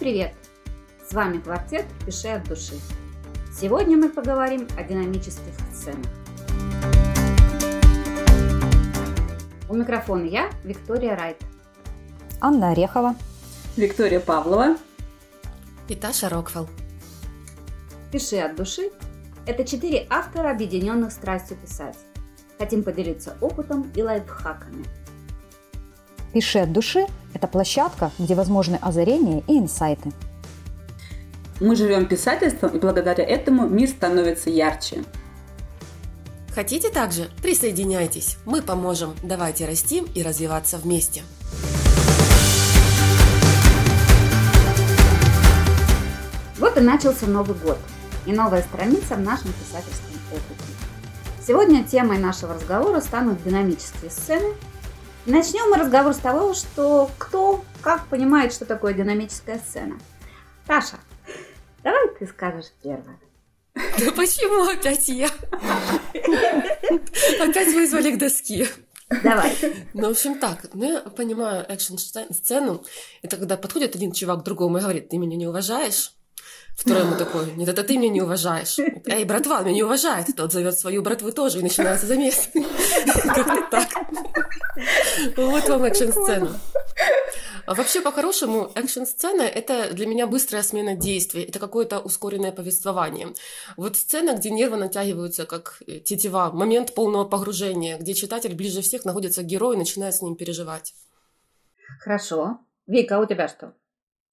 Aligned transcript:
привет! 0.00 0.32
С 1.06 1.12
вами 1.12 1.40
квартет 1.40 1.84
«Пиши 2.06 2.28
от 2.28 2.48
души». 2.48 2.72
Сегодня 3.54 3.98
мы 3.98 4.08
поговорим 4.08 4.66
о 4.78 4.82
динамических 4.82 5.52
сценах. 5.74 6.06
У 9.68 9.74
микрофона 9.74 10.24
я, 10.24 10.48
Виктория 10.64 11.14
Райт. 11.14 11.36
Анна 12.40 12.70
Орехова. 12.70 13.14
Виктория 13.76 14.20
Павлова. 14.20 14.78
И 15.88 15.94
Таша 15.94 16.30
Роквелл. 16.30 16.66
«Пиши 18.10 18.38
от 18.38 18.56
души»– 18.56 18.90
это 19.46 19.64
четыре 19.64 20.06
автора, 20.08 20.50
объединенных 20.50 21.12
страстью 21.12 21.58
писать. 21.58 21.98
Хотим 22.58 22.84
поделиться 22.84 23.36
опытом 23.42 23.92
и 23.94 24.02
лайфхаками. 24.02 24.86
«Пиши 26.32 26.60
от 26.60 26.72
души»– 26.72 27.06
это 27.34 27.46
площадка, 27.46 28.10
где 28.18 28.34
возможны 28.34 28.76
озарения 28.80 29.42
и 29.46 29.58
инсайты. 29.58 30.12
Мы 31.60 31.76
живем 31.76 32.06
писательством, 32.06 32.76
и 32.76 32.80
благодаря 32.80 33.24
этому 33.24 33.68
мир 33.68 33.88
становится 33.88 34.50
ярче. 34.50 35.04
Хотите 36.54 36.90
также? 36.90 37.28
Присоединяйтесь. 37.42 38.38
Мы 38.44 38.62
поможем. 38.62 39.14
Давайте 39.22 39.66
расти 39.66 40.02
и 40.14 40.22
развиваться 40.22 40.78
вместе. 40.78 41.22
Вот 46.58 46.76
и 46.76 46.80
начался 46.80 47.26
Новый 47.26 47.56
год 47.56 47.78
и 48.26 48.32
новая 48.32 48.62
страница 48.62 49.14
в 49.14 49.20
нашем 49.20 49.52
писательском 49.52 50.14
опыте. 50.30 50.70
Сегодня 51.46 51.84
темой 51.84 52.18
нашего 52.18 52.54
разговора 52.54 53.00
станут 53.00 53.42
динамические 53.42 54.10
сцены. 54.10 54.54
Начнем 55.26 55.70
мы 55.70 55.76
разговор 55.76 56.14
с 56.14 56.18
того, 56.18 56.54
что 56.54 57.10
кто 57.18 57.62
как 57.82 58.06
понимает, 58.08 58.52
что 58.52 58.64
такое 58.64 58.94
динамическая 58.94 59.58
сцена. 59.58 59.98
Таша, 60.66 60.98
давай 61.82 62.08
ты 62.18 62.26
скажешь 62.26 62.72
первое. 62.82 63.18
Да 63.74 64.12
почему 64.12 64.68
опять 64.68 65.08
я? 65.08 65.28
Опять 67.40 67.74
вызвали 67.74 68.12
к 68.12 68.18
доске. 68.18 68.66
Давай. 69.22 69.56
Ну, 69.92 70.08
в 70.08 70.10
общем, 70.12 70.38
так, 70.38 70.66
ну, 70.72 70.90
я 70.90 71.00
понимаю 71.00 71.66
экшн-сцену, 71.68 72.84
это 73.22 73.36
когда 73.36 73.56
подходит 73.56 73.96
один 73.96 74.12
чувак 74.12 74.40
к 74.40 74.44
другому 74.44 74.78
и 74.78 74.80
говорит, 74.80 75.08
ты 75.08 75.18
меня 75.18 75.36
не 75.36 75.48
уважаешь? 75.48 76.12
Второй 76.76 77.02
ему 77.02 77.16
такой, 77.16 77.52
нет, 77.56 77.68
это 77.68 77.84
ты 77.84 77.98
меня 77.98 78.08
не 78.08 78.22
уважаешь. 78.22 78.78
Эй, 79.06 79.24
братва, 79.24 79.60
меня 79.60 79.74
не 79.74 79.82
уважает. 79.82 80.28
Тот 80.36 80.52
зовет 80.52 80.78
свою 80.78 81.02
братву 81.02 81.30
тоже, 81.30 81.58
и 81.58 81.62
начинается 81.62 82.06
замес. 82.06 82.48
Как-то 82.54 83.68
так. 83.70 83.88
Вот 85.36 85.68
вам 85.68 85.84
экшн-сцена. 85.84 86.58
А 87.66 87.74
вообще, 87.74 88.00
по-хорошему, 88.00 88.72
экшн-сцена— 88.74 89.42
это 89.42 89.92
для 89.92 90.06
меня 90.06 90.26
быстрая 90.26 90.62
смена 90.62 90.96
действий, 90.96 91.42
это 91.42 91.58
какое-то 91.58 92.00
ускоренное 92.00 92.50
повествование. 92.50 93.28
Вот 93.76 93.96
сцена, 93.96 94.34
где 94.34 94.50
нервы 94.50 94.76
натягиваются, 94.76 95.46
как 95.46 95.82
тетива, 96.04 96.50
момент 96.50 96.94
полного 96.94 97.24
погружения, 97.24 97.98
где 97.98 98.14
читатель 98.14 98.54
ближе 98.54 98.80
всех 98.80 99.04
находится 99.04 99.42
к 99.42 99.46
герою 99.46 99.74
и 99.74 99.78
начинает 99.78 100.14
с 100.14 100.22
ним 100.22 100.34
переживать. 100.34 100.94
Хорошо. 102.00 102.58
Вика, 102.86 103.18
а 103.18 103.20
у 103.20 103.26
тебя 103.26 103.46
что? 103.46 103.74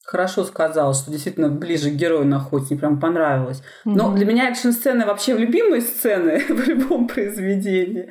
Хорошо 0.07 0.45
сказала, 0.45 0.93
что 0.93 1.11
действительно 1.11 1.49
ближе 1.49 1.91
к 1.91 1.95
герою 1.95 2.25
находится, 2.25 2.73
мне 2.73 2.79
прям 2.79 2.97
понравилось. 2.97 3.61
Но 3.83 4.15
для 4.15 4.25
меня 4.25 4.49
экшн-сцены 4.49 5.05
вообще 5.05 5.33
любимые 5.33 5.81
сцены 5.81 6.39
в 6.47 6.65
любом 6.65 7.09
произведении. 7.09 8.09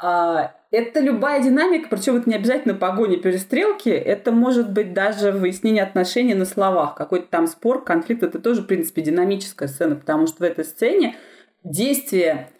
А, 0.00 0.52
это 0.70 1.00
любая 1.00 1.42
динамика, 1.42 1.88
причем 1.90 2.14
это 2.14 2.30
не 2.30 2.36
обязательно 2.36 2.74
погони, 2.74 3.16
перестрелки, 3.16 3.88
это 3.88 4.30
может 4.30 4.72
быть 4.72 4.94
даже 4.94 5.32
выяснение 5.32 5.82
отношений 5.82 6.34
на 6.34 6.44
словах, 6.44 6.94
какой-то 6.94 7.26
там 7.28 7.48
спор, 7.48 7.82
конфликт, 7.82 8.22
это 8.22 8.38
тоже, 8.38 8.62
в 8.62 8.66
принципе, 8.68 9.02
динамическая 9.02 9.66
сцена, 9.66 9.96
потому 9.96 10.28
что 10.28 10.38
в 10.38 10.42
этой 10.42 10.64
сцене 10.64 11.16
действия 11.64 12.50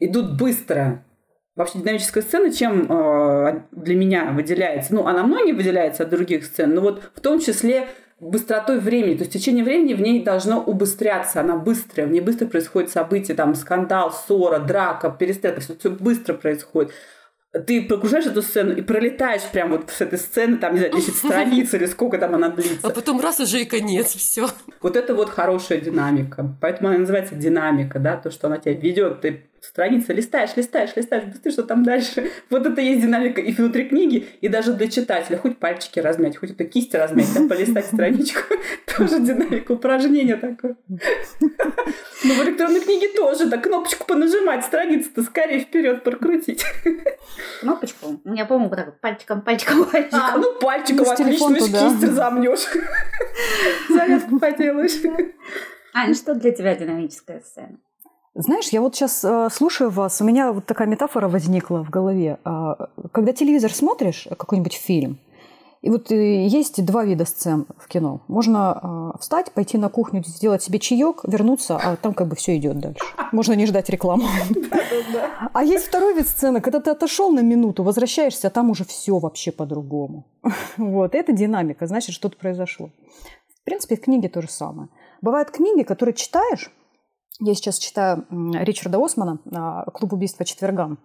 идут 0.00 0.36
быстро. 0.36 1.04
Вообще 1.54 1.78
динамическая 1.78 2.24
сцена 2.24 2.52
чем 2.52 2.90
э, 2.90 3.62
для 3.70 3.94
меня 3.94 4.32
выделяется? 4.32 4.94
Ну, 4.94 5.06
она 5.06 5.22
многие 5.22 5.52
выделяется 5.52 6.02
от 6.02 6.10
других 6.10 6.44
сцен, 6.44 6.74
но 6.74 6.80
вот 6.80 7.02
в 7.14 7.20
том 7.20 7.38
числе 7.38 7.88
быстротой 8.22 8.78
времени. 8.78 9.14
То 9.14 9.22
есть 9.22 9.32
течение 9.32 9.64
времени 9.64 9.94
в 9.94 10.00
ней 10.00 10.22
должно 10.22 10.62
убыстряться. 10.62 11.40
Она 11.40 11.56
быстрая. 11.56 12.06
В 12.06 12.12
ней 12.12 12.20
быстро 12.20 12.46
происходит 12.46 12.90
событие, 12.90 13.36
там, 13.36 13.54
скандал, 13.54 14.12
ссора, 14.12 14.60
драка, 14.60 15.10
перестрелка. 15.10 15.60
Все, 15.60 15.74
все 15.76 15.90
быстро 15.90 16.34
происходит. 16.34 16.92
Ты 17.66 17.82
прогружаешь 17.82 18.24
эту 18.24 18.40
сцену 18.40 18.74
и 18.74 18.80
пролетаешь 18.80 19.42
прямо 19.52 19.76
вот 19.76 19.90
с 19.90 20.00
этой 20.00 20.18
сцены, 20.18 20.56
там, 20.56 20.72
не 20.72 20.78
знаю, 20.78 20.94
10 20.94 21.16
страниц 21.16 21.74
или 21.74 21.84
сколько 21.84 22.16
там 22.16 22.34
она 22.34 22.48
длится. 22.48 22.86
А 22.86 22.90
потом 22.90 23.20
раз 23.20 23.40
уже 23.40 23.60
и 23.60 23.64
конец, 23.66 24.14
все. 24.14 24.48
Вот 24.80 24.96
это 24.96 25.14
вот 25.14 25.28
хорошая 25.28 25.78
динамика. 25.80 26.56
Поэтому 26.62 26.88
она 26.88 26.98
называется 26.98 27.34
динамика, 27.34 27.98
да, 27.98 28.16
то, 28.16 28.30
что 28.30 28.46
она 28.46 28.56
тебя 28.56 28.72
ведет. 28.74 29.20
Ты 29.20 29.44
страницы 29.60 30.12
листаешь, 30.12 30.56
листаешь, 30.56 30.96
листаешь, 30.96 31.24
быстрее, 31.24 31.52
что 31.52 31.62
там 31.62 31.82
дальше. 31.84 32.30
Вот 32.50 32.66
это 32.66 32.80
есть 32.80 33.02
динамика 33.02 33.40
и 33.40 33.52
внутри 33.52 33.84
книги, 33.84 34.26
и 34.40 34.48
даже 34.48 34.72
для 34.72 34.88
читателя. 34.88 35.36
Хоть 35.36 35.58
пальчики 35.58 36.00
размять, 36.00 36.36
хоть 36.36 36.50
это 36.50 36.64
кисть 36.64 36.94
размять, 36.94 37.32
да, 37.34 37.46
полистать 37.48 37.86
страничку. 37.92 38.40
Тоже 38.96 39.20
динамика, 39.20 39.72
упражнение 39.72 40.36
такое. 40.36 40.76
Ну, 42.32 42.42
в 42.42 42.46
электронной 42.46 42.80
книге 42.80 43.08
тоже, 43.08 43.46
да, 43.46 43.58
кнопочку 43.58 44.06
понажимать, 44.06 44.64
страницу-то 44.64 45.22
скорее 45.22 45.60
вперед 45.60 46.02
прокрутить. 46.02 46.64
Кнопочку? 47.60 48.20
Я 48.24 48.46
помню, 48.46 48.68
вот 48.68 48.76
так 48.76 49.00
пальчиком, 49.00 49.42
пальчиком, 49.42 49.84
пальчиком. 49.84 50.20
А, 50.20 50.36
ну, 50.36 50.54
пальчиком 50.58 51.08
отлично, 51.08 51.54
кисть 51.54 52.02
разомнешь. 52.02 52.66
Зарядку 53.88 54.38
поделаешь. 54.38 55.02
Ань, 55.94 56.14
что 56.14 56.34
для 56.34 56.52
тебя 56.52 56.74
динамическая 56.74 57.40
сцена? 57.40 57.78
Знаешь, 58.34 58.68
я 58.68 58.80
вот 58.80 58.94
сейчас 58.94 59.22
э, 59.24 59.48
слушаю 59.52 59.90
вас, 59.90 60.22
у 60.22 60.24
меня 60.24 60.52
вот 60.52 60.64
такая 60.64 60.88
метафора 60.88 61.28
возникла 61.28 61.84
в 61.84 61.90
голове. 61.90 62.38
Э, 62.46 62.86
когда 63.12 63.34
телевизор 63.34 63.74
смотришь, 63.74 64.26
какой-нибудь 64.30 64.72
фильм, 64.72 65.18
и 65.82 65.90
вот 65.90 66.12
э, 66.12 66.46
есть 66.46 66.84
два 66.84 67.04
вида 67.04 67.24
сцен 67.24 67.66
в 67.76 67.88
кино. 67.88 68.22
Можно 68.28 69.12
э, 69.14 69.18
встать, 69.18 69.50
пойти 69.50 69.78
на 69.78 69.88
кухню, 69.88 70.22
сделать 70.24 70.62
себе 70.62 70.78
чаек, 70.78 71.22
вернуться, 71.24 71.76
а 71.76 71.96
там 71.96 72.14
как 72.14 72.28
бы 72.28 72.36
все 72.36 72.56
идет 72.56 72.78
дальше. 72.78 73.04
Можно 73.32 73.54
не 73.54 73.66
ждать 73.66 73.90
рекламу. 73.90 74.24
А 75.52 75.64
есть 75.64 75.86
второй 75.86 76.14
вид 76.14 76.28
сцены, 76.28 76.60
когда 76.60 76.80
ты 76.80 76.90
отошел 76.90 77.32
на 77.32 77.40
минуту, 77.40 77.82
возвращаешься, 77.82 78.46
а 78.46 78.50
там 78.50 78.70
уже 78.70 78.84
все 78.84 79.18
вообще 79.18 79.50
по-другому. 79.50 80.26
Вот, 80.76 81.14
это 81.14 81.32
динамика, 81.32 81.86
значит, 81.86 82.14
что-то 82.14 82.36
произошло. 82.36 82.90
В 83.60 83.64
принципе, 83.64 83.96
в 83.96 84.00
книге 84.00 84.28
то 84.28 84.40
же 84.40 84.48
самое. 84.48 84.88
Бывают 85.20 85.50
книги, 85.50 85.82
которые 85.82 86.14
читаешь, 86.14 86.70
я 87.40 87.54
сейчас 87.54 87.78
читаю 87.78 88.24
Ричарда 88.30 89.04
Османа 89.04 89.38
«Клуб 89.92 90.12
убийства 90.12 90.44
четвергам». 90.44 90.98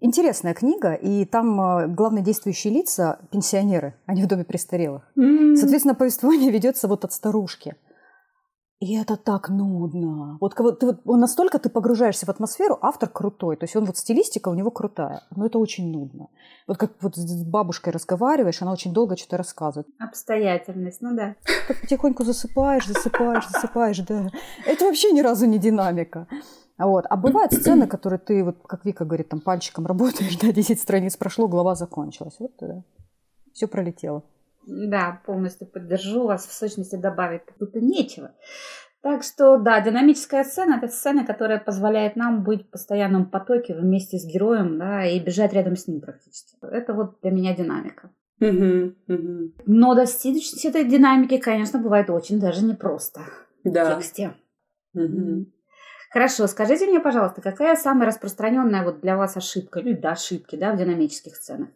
Интересная 0.00 0.54
книга, 0.54 0.94
и 0.94 1.24
там 1.24 1.60
э, 1.60 1.86
главные 1.88 2.24
действующие 2.24 2.72
лица– 2.72 3.20
пенсионеры, 3.30 3.94
они 4.06 4.22
в 4.22 4.26
доме 4.26 4.44
престарелых. 4.44 5.02
Mm-hmm. 5.18 5.56
Соответственно, 5.56 5.94
повествование 5.94 6.50
ведется 6.50 6.88
вот 6.88 7.04
от 7.04 7.12
старушки. 7.12 7.76
И 8.80 8.96
это 8.96 9.16
так 9.16 9.48
нудно. 9.48 10.36
Вот, 10.40 10.54
ты, 10.54 10.86
вот 10.86 11.04
настолько 11.06 11.58
ты 11.58 11.70
погружаешься 11.70 12.26
в 12.26 12.28
атмосферу, 12.28 12.78
автор 12.82 13.08
крутой. 13.08 13.56
То 13.56 13.64
есть 13.64 13.76
он 13.76 13.84
вот 13.84 13.96
стилистика 13.96 14.50
у 14.50 14.54
него 14.54 14.70
крутая, 14.70 15.22
но 15.34 15.46
это 15.46 15.58
очень 15.58 15.90
нудно. 15.90 16.28
Вот 16.66 16.76
как 16.76 16.92
вот 17.00 17.16
с 17.16 17.44
бабушкой 17.46 17.92
разговариваешь, 17.92 18.60
она 18.60 18.72
очень 18.72 18.92
долго 18.92 19.16
что-то 19.16 19.38
рассказывает. 19.38 19.86
Обстоятельность, 19.98 21.00
ну 21.00 21.16
да. 21.16 21.36
Так 21.66 21.80
потихоньку 21.80 22.24
засыпаешь, 22.24 22.86
засыпаешь, 22.86 23.48
засыпаешь, 23.48 24.00
да. 24.00 24.28
Это 24.66 24.84
вообще 24.84 25.12
ни 25.12 25.20
разу 25.20 25.46
не 25.46 25.58
динамика. 25.58 26.26
Вот. 26.78 27.04
А 27.08 27.16
бывают 27.16 27.52
сцены, 27.52 27.86
которые 27.86 28.18
ты, 28.18 28.42
вот, 28.42 28.56
как 28.66 28.84
Вика 28.84 29.04
говорит, 29.04 29.28
там 29.28 29.40
пальчиком 29.40 29.86
работаешь, 29.86 30.36
да, 30.40 30.52
10 30.52 30.80
страниц 30.80 31.16
прошло, 31.16 31.48
глава 31.48 31.74
закончилась. 31.74 32.36
Вот 32.38 32.52
да. 32.60 32.82
Все 33.52 33.68
пролетело. 33.68 34.24
Да, 34.66 35.20
полностью 35.26 35.66
поддержу 35.66 36.24
вас. 36.24 36.46
В 36.46 36.52
сущности, 36.52 36.96
добавить 36.96 37.42
тут 37.58 37.74
нечего. 37.74 38.32
Так 39.02 39.22
что, 39.22 39.58
да, 39.58 39.82
динамическая 39.82 40.44
сцена– 40.44 40.76
это 40.82 40.88
сцена, 40.88 41.26
которая 41.26 41.58
позволяет 41.60 42.16
нам 42.16 42.42
быть 42.42 42.66
в 42.66 42.70
постоянном 42.70 43.28
потоке 43.28 43.74
вместе 43.74 44.18
с 44.18 44.24
героем, 44.24 44.78
да, 44.78 45.04
и 45.04 45.20
бежать 45.20 45.52
рядом 45.52 45.76
с 45.76 45.86
ним 45.86 46.00
практически. 46.00 46.56
Это 46.62 46.94
вот 46.94 47.20
для 47.20 47.30
меня 47.30 47.54
динамика. 47.54 48.10
Угу, 48.40 48.94
угу. 49.08 49.52
Но 49.66 49.94
достичь 49.94 50.64
этой 50.64 50.84
динамики, 50.88 51.36
конечно, 51.36 51.78
бывает 51.78 52.08
очень 52.08 52.40
даже 52.40 52.64
непросто 52.64 53.20
да. 53.62 53.90
в 53.90 53.98
тексте. 53.98 54.34
Угу. 54.94 55.46
Хорошо, 56.14 56.46
скажите 56.46 56.86
мне, 56.86 57.00
пожалуйста, 57.00 57.40
какая 57.40 57.74
самая 57.74 58.06
распространенная 58.06 58.84
вот 58.84 59.00
для 59.00 59.16
вас 59.16 59.36
ошибка, 59.36 59.80
или 59.80 59.94
да, 59.94 60.12
ошибки, 60.12 60.54
да, 60.54 60.70
в 60.70 60.76
динамических 60.76 61.34
сценах? 61.34 61.70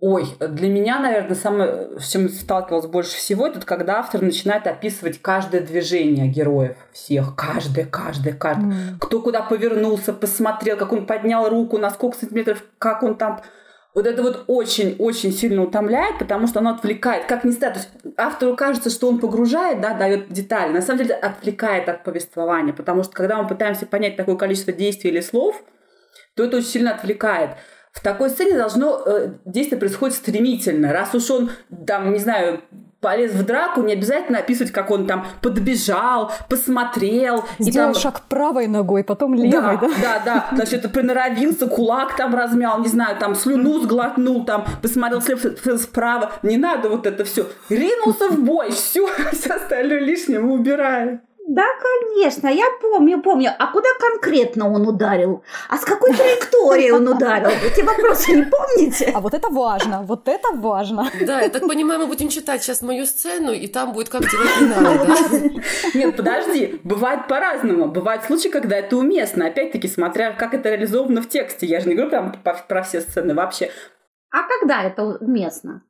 Ой, 0.00 0.26
для 0.40 0.68
меня, 0.68 0.98
наверное, 0.98 1.36
самое, 1.36 2.00
с 2.00 2.08
чем 2.08 2.28
сталкивалась 2.28 2.86
больше 2.86 3.16
всего, 3.16 3.46
это 3.46 3.60
когда 3.64 4.00
автор 4.00 4.22
начинает 4.22 4.66
описывать 4.66 5.22
каждое 5.22 5.60
движение 5.60 6.26
героев 6.26 6.76
всех. 6.92 7.36
Каждое, 7.36 7.84
каждое, 7.84 8.32
каждое. 8.32 8.66
Mm. 8.66 8.98
Кто 9.00 9.22
куда 9.22 9.42
повернулся, 9.42 10.12
посмотрел, 10.12 10.76
как 10.76 10.92
он 10.92 11.06
поднял 11.06 11.48
руку, 11.48 11.78
на 11.78 11.90
сколько 11.90 12.18
сантиметров, 12.18 12.64
как 12.78 13.04
он 13.04 13.16
там 13.16 13.40
вот 13.96 14.06
это 14.06 14.22
вот 14.22 14.44
очень-очень 14.46 15.32
сильно 15.32 15.62
утомляет, 15.62 16.18
потому 16.18 16.46
что 16.46 16.60
оно 16.60 16.72
отвлекает. 16.72 17.24
Как 17.24 17.40
то 17.40 17.48
есть 17.48 17.62
автору 18.18 18.54
кажется, 18.54 18.90
что 18.90 19.08
он 19.08 19.18
погружает, 19.18 19.80
да, 19.80 19.94
дает 19.94 20.30
детали, 20.30 20.70
на 20.70 20.82
самом 20.82 20.98
деле 20.98 21.14
отвлекает 21.14 21.88
от 21.88 22.04
повествования, 22.04 22.74
потому 22.74 23.04
что 23.04 23.14
когда 23.14 23.40
мы 23.40 23.48
пытаемся 23.48 23.86
понять 23.86 24.16
такое 24.16 24.36
количество 24.36 24.74
действий 24.74 25.08
или 25.08 25.20
слов, 25.20 25.64
то 26.34 26.44
это 26.44 26.58
очень 26.58 26.68
сильно 26.68 26.94
отвлекает. 26.94 27.52
В 27.90 28.02
такой 28.02 28.28
сцене 28.28 28.58
должно 28.58 29.02
э, 29.06 29.30
действие 29.46 29.78
происходить 29.78 30.18
стремительно. 30.18 30.92
Раз 30.92 31.14
уж 31.14 31.30
он, 31.30 31.50
там, 31.86 32.12
не 32.12 32.18
знаю, 32.18 32.60
полез 33.00 33.32
в 33.32 33.44
драку, 33.44 33.82
не 33.82 33.92
обязательно 33.92 34.38
описывать, 34.38 34.72
как 34.72 34.90
он 34.90 35.06
там 35.06 35.26
подбежал, 35.42 36.32
посмотрел. 36.48 37.44
Сделал 37.58 37.90
и 37.90 37.92
там... 37.92 38.02
шаг 38.02 38.22
правой 38.22 38.66
ногой, 38.66 39.04
потом 39.04 39.34
левой, 39.34 39.50
да? 39.50 39.80
Да, 39.80 39.88
да, 40.00 40.22
да. 40.24 40.46
Значит, 40.56 40.90
приноровился, 40.92 41.66
кулак 41.66 42.16
там 42.16 42.34
размял, 42.34 42.80
не 42.80 42.88
знаю, 42.88 43.16
там 43.18 43.34
слюну 43.34 43.80
сглотнул, 43.80 44.44
там 44.44 44.64
посмотрел 44.82 45.20
слева 45.22 45.76
справа. 45.76 46.32
Не 46.42 46.56
надо 46.56 46.88
вот 46.88 47.06
это 47.06 47.24
все. 47.24 47.46
Ринулся 47.68 48.28
в 48.28 48.42
бой, 48.42 48.70
все, 48.70 49.06
все 49.32 49.54
остальное 49.54 50.00
лишнее 50.00 50.40
мы 50.40 50.52
убираем. 50.52 51.20
Да, 51.46 51.64
конечно, 51.80 52.48
я 52.48 52.64
помню, 52.80 53.22
помню. 53.22 53.50
А 53.56 53.68
куда 53.68 53.88
конкретно 54.00 54.68
он 54.68 54.88
ударил? 54.88 55.44
А 55.68 55.76
с 55.76 55.84
какой 55.84 56.12
траекторией 56.12 56.90
он 56.90 57.06
ударил? 57.06 57.50
Эти 57.64 57.82
вопросы 57.82 58.32
не 58.32 58.42
помните? 58.42 59.12
А 59.14 59.20
вот 59.20 59.32
это 59.32 59.48
важно, 59.48 60.02
вот 60.02 60.26
это 60.26 60.48
важно. 60.54 61.08
Да, 61.20 61.40
я 61.42 61.48
так 61.48 61.68
понимаю, 61.68 62.00
мы 62.00 62.06
будем 62.08 62.30
читать 62.30 62.64
сейчас 62.64 62.82
мою 62.82 63.06
сцену, 63.06 63.52
и 63.52 63.68
там 63.68 63.92
будет 63.92 64.08
как 64.08 64.22
делать. 64.22 65.54
Нет, 65.94 66.16
подожди, 66.16 66.80
бывает 66.82 67.28
по-разному. 67.28 67.86
Бывают 67.86 68.24
случаи, 68.24 68.48
когда 68.48 68.76
это 68.76 68.96
уместно. 68.96 69.46
Опять-таки, 69.46 69.86
смотря 69.86 70.32
как 70.32 70.52
это 70.52 70.70
реализовано 70.70 71.22
в 71.22 71.28
тексте. 71.28 71.66
Я 71.66 71.78
же 71.78 71.88
не 71.88 71.94
говорю 71.94 72.10
прям 72.10 72.34
про 72.42 72.82
все 72.82 73.00
сцены 73.00 73.34
вообще. 73.34 73.70
А 74.30 74.42
когда 74.42 74.82
это 74.82 75.04
уместно? 75.04 75.82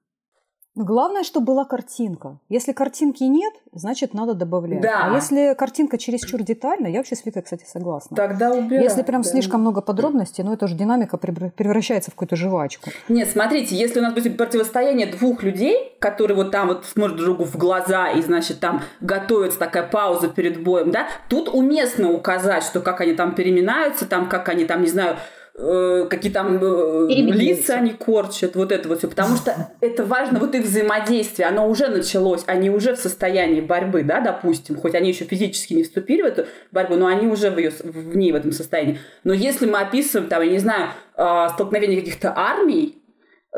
Главное, 0.77 1.23
чтобы 1.23 1.47
была 1.47 1.65
картинка. 1.65 2.37
Если 2.51 2.73
картинки 2.73 3.23
нет, 3.25 3.55
значит, 3.73 4.13
надо 4.13 4.35
добавлять. 4.35 4.83
Да. 4.83 5.07
А 5.07 5.15
если 5.15 5.55
картинка 5.59 5.97
чересчур 5.97 6.43
детальна, 6.43 6.87
я 6.87 6.99
вообще 6.99 7.17
с 7.17 7.25
Викой, 7.25 7.41
кстати, 7.41 7.65
согласна. 7.67 8.15
Тогда 8.15 8.53
убирать. 8.53 8.85
Если 8.85 9.01
прям 9.01 9.23
да. 9.23 9.31
слишком 9.31 9.63
много 9.63 9.81
подробностей, 9.81 10.45
ну 10.45 10.53
это 10.53 10.69
же 10.69 10.75
динамика 10.75 11.17
превращается 11.17 12.11
в 12.11 12.15
какую-то 12.15 12.37
жвачку. 12.37 12.91
Нет, 13.09 13.31
смотрите, 13.31 13.75
если 13.75 14.01
у 14.01 14.03
нас 14.03 14.13
будет 14.13 14.37
противостояние 14.37 15.07
двух 15.07 15.43
людей, 15.43 15.97
которые 15.99 16.37
вот 16.37 16.51
там 16.51 16.69
вот 16.69 16.85
смотрят 16.85 17.17
другу 17.17 17.45
в 17.45 17.57
глаза, 17.57 18.11
и, 18.11 18.21
значит, 18.21 18.61
там 18.61 18.83
готовится 19.01 19.59
такая 19.59 19.89
пауза 19.89 20.29
перед 20.29 20.63
боем, 20.63 20.91
да, 20.91 21.07
тут 21.31 21.49
уместно 21.49 22.13
указать, 22.13 22.63
что 22.63 22.81
как 22.81 23.01
они 23.01 23.15
там 23.15 23.35
переминаются, 23.35 24.05
там 24.05 24.29
как 24.29 24.51
они 24.51 24.67
там, 24.67 24.83
не 24.83 24.89
знаю, 24.89 25.17
Э, 25.59 26.07
какие 26.11 26.31
там 26.31 26.59
э, 26.61 27.07
лица 27.09 27.77
они 27.77 27.93
корчат, 27.93 28.57
вот 28.57 28.73
это 28.73 28.91
вот 28.91 28.99
все, 28.99 29.09
потому 29.09 29.37
что 29.37 29.71
это 29.81 30.05
важно, 30.05 30.39
вот 30.39 30.55
их 30.55 30.65
взаимодействие, 30.65 31.49
оно 31.49 31.67
уже 31.67 31.89
началось, 31.89 32.43
они 32.47 32.69
уже 32.69 32.95
в 32.95 32.99
состоянии 32.99 33.63
борьбы, 33.63 34.03
да, 34.03 34.21
допустим, 34.21 34.77
хоть 34.77 34.95
они 34.95 35.09
еще 35.09 35.25
физически 35.25 35.73
не 35.73 35.85
вступили 35.85 36.21
в 36.21 36.27
эту 36.27 36.45
борьбу, 36.73 36.97
но 36.97 37.07
они 37.07 37.27
уже 37.27 37.51
в, 37.51 37.57
ее, 37.57 37.71
в 37.71 38.17
ней 38.19 38.33
в 38.33 38.35
этом 38.35 38.53
состоянии. 38.53 38.99
Но 39.25 39.33
если 39.33 39.65
мы 39.65 39.79
описываем, 39.79 40.29
там, 40.29 40.43
я 40.43 40.51
не 40.51 40.59
знаю, 40.59 40.91
э, 41.17 41.47
столкновение 41.55 42.01
каких-то 42.01 42.35
армий, 42.37 43.03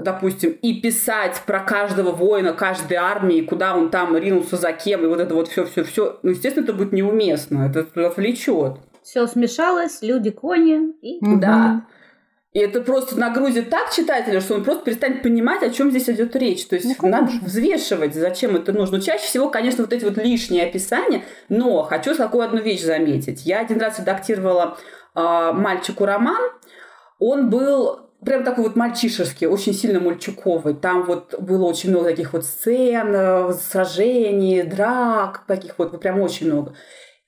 допустим, 0.01 0.53
и 0.53 0.81
писать 0.81 1.43
про 1.47 1.59
каждого 1.59 2.13
воина, 2.13 2.53
каждой 2.53 2.95
армии, 2.95 3.41
куда 3.41 3.77
он 3.77 3.91
там 3.91 4.17
ринулся 4.17 4.57
за 4.57 4.73
кем, 4.73 5.03
и 5.03 5.09
вот 5.09 5.19
это 5.19 5.35
вот 5.35 5.49
все, 5.49 5.67
все, 5.67 5.83
все, 5.83 6.21
ну, 6.23 6.31
естественно, 6.31 6.63
это 6.63 6.75
будет 6.75 6.93
неуместно, 6.93 7.69
это 7.69 8.07
отвлечет 8.07 8.77
все 9.09 9.27
смешалось, 9.27 10.03
люди, 10.03 10.31
кони 10.31 10.93
и... 11.01 11.19
Да. 11.23 11.87
И 12.53 12.59
это 12.61 12.81
просто 12.81 13.19
нагрузит 13.19 13.71
так 13.71 13.91
читателя, 13.91 14.41
что 14.41 14.55
он 14.55 14.65
просто 14.65 14.85
перестанет 14.85 15.23
понимать, 15.23 15.63
о 15.63 15.71
чем 15.71 15.91
здесь 15.91 16.09
идет 16.11 16.35
речь. 16.37 16.67
То 16.67 16.77
есть 16.77 16.87
ну, 17.01 17.09
надо 17.09 17.31
взвешивать, 17.43 18.15
зачем 18.15 18.57
это 18.57 18.73
нужно. 18.73 19.01
Чаще 19.01 19.25
всего, 19.25 19.49
конечно, 19.49 19.85
вот 19.85 19.93
эти 19.93 20.05
вот 20.05 20.17
лишние 20.19 20.65
описания, 20.67 21.25
но 21.49 21.83
хочу 21.85 22.15
какую 22.15 22.45
одну 22.45 22.61
вещь 22.61 22.83
заметить. 22.83 23.47
Я 23.47 23.61
один 23.61 23.81
раз 23.81 23.99
редактировала 23.99 24.77
э, 25.15 25.53
мальчику 25.53 26.05
роман. 26.05 26.43
Он 27.19 27.49
был 27.49 28.01
прям 28.25 28.45
такой 28.45 28.65
вот 28.65 28.77
мальчишеский, 28.77 29.47
очень 29.47 29.73
сильно 29.73 30.01
мальчуковый. 30.01 30.75
Там 30.75 31.05
вот 31.05 31.35
было 31.41 31.65
очень 31.67 31.91
много 31.91 32.11
таких 32.11 32.33
вот 32.33 32.45
сцен, 32.45 33.15
э, 33.15 33.53
сражений, 33.55 34.63
драк, 34.63 35.45
таких 35.47 35.79
вот, 35.79 35.99
прям 36.01 36.21
очень 36.21 36.47
много. 36.47 36.75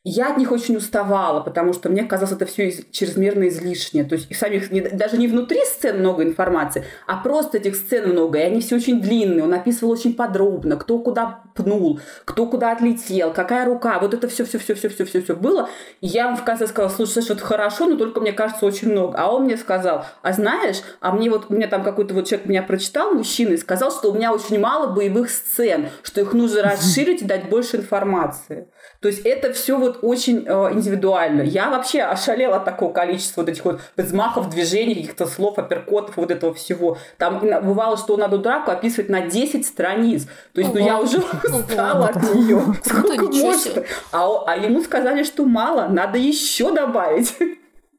Я 0.03 0.31
от 0.31 0.39
них 0.39 0.51
очень 0.51 0.79
уставала, 0.79 1.41
потому 1.41 1.75
что 1.75 1.91
мне 1.91 2.05
казалось 2.05 2.33
это 2.33 2.47
все 2.47 2.69
из, 2.69 2.87
чрезмерно 2.91 3.49
излишнее. 3.49 4.05
То 4.05 4.15
есть 4.15 4.35
самих, 4.35 4.71
не, 4.71 4.81
даже 4.81 5.19
не 5.19 5.29
внутри 5.29 5.63
сцен 5.67 5.99
много 5.99 6.23
информации, 6.23 6.87
а 7.07 7.19
просто 7.19 7.59
этих 7.59 7.77
сцен 7.77 8.09
много, 8.09 8.39
и 8.39 8.43
они 8.43 8.63
все 8.63 8.77
очень 8.77 9.03
длинные. 9.03 9.45
Он 9.45 9.53
описывал 9.53 9.93
очень 9.93 10.15
подробно, 10.15 10.77
кто 10.77 10.99
куда 11.01 11.43
пнул, 11.55 12.01
кто 12.25 12.47
куда 12.47 12.73
отлетел, 12.73 13.35
какая 13.35 13.67
рука. 13.67 13.99
Вот 14.01 14.15
это 14.15 14.27
все, 14.29 14.47
все, 14.47 14.59
все, 14.59 14.75
все, 14.75 14.89
все, 14.89 15.05
все, 15.05 15.35
было. 15.35 15.69
И 16.01 16.07
я 16.07 16.35
в 16.35 16.45
конце 16.45 16.67
сказала, 16.67 16.91
слушай, 16.91 17.23
что 17.23 17.35
это 17.35 17.45
хорошо, 17.45 17.85
но 17.87 17.97
только 17.97 18.23
мне 18.23 18.33
кажется 18.33 18.65
очень 18.65 18.91
много. 18.91 19.19
А 19.19 19.31
он 19.31 19.45
мне 19.45 19.59
сказал, 19.59 20.07
а 20.23 20.33
знаешь, 20.33 20.81
а 21.01 21.13
мне 21.13 21.29
вот, 21.29 21.51
у 21.51 21.55
меня 21.55 21.67
там 21.67 21.83
какой-то 21.83 22.15
вот 22.15 22.27
человек 22.27 22.49
меня 22.49 22.63
прочитал, 22.63 23.13
мужчина, 23.13 23.53
и 23.53 23.59
сказал, 23.59 23.91
что 23.91 24.11
у 24.11 24.15
меня 24.15 24.33
очень 24.33 24.59
мало 24.59 24.95
боевых 24.95 25.29
сцен, 25.29 25.91
что 26.03 26.23
их 26.23 26.33
нужно 26.33 26.63
расширить 26.63 27.21
и 27.21 27.27
дать 27.27 27.51
больше 27.51 27.77
информации. 27.77 28.69
То 29.01 29.09
есть 29.09 29.21
это 29.27 29.53
все 29.53 29.77
вот 29.77 29.90
очень 30.03 30.45
э, 30.47 30.73
индивидуально. 30.73 31.43
Я 31.43 31.71
вообще 31.71 32.03
ошалела 32.03 32.57
от 32.57 32.65
такого 32.65 32.93
количества 32.93 33.43
вот 33.43 33.51
этих 33.51 33.65
вот 33.65 33.81
взмахов, 33.97 34.51
движений, 34.51 34.95
каких-то 34.95 35.27
слов, 35.27 35.59
апперкотов, 35.59 36.17
вот 36.17 36.31
этого 36.31 36.55
всего. 36.55 36.99
Там 37.19 37.41
бывало, 37.41 37.97
что 37.97 38.17
надо 38.17 38.39
драку 38.39 38.71
описывать 38.71 39.11
на 39.11 39.23
10 39.23 39.67
страниц. 39.67 40.27
То 40.55 40.61
есть, 40.61 40.73
ну, 40.75 40.81
я 40.81 40.99
уже 40.99 41.19
устала 41.45 42.09
от 42.09 42.23
нее. 42.35 42.63
Сколько 42.85 43.25
можно? 43.27 43.85
А, 44.13 44.45
а 44.47 44.57
ему 44.57 44.83
сказали, 44.83 45.25
что 45.25 45.45
мало, 45.45 45.89
надо 45.89 46.19
еще 46.19 46.73
добавить. 46.73 47.37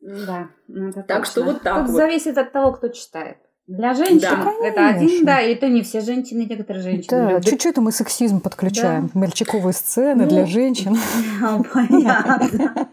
Да, 0.02 0.50
ну, 0.68 0.92
так 1.08 1.26
что 1.26 1.44
вот 1.44 1.62
так 1.62 1.86
Тут 1.86 1.96
зависит 1.96 2.38
от 2.38 2.52
того, 2.52 2.72
кто 2.72 2.88
читает. 2.88 3.38
Для 3.72 3.94
женщин 3.94 4.20
да, 4.20 4.54
это 4.62 4.88
один, 4.90 5.26
да, 5.26 5.40
и 5.40 5.56
то 5.56 5.70
не 5.70 5.82
все 5.82 6.02
женщины, 6.02 6.46
некоторые 6.50 6.84
женщины. 6.84 7.08
Да, 7.10 7.30
любят. 7.30 7.46
чуть-чуть 7.46 7.78
мы 7.78 7.94
сексизм 7.94 8.42
подключаем. 8.42 9.10
Да. 9.14 9.20
Мальчиковые 9.22 9.72
сцены 9.72 10.26
ну, 10.26 10.30
для 10.30 10.46
женщин. 10.46 10.98
Понятно. 11.74 12.90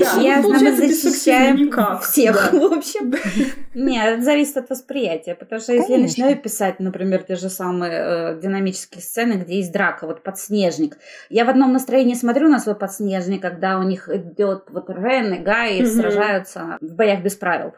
Да, 0.00 0.20
Я 0.20 0.40
ну, 0.40 0.52
мы 0.52 0.74
защищаем 0.74 1.70
всех, 2.00 2.50
да. 2.50 2.58
в 2.58 2.72
общем. 2.72 3.14
Нет, 3.74 4.14
это 4.14 4.22
зависит 4.22 4.56
от 4.56 4.70
восприятия, 4.70 5.34
потому 5.34 5.60
что 5.60 5.74
если 5.74 5.92
я 5.92 5.98
начинаю 5.98 6.36
писать, 6.38 6.80
например, 6.80 7.22
те 7.22 7.36
же 7.36 7.50
самые 7.50 7.92
э, 7.92 8.40
динамические 8.40 9.02
сцены, 9.02 9.34
где 9.34 9.58
есть 9.58 9.70
драка, 9.70 10.06
вот 10.06 10.22
подснежник. 10.22 10.96
Я 11.28 11.44
в 11.44 11.50
одном 11.50 11.74
настроении 11.74 12.14
смотрю 12.14 12.48
на 12.48 12.58
свой 12.58 12.74
подснежник, 12.74 13.42
когда 13.42 13.78
у 13.78 13.82
них 13.82 14.08
идет 14.08 14.64
вот 14.70 14.88
Рен 14.88 15.34
и 15.34 15.38
Гай 15.38 15.82
угу. 15.82 15.90
сражаются 15.90 16.78
в 16.80 16.94
боях 16.94 17.20
без 17.20 17.34
правил. 17.34 17.74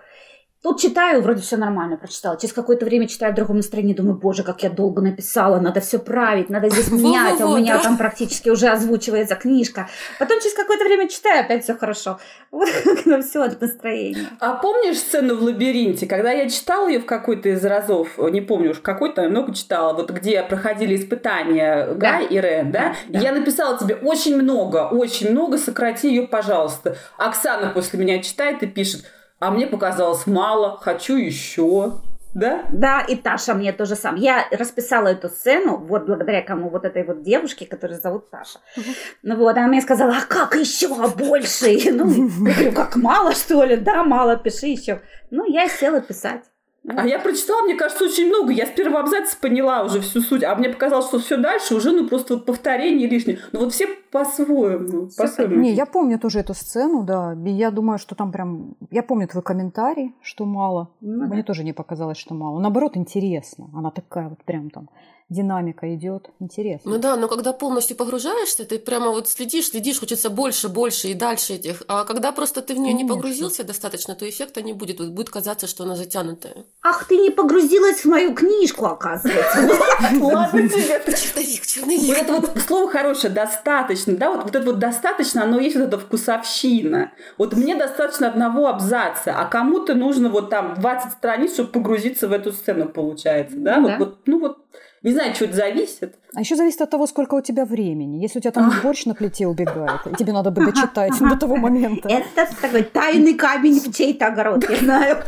Тут 0.63 0.81
читаю, 0.81 1.23
вроде 1.23 1.43
все 1.43 1.57
нормально, 1.57 1.97
прочитала. 1.97 2.37
Через 2.37 2.53
какое-то 2.53 2.87
время 2.87 3.09
читаю 3.09 3.33
в 3.33 3.35
другом 3.35 3.57
настроении, 3.57 3.95
думаю, 3.95 4.17
боже, 4.17 4.45
как 4.45 4.63
я 4.63 4.71
долго 4.71 5.03
написала, 5.03 5.59
надо 5.59 5.81
все 5.81 5.99
править, 5.99 6.51
надо 6.51 6.71
здесь 6.71 6.89
менять, 6.93 7.41
а 7.41 7.47
у 7.47 7.59
меня 7.59 7.79
там 7.83 7.99
практически 7.99 8.49
уже 8.49 8.69
озвучивается 8.69 9.35
книжка. 9.35 9.89
Потом 10.21 10.39
через 10.39 10.55
какое-то 10.55 10.85
время 10.85 11.09
читаю, 11.09 11.45
опять 11.45 11.65
все 11.65 11.75
хорошо. 11.75 12.21
Вот 12.53 12.69
как 13.05 13.25
все 13.25 13.43
от 13.43 13.61
настроения. 13.61 14.29
А 14.39 14.55
помнишь 14.55 14.99
сцену 14.99 15.35
в 15.35 15.43
лабиринте, 15.43 16.07
когда 16.07 16.31
я 16.31 16.49
читала 16.49 16.87
ее 16.87 17.01
в 17.01 17.07
какой-то 17.07 17.49
из 17.49 17.65
разов, 17.65 18.17
не 18.19 18.41
помню 18.41 18.71
уж 18.71 18.79
какой-то, 18.79 19.29
много 19.29 19.53
читала, 19.53 19.93
вот 19.95 20.13
где 20.13 20.45
проходили 20.45 20.95
испытания 20.95 21.93
Гай 21.95 22.27
и 22.27 22.41
Рен, 22.41 22.71
да? 22.71 22.95
да? 23.09 23.19
Я 23.19 23.33
написала 23.33 23.77
тебе 23.79 23.97
очень 23.97 24.41
много, 24.41 24.87
очень 24.87 25.33
много, 25.33 25.59
сократи 25.59 26.07
ее, 26.07 26.29
пожалуйста. 26.29 26.97
Оксана 27.19 27.71
после 27.71 27.99
меня 27.99 28.23
читает 28.23 28.63
и 28.63 28.69
пишет, 28.69 29.05
а 29.43 29.51
мне 29.51 29.67
показалось 29.67 30.29
мало, 30.29 30.79
хочу 30.79 31.17
еще. 31.17 31.95
Да? 32.33 32.65
Да, 32.73 33.01
и 33.01 33.17
Таша 33.17 33.55
мне 33.55 33.73
тоже 33.73 33.97
сам. 33.97 34.15
Я 34.15 34.47
расписала 34.53 35.09
эту 35.09 35.29
сцену, 35.29 35.79
вот 35.79 36.07
благодаря 36.07 36.43
кому 36.43 36.71
вот 36.71 36.85
этой 36.85 37.03
вот 37.05 37.25
девушке, 37.25 37.67
которую 37.67 38.01
зовут 38.01 38.31
Таша. 38.31 38.61
Угу. 38.77 38.87
Ну 39.25 39.37
вот, 39.37 39.57
она 39.57 39.67
мне 39.67 39.81
сказала, 39.81 40.15
а 40.17 40.25
как 40.27 40.55
еще 40.55 40.89
больше? 40.89 41.77
Ну, 41.93 42.29
я 42.47 42.55
говорю, 42.55 42.73
как 42.73 42.95
мало, 42.95 43.33
что 43.33 43.65
ли? 43.65 43.77
Да, 43.77 44.05
мало, 44.05 44.37
пиши 44.37 44.67
еще. 44.67 45.01
Ну, 45.33 45.45
я 45.53 45.69
села 45.69 46.01
писать. 46.01 46.45
А 46.89 47.07
я 47.07 47.21
прочитала, 47.21 47.63
мне 47.63 47.75
кажется, 47.75 48.05
очень 48.05 48.27
много. 48.27 48.53
Я 48.53 48.67
с 48.67 48.71
первого 48.71 49.01
абзаца 49.01 49.37
поняла 49.41 49.85
уже 49.85 50.01
всю 50.01 50.21
суть, 50.21 50.43
а 50.43 50.55
мне 50.57 50.69
показалось, 50.69 51.07
что 51.07 51.21
все 51.21 51.37
дальше 51.37 51.77
уже, 51.77 51.93
ну, 51.93 52.09
просто 52.09 52.35
вот 52.35 52.45
повторение 52.45 53.09
лишнее. 53.09 53.39
Ну, 53.53 53.61
вот 53.61 53.73
все 53.73 53.87
по-своему. 54.11 55.09
по-своему. 55.17 55.55
Не, 55.57 55.73
я 55.73 55.87
помню 55.87 56.19
тоже 56.19 56.41
эту 56.41 56.55
сцену, 56.55 57.05
да. 57.05 57.37
И 57.47 57.51
я 57.51 57.71
думаю, 57.71 57.99
что 57.99 58.17
там 58.17 58.33
прям... 58.33 58.75
Я 58.91 59.05
помню 59.05 59.29
твой 59.29 59.45
комментарий, 59.45 60.15
что 60.23 60.45
мало. 60.45 60.91
Ну, 61.01 61.27
мне 61.27 61.43
да. 61.43 61.43
тоже 61.45 61.63
не 61.63 61.73
показалось, 61.73 62.19
что 62.19 62.35
мало. 62.35 62.59
Наоборот, 62.59 62.97
интересно. 62.97 63.71
Она 63.75 63.91
такая 63.91 64.29
вот 64.29 64.43
прям 64.45 64.71
там 64.71 64.89
динамика 65.33 65.95
идет. 65.95 66.31
Интересно. 66.41 66.93
Ну 66.93 66.99
да, 66.99 67.17
но 67.17 67.29
когда 67.29 67.53
полностью 67.53 67.97
погружаешься, 67.97 68.65
ты 68.65 68.79
прямо 68.79 69.11
вот 69.11 69.29
следишь, 69.29 69.71
следишь, 69.71 70.01
хочется 70.01 70.31
больше, 70.31 70.69
больше 70.69 71.09
и 71.09 71.15
дальше 71.15 71.55
этих. 71.55 71.83
А 71.89 72.05
когда 72.05 72.33
просто 72.33 72.63
ты 72.63 72.75
в 72.75 72.79
нее 72.79 72.93
не 72.95 73.05
погрузился 73.05 73.65
достаточно, 73.65 74.15
то 74.15 74.29
эффекта 74.29 74.63
не 74.63 74.73
будет. 74.73 75.01
Вот 75.01 75.09
будет 75.09 75.31
казаться, 75.31 75.67
что 75.67 75.85
она 75.85 75.97
затянутая. 75.97 76.65
Ах, 76.83 77.07
ты 77.09 77.17
не 77.17 77.31
погрузилась 77.31 78.01
в 78.01 78.09
мою 78.09 78.35
книжку, 78.35 78.87
оказывается. 78.87 79.59
Ладно 80.21 80.69
тебе. 80.69 81.03
Черновик, 81.23 81.61
Вот 81.61 81.67
черновик. 81.67 82.19
это 82.19 82.33
вот 82.35 82.59
слово 82.67 82.91
хорошее, 82.91 83.33
достаточно, 83.33 84.17
да, 84.17 84.31
вот, 84.31 84.45
вот 84.45 84.55
это 84.55 84.67
вот 84.67 84.79
достаточно, 84.79 85.43
оно 85.45 85.59
есть 85.61 85.77
вот 85.77 85.89
эта 85.89 85.99
вкусовщина. 85.99 87.13
Вот 87.39 87.55
мне 87.55 87.75
достаточно 87.75 88.29
одного 88.29 88.69
абзаца, 88.69 89.35
а 89.39 89.45
кому-то 89.47 89.95
нужно 89.95 90.29
вот 90.29 90.51
там 90.51 90.75
20 90.75 91.13
страниц, 91.13 91.55
чтобы 91.55 91.71
погрузиться 91.71 92.29
в 92.29 92.33
эту 92.33 92.53
сцену, 92.53 92.89
получается? 92.89 93.57
Ну 93.57 93.89
да. 93.89 93.97
вот, 93.99 94.19
ну 94.27 94.41
вот, 94.41 94.59
не 95.03 95.13
знаю, 95.13 95.35
что 95.35 95.47
это 95.47 95.57
зависит. 95.57 96.15
А 96.35 96.41
еще 96.41 96.55
зависит 96.57 96.81
от 96.81 96.91
того, 96.91 97.07
сколько 97.07 97.35
у 97.35 97.41
тебя 97.41 97.65
времени. 97.65 98.23
Если 98.23 98.39
у 98.39 98.43
тебя 98.43 98.53
там 98.53 98.73
борщ 98.83 99.05
на 99.05 99.15
плите 99.15 99.47
убегает, 99.47 100.07
и 100.07 100.15
тебе 100.15 100.33
надо 100.33 100.51
бы 100.51 100.65
дочитать 100.65 101.13
до 101.19 101.37
того 101.37 101.57
момента. 101.57 102.09
Это 102.09 102.49
такой 102.61 102.85
тайный 102.85 103.35
камень 103.35 103.81
в 103.81 103.93
чей-то 103.95 104.29
огород, 104.29 104.69
я 104.71 104.77
знаю. 104.77 105.25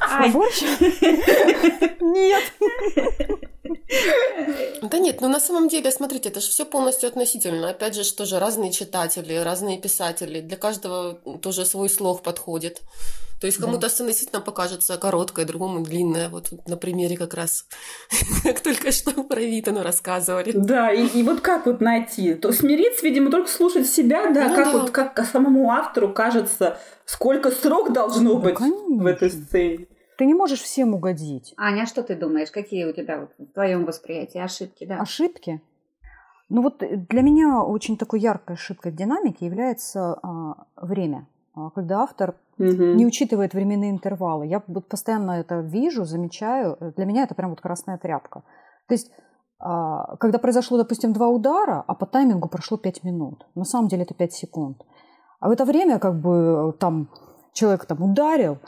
А 0.00 0.28
борщ? 0.28 0.62
Нет. 2.00 2.42
Да 4.82 4.98
нет, 4.98 5.20
ну 5.20 5.28
на 5.28 5.40
самом 5.40 5.68
деле, 5.68 5.90
смотрите, 5.92 6.28
это 6.28 6.40
же 6.40 6.48
все 6.48 6.64
полностью 6.64 7.08
относительно. 7.08 7.70
Опять 7.70 7.94
же, 7.94 8.04
что 8.04 8.24
же 8.24 8.38
разные 8.38 8.72
читатели, 8.72 9.34
разные 9.34 9.78
писатели. 9.78 10.40
Для 10.40 10.56
каждого 10.56 11.14
тоже 11.40 11.64
свой 11.64 11.88
слог 11.88 12.22
подходит. 12.22 12.80
То 13.40 13.46
есть 13.46 13.58
кому-то 13.58 13.88
сцена 13.88 14.08
действительно 14.08 14.42
покажется 14.42 14.98
короткая, 14.98 15.46
другому 15.46 15.80
длинная. 15.82 16.28
Вот 16.28 16.50
на 16.68 16.76
примере 16.76 17.16
как 17.16 17.32
раз, 17.32 17.66
как 18.44 18.60
только 18.60 18.92
что 18.92 19.24
про 19.24 19.40
Витану 19.40 19.82
рассказывали. 19.82 20.52
Да, 20.52 20.92
и, 20.92 21.06
и 21.06 21.22
вот 21.22 21.40
как 21.40 21.64
вот 21.64 21.80
найти? 21.80 22.34
То 22.34 22.52
смириться, 22.52 23.04
видимо, 23.04 23.30
только 23.30 23.48
слушать 23.48 23.86
себя, 23.86 24.30
да, 24.30 24.48
Ну 24.48 24.54
как 24.54 24.66
да. 24.66 24.72
вот 24.72 24.90
как 24.90 25.26
самому 25.26 25.70
автору 25.70 26.12
кажется, 26.12 26.78
сколько 27.06 27.50
срок 27.50 27.92
должно 27.92 28.36
быть 28.36 28.56
в 28.56 28.58
конечно. 28.58 29.08
этой 29.08 29.30
сцене. 29.30 29.86
Ты 30.18 30.26
не 30.26 30.34
можешь 30.34 30.60
всем 30.60 30.92
угодить. 30.94 31.54
Аня, 31.56 31.84
а 31.84 31.86
что 31.86 32.02
ты 32.02 32.14
думаешь? 32.14 32.50
Какие 32.50 32.84
у 32.84 32.92
тебя 32.92 33.20
вот 33.20 33.30
в 33.38 33.54
твоем 33.54 33.86
восприятии 33.86 34.38
ошибки? 34.38 34.84
Да. 34.84 35.00
Ошибки? 35.00 35.62
Ну 36.50 36.60
вот 36.60 36.82
для 37.08 37.22
меня 37.22 37.62
очень 37.62 37.96
такой 37.96 38.20
яркой 38.20 38.56
ошибкой 38.56 38.92
в 38.92 38.96
динамике 38.96 39.46
является 39.46 40.18
а, 40.22 40.66
время. 40.76 41.26
А, 41.54 41.70
Когда 41.70 42.02
автор 42.02 42.34
Мгм. 42.60 42.96
не 42.96 43.06
учитывает 43.06 43.54
временные 43.54 43.90
интервалы. 43.90 44.46
Я 44.46 44.62
вот 44.66 44.86
постоянно 44.86 45.32
это 45.32 45.60
вижу, 45.60 46.04
замечаю. 46.04 46.76
Для 46.96 47.06
меня 47.06 47.22
это 47.22 47.34
прям 47.34 47.50
вот 47.50 47.60
красная 47.62 47.96
тряпка. 47.96 48.42
То 48.86 48.94
есть, 48.94 49.10
а, 49.58 50.16
когда 50.16 50.38
произошло, 50.38 50.76
допустим, 50.76 51.14
два 51.14 51.28
удара, 51.28 51.82
а 51.86 51.94
по 51.94 52.04
таймингу 52.04 52.48
прошло 52.48 52.76
пять 52.76 53.02
минут. 53.02 53.46
На 53.54 53.64
самом 53.64 53.88
деле 53.88 54.02
это 54.02 54.14
пять 54.14 54.34
секунд. 54.34 54.82
А 55.40 55.48
в 55.48 55.52
это 55.52 55.64
время 55.64 55.98
как 55.98 56.20
бы 56.20 56.74
там 56.78 57.08
человек 57.54 57.86
там 57.86 58.02
ударил, 58.02 58.58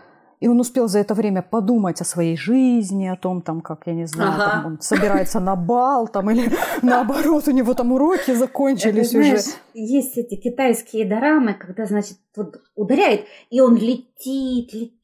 и 0.43 0.49
он 0.49 0.59
успел 0.59 0.89
за 0.89 0.99
это 0.99 1.15
время 1.15 1.41
подумать 1.41 2.01
о 2.01 2.05
своей 2.05 2.37
жизни, 2.37 3.07
о 3.07 3.17
том, 3.17 3.43
там, 3.43 3.61
как, 3.61 3.87
я 3.87 3.95
не 3.95 4.07
знаю, 4.07 4.33
Ага. 4.33 4.51
там, 4.51 4.67
он 4.67 4.81
собирается 4.81 5.39
на 5.39 5.55
бал, 5.55 6.09
там, 6.09 6.31
или 6.31 6.51
наоборот, 6.83 7.47
у 7.47 7.53
него 7.53 7.75
там 7.75 7.93
уроки 7.93 8.35
закончились 8.35 9.15
уже. 9.15 9.39
есть 9.75 10.19
эти 10.19 10.35
китайские 10.35 11.05
дорамы, 11.05 11.55
когда, 11.55 11.87
значит, 11.87 12.19
вот 12.37 12.57
ударяет, 12.75 13.25
и 13.51 13.61
он 13.61 13.77
летит, 13.77 14.73
летит. 14.75 14.95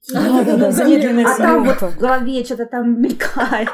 Замедленная 0.72 1.26
а 1.26 1.36
там 1.36 1.64
вот 1.64 1.82
в 1.82 1.98
голове 1.98 2.44
что-то 2.44 2.66
там 2.66 3.00
мелькает. 3.00 3.68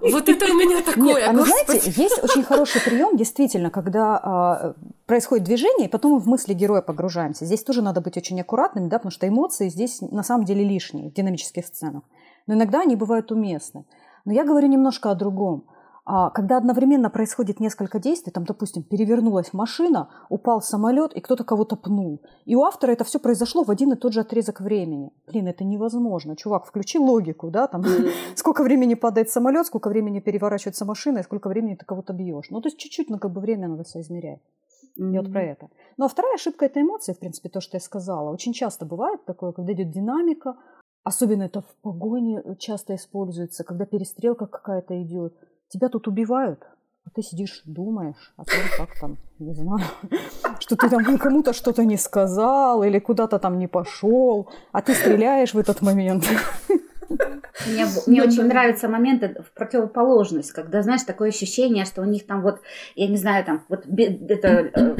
Вот 0.00 0.28
это 0.28 0.46
у 0.46 0.54
меня 0.54 0.82
такое, 0.82 1.14
Нет, 1.14 1.28
а 1.28 1.32
вы 1.32 1.38
господи. 1.38 1.80
знаете, 1.80 2.02
есть 2.02 2.22
очень 2.22 2.42
хороший 2.42 2.80
прием, 2.80 3.16
действительно, 3.16 3.70
когда 3.70 4.16
а, 4.16 4.74
происходит 5.06 5.44
движение, 5.44 5.88
и 5.88 5.90
потом 5.90 6.12
мы 6.12 6.18
в 6.18 6.26
мысли 6.26 6.54
героя 6.54 6.82
погружаемся. 6.82 7.44
Здесь 7.44 7.62
тоже 7.62 7.82
надо 7.82 8.00
быть 8.00 8.16
очень 8.16 8.40
аккуратными, 8.40 8.88
да, 8.88 8.98
потому 8.98 9.10
что 9.10 9.28
эмоции 9.28 9.68
здесь 9.68 10.00
на 10.00 10.22
самом 10.22 10.44
деле 10.44 10.64
лишние 10.64 11.10
в 11.10 11.12
динамических 11.12 11.66
сценах. 11.66 12.02
Но 12.46 12.54
иногда 12.54 12.80
они 12.80 12.96
бывают 12.96 13.30
уместны. 13.30 13.84
Но 14.24 14.32
я 14.32 14.44
говорю 14.44 14.68
немножко 14.68 15.10
о 15.10 15.14
другом. 15.14 15.64
А, 16.04 16.30
Когда 16.30 16.56
одновременно 16.56 17.10
происходит 17.10 17.60
несколько 17.60 18.00
действий, 18.00 18.32
там, 18.32 18.44
допустим, 18.44 18.82
перевернулась 18.82 19.52
машина, 19.52 20.08
упал 20.28 20.60
самолет, 20.60 21.12
и 21.12 21.20
кто-то 21.20 21.44
кого-то 21.44 21.76
пнул. 21.76 22.20
И 22.44 22.56
у 22.56 22.64
автора 22.64 22.90
это 22.90 23.04
все 23.04 23.20
произошло 23.20 23.62
в 23.62 23.70
один 23.70 23.92
и 23.92 23.96
тот 23.96 24.12
же 24.12 24.20
отрезок 24.20 24.60
времени. 24.60 25.12
Блин, 25.28 25.46
это 25.46 25.62
невозможно. 25.62 26.36
Чувак, 26.36 26.66
включи 26.66 26.98
логику, 26.98 27.50
да, 27.50 27.68
там, 27.68 27.84
сколько 28.34 28.64
времени 28.64 28.94
падает 28.94 29.30
самолет, 29.30 29.66
сколько 29.66 29.88
времени 29.88 30.18
переворачивается 30.18 30.84
машина, 30.84 31.18
и 31.18 31.22
сколько 31.22 31.48
времени 31.48 31.76
ты 31.76 31.86
кого-то 31.86 32.12
бьешь. 32.12 32.50
Ну, 32.50 32.60
то 32.60 32.66
есть 32.66 32.78
чуть-чуть, 32.78 33.08
ну, 33.08 33.18
как 33.18 33.30
бы 33.32 33.40
время 33.40 33.68
надо 33.68 33.84
соизмерять. 33.84 34.40
Я 34.96 35.22
вот 35.22 35.32
про 35.32 35.42
это. 35.42 35.68
Ну, 35.96 36.04
а 36.04 36.08
вторая 36.08 36.34
ошибка– 36.34 36.64
это 36.66 36.80
эмоции, 36.80 37.12
в 37.12 37.18
принципе, 37.18 37.48
то, 37.48 37.60
что 37.60 37.76
я 37.76 37.80
сказала. 37.80 38.30
Очень 38.30 38.52
часто 38.52 38.84
бывает 38.84 39.24
такое, 39.24 39.52
когда 39.52 39.72
идет 39.72 39.90
динамика, 39.90 40.56
особенно 41.04 41.44
это 41.44 41.60
в 41.60 41.74
погоне 41.80 42.42
часто 42.58 42.96
используется, 42.96 43.64
когда 43.64 43.86
перестрелка 43.86 44.46
какая-то 44.46 45.00
идет. 45.00 45.34
Тебя 45.72 45.88
тут 45.88 46.06
убивают, 46.06 46.62
а 47.06 47.10
ты 47.14 47.22
сидишь, 47.22 47.62
думаешь 47.64 48.34
о 48.36 48.44
том, 48.44 48.60
как 48.76 49.00
там, 49.00 49.16
не 49.38 49.54
знаю, 49.54 49.80
что 50.60 50.76
ты 50.76 50.90
там 50.90 51.16
кому-то 51.16 51.54
что-то 51.54 51.82
не 51.86 51.96
сказал 51.96 52.82
или 52.82 52.98
куда-то 52.98 53.38
там 53.38 53.58
не 53.58 53.68
пошел, 53.68 54.50
а 54.72 54.82
ты 54.82 54.92
стреляешь 54.92 55.54
в 55.54 55.58
этот 55.58 55.80
момент. 55.80 56.24
Мне, 57.66 57.86
мне 58.06 58.22
очень 58.22 58.44
нравится 58.44 58.88
момент 58.88 59.22
э, 59.22 59.42
в 59.42 59.52
противоположность, 59.52 60.52
когда, 60.52 60.82
знаешь, 60.82 61.02
такое 61.02 61.28
ощущение, 61.28 61.84
что 61.84 62.00
у 62.00 62.06
них 62.06 62.26
там 62.26 62.40
вот, 62.40 62.60
я 62.94 63.06
не 63.06 63.18
знаю, 63.18 63.44
там 63.44 63.64
вот 63.68 63.84
это 63.86 64.48
э, 64.48 64.94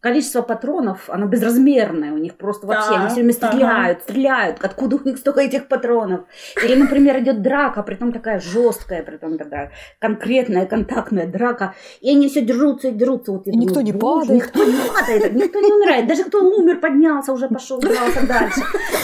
количество 0.00 0.42
патронов, 0.42 1.08
оно 1.08 1.26
безразмерное 1.26 2.12
у 2.12 2.18
них 2.18 2.36
просто 2.36 2.66
вообще, 2.66 2.90
Да, 2.90 2.96
они 3.00 3.06
все 3.08 3.14
время 3.16 3.34
ага. 3.34 3.48
стреляют, 3.48 4.02
стреляют, 4.02 4.64
откуда 4.64 4.96
у 4.96 5.00
них 5.04 5.18
столько 5.18 5.40
этих 5.40 5.68
патронов. 5.68 6.20
Или, 6.62 6.74
например, 6.74 7.18
идет 7.18 7.42
драка, 7.42 7.82
притом 7.82 8.12
такая 8.12 8.38
жесткая, 8.40 9.02
притом 9.02 9.38
такая 9.38 9.72
конкретная, 9.98 10.66
контактная 10.66 11.26
драка, 11.26 11.74
и 12.00 12.10
они 12.10 12.28
все 12.28 12.42
дерутся 12.42 12.88
и 12.88 12.92
дерутся. 12.92 13.32
Вот 13.32 13.46
И 13.46 13.50
никто 13.56 13.80
не 13.80 13.92
«Боже, 13.92 14.26
падает». 14.28 14.44
Никто 14.44 14.64
не 14.64 14.74
падает, 14.88 15.32
никто 15.34 15.60
не 15.60 15.72
умирает, 15.72 16.06
даже 16.06 16.24
кто 16.24 16.38
умер, 16.44 16.80
поднялся, 16.80 17.32
уже 17.32 17.48
пошел, 17.48 17.80
дрался 17.80 18.26
дальше. 18.26 18.60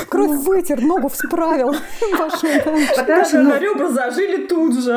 Кровь 0.08 0.30
вытер, 0.44 0.80
ногу 0.80 1.08
всправил, 1.08 1.74
пошел 2.18 2.50
дальше. 2.64 2.88
Потому 2.96 3.06
Даже 3.06 3.28
что, 3.28 3.42
ну, 3.42 3.50
на 3.50 3.58
ребра 3.58 3.88
зажили 3.88 4.46
тут 4.46 4.74
же, 4.80 4.92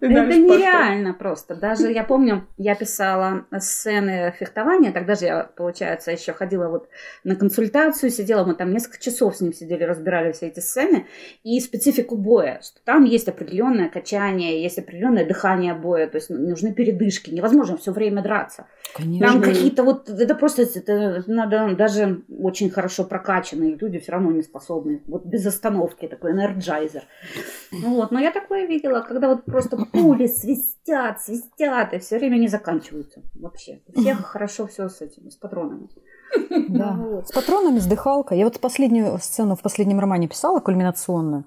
Это 0.00 0.10
нереально 0.10 1.14
просто. 1.14 1.54
Даже 1.54 1.90
я 1.90 2.04
помню, 2.04 2.46
я 2.56 2.74
писала 2.74 3.46
сцены 3.58 4.34
фехтования, 4.38 4.92
тогда 4.92 5.14
же 5.14 5.26
я, 5.30 5.44
получается, 5.44 6.10
еще 6.10 6.32
ходила 6.32 6.68
вот 6.68 6.88
на 7.24 7.36
консультацию, 7.36 8.10
сидела, 8.10 8.44
мы 8.44 8.54
там 8.54 8.72
несколько 8.72 8.98
часов 8.98 9.36
с 9.36 9.40
ним 9.40 9.52
сидели, 9.52 9.84
разбирали 9.84 10.32
все 10.32 10.48
эти 10.48 10.60
сцены 10.60 11.06
и 11.44 11.58
специфику 11.60 12.16
боя, 12.16 12.60
что 12.62 12.80
там 12.84 13.04
есть 13.04 13.28
определенное 13.28 13.88
качание, 13.88 14.62
есть 14.62 14.78
определенное 14.78 15.24
дыхание 15.26 15.74
боя, 15.74 16.08
то 16.08 16.16
есть 16.16 16.30
нужны 16.30 16.74
передышки, 16.74 17.30
невозможно 17.30 17.76
все 17.76 17.92
время 17.92 18.22
драться. 18.22 18.66
Там 18.96 19.18
Конечно. 19.18 19.40
какие-то 19.42 19.84
вот, 19.84 20.08
это 20.08 20.34
просто, 20.34 20.62
это 20.62 21.24
надо, 21.26 21.74
даже 21.76 22.22
очень 22.42 22.70
хорошо 22.70 23.04
прокачанные 23.04 23.76
люди 23.76 23.98
все 23.98 24.12
равно 24.12 24.32
не 24.32 24.42
способны. 24.42 25.02
Вот 25.06 25.24
без 25.24 25.46
остановки 25.46 26.08
такой 26.08 26.32
энерджайзер. 26.32 27.02
Ну 27.72 27.94
Вот, 27.94 28.10
но 28.10 28.18
я 28.18 28.32
такое 28.32 28.66
видела, 28.66 29.00
когда 29.00 29.28
вот 29.28 29.44
просто 29.44 29.76
пули 29.76 30.26
свистят, 30.26 31.20
свистят, 31.20 31.92
и 31.94 31.98
все 31.98 32.18
время 32.18 32.36
не 32.36 32.48
заканчиваются 32.48 33.22
вообще. 33.34 33.80
У 33.88 34.00
всех 34.00 34.24
хорошо 34.24 34.66
все 34.66 34.88
с 34.88 35.00
этими, 35.00 35.30
с 35.30 35.36
патронами. 35.36 35.88
Да. 36.68 36.96
Вот. 36.98 37.28
С 37.28 37.32
патронами, 37.32 37.78
с 37.78 37.86
дыхалкой. 37.86 38.38
Я 38.38 38.44
вот 38.44 38.60
последнюю 38.60 39.18
сцену 39.18 39.56
в 39.56 39.62
последнем 39.62 40.00
романе 40.00 40.28
писала, 40.28 40.60
кульминационную. 40.60 41.44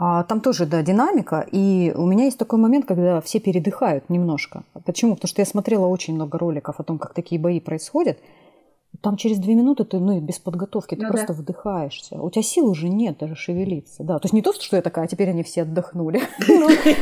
А 0.00 0.22
там 0.22 0.40
тоже, 0.40 0.64
да, 0.66 0.82
динамика. 0.82 1.44
И 1.50 1.92
у 1.96 2.06
меня 2.06 2.24
есть 2.26 2.38
такой 2.38 2.58
момент, 2.60 2.86
когда 2.86 3.20
все 3.20 3.40
передыхают 3.40 4.08
немножко. 4.08 4.62
Почему? 4.84 5.14
Потому 5.16 5.28
что 5.28 5.42
я 5.42 5.46
смотрела 5.46 5.86
очень 5.86 6.14
много 6.14 6.38
роликов 6.38 6.78
о 6.78 6.84
том, 6.84 6.98
как 6.98 7.14
такие 7.14 7.40
бои 7.40 7.58
происходят. 7.58 8.18
Там 9.02 9.16
через 9.16 9.38
две 9.38 9.54
минуты 9.54 9.84
ты, 9.84 9.98
ну, 9.98 10.18
без 10.20 10.38
подготовки, 10.38 10.94
ты 10.94 11.02
Ну 11.02 11.08
просто 11.08 11.28
да. 11.28 11.34
вдыхаешься. 11.34 12.20
У 12.22 12.30
тебя 12.30 12.42
сил 12.42 12.68
уже 12.68 12.88
нет 12.88 13.18
даже 13.18 13.34
шевелиться. 13.34 14.02
Да, 14.04 14.18
то 14.18 14.26
есть 14.26 14.32
не 14.32 14.40
то, 14.42 14.52
что 14.52 14.76
я 14.76 14.82
такая, 14.82 15.04
а 15.04 15.08
теперь 15.08 15.28
они 15.30 15.42
все 15.42 15.62
отдохнули. 15.62 16.20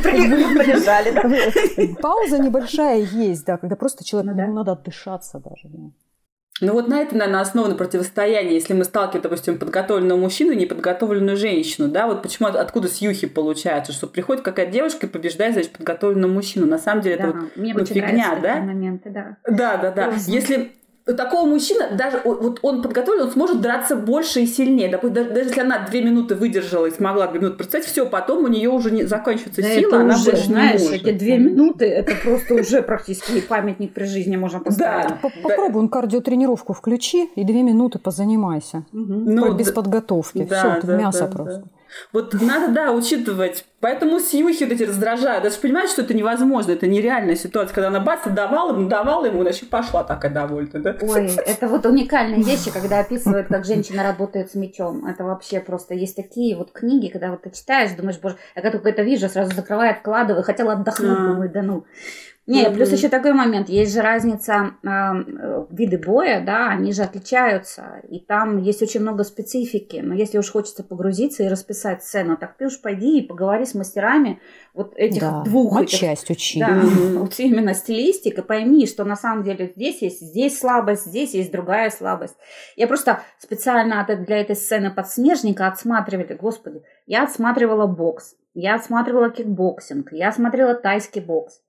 Полежали, 0.03 1.11
да. 1.11 2.01
Пауза 2.01 2.39
небольшая 2.39 3.01
есть, 3.01 3.45
да, 3.45 3.57
когда 3.57 3.75
просто 3.75 4.03
человек, 4.03 4.31
Ну 4.31 4.37
да. 4.37 4.47
ну, 4.47 4.53
надо 4.53 4.71
отдышаться 4.73 5.39
даже. 5.39 5.69
Ну 6.59 6.73
вот 6.73 6.87
на 6.87 7.01
это, 7.01 7.15
наверное, 7.15 7.41
основано 7.41 7.75
противостояние, 7.75 8.55
если 8.55 8.73
мы 8.73 8.83
сталкиваем, 8.83 9.21
допустим, 9.21 9.59
подготовленного 9.59 10.17
мужчину 10.17 10.51
и 10.51 10.55
неподготовленную 10.55 11.37
женщину, 11.37 11.87
да, 11.87 12.07
вот 12.07 12.23
почему, 12.23 12.47
откуда 12.47 12.87
с 12.87 12.97
юхи 12.97 13.27
получается, 13.27 13.93
что 13.93 14.07
приходит 14.07 14.43
какая-то 14.43 14.71
девушка 14.71 15.05
и 15.05 15.09
побеждает, 15.09 15.53
значит, 15.53 15.71
подготовленного 15.71 16.31
мужчину. 16.31 16.65
На 16.65 16.79
самом 16.79 17.01
деле 17.01 17.15
это 17.15 17.31
Да, 17.31 17.39
вот 17.39 17.57
Мне 17.57 17.73
ну, 17.73 17.85
фигня, 17.85 18.39
да? 18.41 18.55
моменты, 18.55 19.09
да. 19.09 19.37
Да, 19.47 19.77
да, 19.77 19.91
да. 19.91 20.13
Если 20.25 20.76
такого 21.15 21.47
мужчины, 21.47 21.85
даже 21.95 22.21
вот 22.25 22.59
он 22.61 22.81
подготовлен, 22.81 23.23
он 23.23 23.31
сможет 23.31 23.61
драться 23.61 23.95
больше 23.95 24.41
и 24.41 24.45
сильнее. 24.45 24.89
Допустим, 24.89 25.13
даже, 25.15 25.29
даже 25.29 25.49
если 25.49 25.61
она 25.61 25.79
две 25.87 26.01
минуты 26.01 26.35
выдержала 26.35 26.85
и 26.87 26.91
смогла 26.91 27.27
две 27.27 27.39
минуты 27.39 27.57
представить, 27.57 27.85
все, 27.85 28.05
потом 28.05 28.43
у 28.43 28.47
нее 28.47 28.69
уже 28.69 28.91
не 28.91 29.03
заканчивается 29.05 29.61
Да 29.61 29.69
сила, 29.69 29.99
она 29.99 30.15
уже, 30.15 30.31
больше 30.31 30.45
знаешь, 30.47 30.81
не 30.81 30.87
может. 30.89 31.05
эти 31.07 31.17
две 31.17 31.37
минуты, 31.37 31.85
это 31.85 32.11
просто 32.23 32.55
уже 32.55 32.81
практически 32.81 33.41
памятник 33.41 33.93
при 33.93 34.05
жизни 34.05 34.35
можно 34.35 34.59
поставить. 34.59 35.09
Да. 35.09 35.15
По- 35.21 35.29
Попробуй 35.43 35.81
он 35.83 35.89
кардиотренировку 35.89 36.73
включи 36.73 37.29
и 37.35 37.43
две 37.43 37.63
минуты 37.63 37.99
позанимайся. 37.99 38.83
Ну, 38.91 39.53
без 39.53 39.71
подготовки. 39.71 40.45
Все, 40.45 40.79
мясо 40.97 41.25
просто. 41.27 41.63
Вот 42.13 42.33
надо, 42.33 42.73
да, 42.73 42.91
учитывать. 42.91 43.65
Поэтому 43.79 44.19
сьюхи 44.19 44.63
вот 44.63 44.73
эти 44.73 44.83
раздражают. 44.83 45.43
Даже 45.43 45.57
понимаешь, 45.59 45.91
что 45.91 46.01
это 46.01 46.13
невозможно, 46.13 46.71
это 46.71 46.87
нереальная 46.87 47.35
ситуация. 47.35 47.75
Когда 47.75 47.87
она 47.89 47.99
бац, 47.99 48.21
давала 48.25 48.73
ему, 48.73 48.89
давала 48.89 49.25
ему, 49.25 49.43
значит, 49.43 49.69
пошла 49.69 50.03
такая 50.03 50.31
довольна, 50.31 50.79
да? 50.79 50.97
Ой, 51.01 51.29
это 51.45 51.67
вот 51.67 51.85
уникальные 51.85 52.43
вещи, 52.43 52.71
когда 52.71 52.99
описывают, 52.99 53.47
как 53.47 53.65
женщина 53.65 54.03
работает 54.03 54.51
с 54.51 54.55
мечом. 54.55 55.05
Это 55.05 55.23
вообще 55.23 55.59
просто 55.59 55.93
есть 55.93 56.15
такие 56.15 56.55
вот 56.55 56.71
книги, 56.71 57.09
когда 57.09 57.29
вот 57.29 57.43
ты 57.43 57.51
читаешь, 57.51 57.91
думаешь, 57.91 58.19
боже, 58.19 58.37
я 58.55 58.61
как 58.61 58.71
только 58.71 58.89
это 58.89 59.03
вижу, 59.03 59.29
сразу 59.29 59.55
закрываю, 59.55 59.91
откладываю, 59.91 60.43
хотела 60.43 60.73
отдохнуть, 60.73 61.17
думаю, 61.17 61.49
да 61.51 61.61
ну. 61.61 61.85
Не, 62.47 62.69
плюс 62.71 62.91
еще 62.93 63.09
такой 63.09 63.33
момент, 63.33 63.67
есть 63.67 63.93
же 63.93 64.01
разница, 64.01 64.71
э, 64.81 65.65
виды 65.69 65.97
боя, 65.97 66.41
да, 66.45 66.69
они 66.69 66.93
же 66.93 67.03
отличаются, 67.03 68.01
и 68.09 68.19
там 68.21 68.57
есть 68.61 68.81
очень 68.81 69.01
много 69.01 69.25
специфики, 69.25 69.97
но 69.97 70.13
если 70.13 70.37
уж 70.37 70.49
хочется 70.51 70.83
погрузиться 70.85 71.43
и 71.43 71.49
расписать 71.49 72.03
сцену, 72.03 72.37
так 72.37 72.55
ты 72.57 72.67
уж 72.67 72.79
пойди 72.81 73.19
и 73.19 73.27
поговори 73.27 73.65
с 73.65 73.73
мастерами 73.75 74.39
вот 74.73 74.93
этих 74.95 75.19
Да, 75.21 75.41
двух 75.43 75.81
этих 75.81 76.01
матчасть 76.01 76.29
учи. 76.29 76.59
да, 76.61 76.81
вот 77.19 77.37
именно 77.39 77.73
стилистика. 77.73 78.41
Пойми, 78.43 78.87
что 78.87 79.03
на 79.03 79.17
самом 79.17 79.43
деле 79.43 79.73
здесь 79.75 80.01
есть 80.01 80.21
здесь 80.21 80.57
слабость, 80.57 81.05
здесь 81.05 81.33
есть 81.33 81.51
другая 81.51 81.89
слабость. 81.89 82.35
Я 82.77 82.87
просто 82.87 83.21
специально 83.39 83.99
от- 84.01 84.23
для 84.23 84.37
этой 84.39 84.55
сцены 84.55 84.89
подснежника 84.89 85.67
отсматривали, 85.67 86.33
господи, 86.33 86.81
я 87.07 87.23
отсматривала 87.23 87.87
бокс, 87.87 88.35
я 88.53 88.75
отсматривала 88.75 89.29
кикбоксинг, 89.31 90.13
я 90.13 90.31
смотрела 90.31 90.75
тайский 90.75 91.19
бокс. 91.21 91.59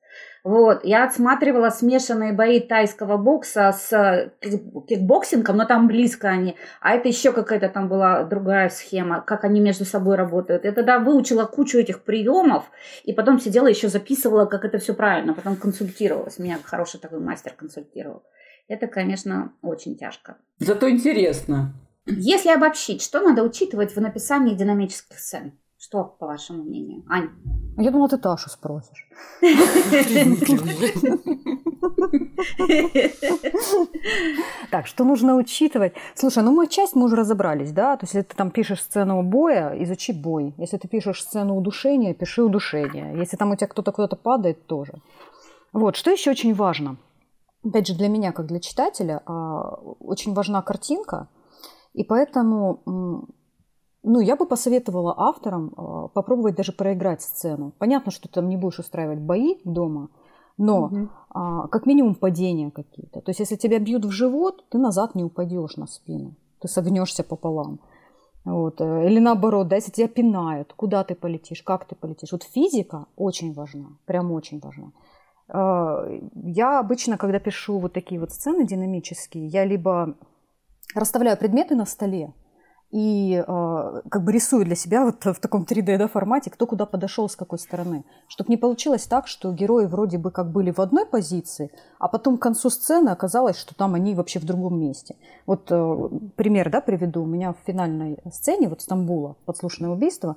Вот, 0.48 0.82
я 0.82 1.04
отсматривала 1.04 1.68
смешанные 1.68 2.32
бои 2.32 2.58
тайского 2.58 3.18
бокса 3.18 3.70
с 3.70 3.92
э, 3.92 4.30
кик- 4.40 4.86
кикбоксингом, 4.86 5.58
но 5.58 5.66
там 5.66 5.88
близко 5.88 6.30
они. 6.30 6.56
А 6.80 6.94
это 6.94 7.06
еще 7.06 7.32
какая-то 7.34 7.68
там 7.68 7.86
была 7.86 8.24
другая 8.24 8.70
схема, 8.70 9.20
как 9.20 9.44
они 9.44 9.60
между 9.60 9.84
собой 9.84 10.16
работают. 10.16 10.64
Я 10.64 10.72
тогда 10.72 11.00
выучила 11.00 11.44
кучу 11.44 11.76
этих 11.76 12.02
приемов, 12.02 12.64
и 13.04 13.12
потом 13.12 13.38
сидела 13.38 13.66
еще 13.66 13.88
записывала, 13.90 14.46
как 14.46 14.64
это 14.64 14.78
все 14.78 14.94
правильно, 14.94 15.34
потом 15.34 15.54
консультировалась. 15.54 16.38
Меня 16.38 16.58
хороший 16.64 16.98
такой 16.98 17.20
мастер 17.20 17.52
консультировал. 17.52 18.22
Это, 18.68 18.86
конечно, 18.86 19.52
очень 19.60 19.98
тяжко. 19.98 20.38
Зато 20.60 20.88
интересно. 20.88 21.74
Если 22.06 22.48
обобщить, 22.48 23.02
что 23.02 23.20
надо 23.20 23.42
учитывать 23.42 23.94
в 23.94 24.00
написании 24.00 24.54
динамических 24.54 25.18
сцен? 25.18 25.52
Что, 25.80 26.16
по 26.18 26.26
вашему 26.26 26.64
мнению? 26.64 27.04
Ань? 27.08 27.30
Я 27.76 27.92
думала, 27.92 28.08
ты 28.08 28.18
Ташу 28.18 28.50
спросишь. 28.50 29.08
Так, 34.72 34.88
что 34.88 35.04
нужно 35.04 35.36
учитывать? 35.36 35.92
Слушай, 36.16 36.42
ну 36.42 36.50
мы 36.50 36.66
часть 36.66 36.96
мы 36.96 37.04
уже 37.04 37.14
разобрались, 37.14 37.70
да? 37.70 37.96
То 37.96 38.04
есть, 38.04 38.14
если 38.14 38.28
ты 38.28 38.36
там 38.36 38.50
пишешь 38.50 38.82
сцену 38.82 39.22
боя, 39.22 39.72
изучи 39.84 40.12
бой. 40.12 40.52
Если 40.58 40.78
ты 40.78 40.88
пишешь 40.88 41.22
сцену 41.22 41.56
удушения, 41.56 42.12
пиши 42.12 42.42
удушение. 42.42 43.16
Если 43.16 43.36
там 43.36 43.52
у 43.52 43.56
тебя 43.56 43.68
кто-то 43.68 43.92
куда-то 43.92 44.16
падает, 44.16 44.66
тоже. 44.66 44.94
Вот, 45.72 45.94
что 45.94 46.10
еще 46.10 46.32
очень 46.32 46.54
важно? 46.54 46.96
Опять 47.64 47.86
же, 47.86 47.94
для 47.94 48.08
меня, 48.08 48.32
как 48.32 48.46
для 48.46 48.58
читателя, 48.58 49.22
а, 49.26 49.76
очень 50.00 50.34
важна 50.34 50.60
картинка. 50.62 51.28
И 51.94 52.02
поэтому, 52.02 53.28
ну, 54.02 54.20
я 54.20 54.36
бы 54.36 54.46
посоветовала 54.46 55.14
авторам 55.16 55.72
а, 55.76 56.08
попробовать 56.08 56.56
даже 56.56 56.72
проиграть 56.72 57.22
сцену. 57.22 57.72
Понятно, 57.78 58.12
что 58.12 58.28
ты 58.28 58.34
там 58.34 58.48
не 58.48 58.56
будешь 58.56 58.78
устраивать 58.78 59.18
бои 59.20 59.56
дома, 59.64 60.08
но 60.56 60.88
Мгм. 60.88 61.10
а, 61.30 61.68
как 61.68 61.86
минимум 61.86 62.14
падения 62.14 62.70
какие-то. 62.70 63.20
То 63.20 63.30
есть, 63.30 63.40
если 63.40 63.56
тебя 63.56 63.78
бьют 63.78 64.04
в 64.04 64.10
живот, 64.10 64.64
ты 64.70 64.78
назад 64.78 65.14
не 65.14 65.24
упадешь 65.24 65.76
на 65.76 65.86
спину, 65.86 66.34
ты 66.60 66.68
согнешься 66.68 67.24
пополам. 67.24 67.80
Вот. 68.44 68.80
э, 68.80 69.06
Или 69.06 69.18
наоборот, 69.20 69.68
да, 69.68 69.76
если 69.76 69.90
тебя 69.92 70.08
пинают, 70.08 70.72
куда 70.74 71.04
ты 71.04 71.14
полетишь, 71.14 71.62
как 71.62 71.84
ты 71.84 71.94
полетишь. 71.94 72.32
Вот 72.32 72.44
физика 72.44 73.06
очень 73.16 73.52
важна, 73.52 73.88
прям 74.06 74.32
очень 74.32 74.60
важна. 74.60 74.92
Э, 75.48 76.20
Я 76.34 76.78
обычно, 76.80 77.18
когда 77.18 77.40
пишу 77.40 77.78
вот 77.78 77.92
такие 77.92 78.20
вот 78.20 78.30
сцены 78.30 78.64
динамические, 78.66 79.46
я 79.46 79.64
либо 79.64 80.14
расставляю 80.94 81.36
предметы 81.36 81.74
на 81.74 81.84
столе 81.84 82.32
и 82.90 83.44
э, 83.46 84.00
как 84.08 84.24
бы 84.24 84.32
рисую 84.32 84.64
для 84.64 84.74
себя 84.74 85.04
вот 85.04 85.24
в 85.24 85.40
таком 85.40 85.64
3D 85.64 85.98
да, 85.98 86.08
формате, 86.08 86.50
кто 86.50 86.66
куда 86.66 86.86
подошел, 86.86 87.28
с 87.28 87.36
какой 87.36 87.58
стороны. 87.58 88.04
Чтобы 88.28 88.50
не 88.50 88.56
получилось 88.56 89.06
так, 89.06 89.26
что 89.26 89.52
герои 89.52 89.84
вроде 89.84 90.16
бы 90.16 90.30
как 90.30 90.50
были 90.50 90.70
в 90.70 90.78
одной 90.78 91.04
позиции, 91.04 91.70
а 91.98 92.08
потом 92.08 92.38
к 92.38 92.42
концу 92.42 92.70
сцены 92.70 93.10
оказалось, 93.10 93.58
что 93.58 93.74
там 93.74 93.94
они 93.94 94.14
вообще 94.14 94.38
в 94.38 94.44
другом 94.44 94.80
месте. 94.80 95.16
Вот 95.46 95.70
э, 95.70 96.08
пример 96.36 96.70
да, 96.70 96.80
приведу. 96.80 97.22
У 97.22 97.26
меня 97.26 97.52
в 97.52 97.58
финальной 97.66 98.18
сцене 98.32 98.68
вот 98.68 98.80
Стамбула, 98.80 99.36
подслушанное 99.44 99.90
убийство, 99.90 100.36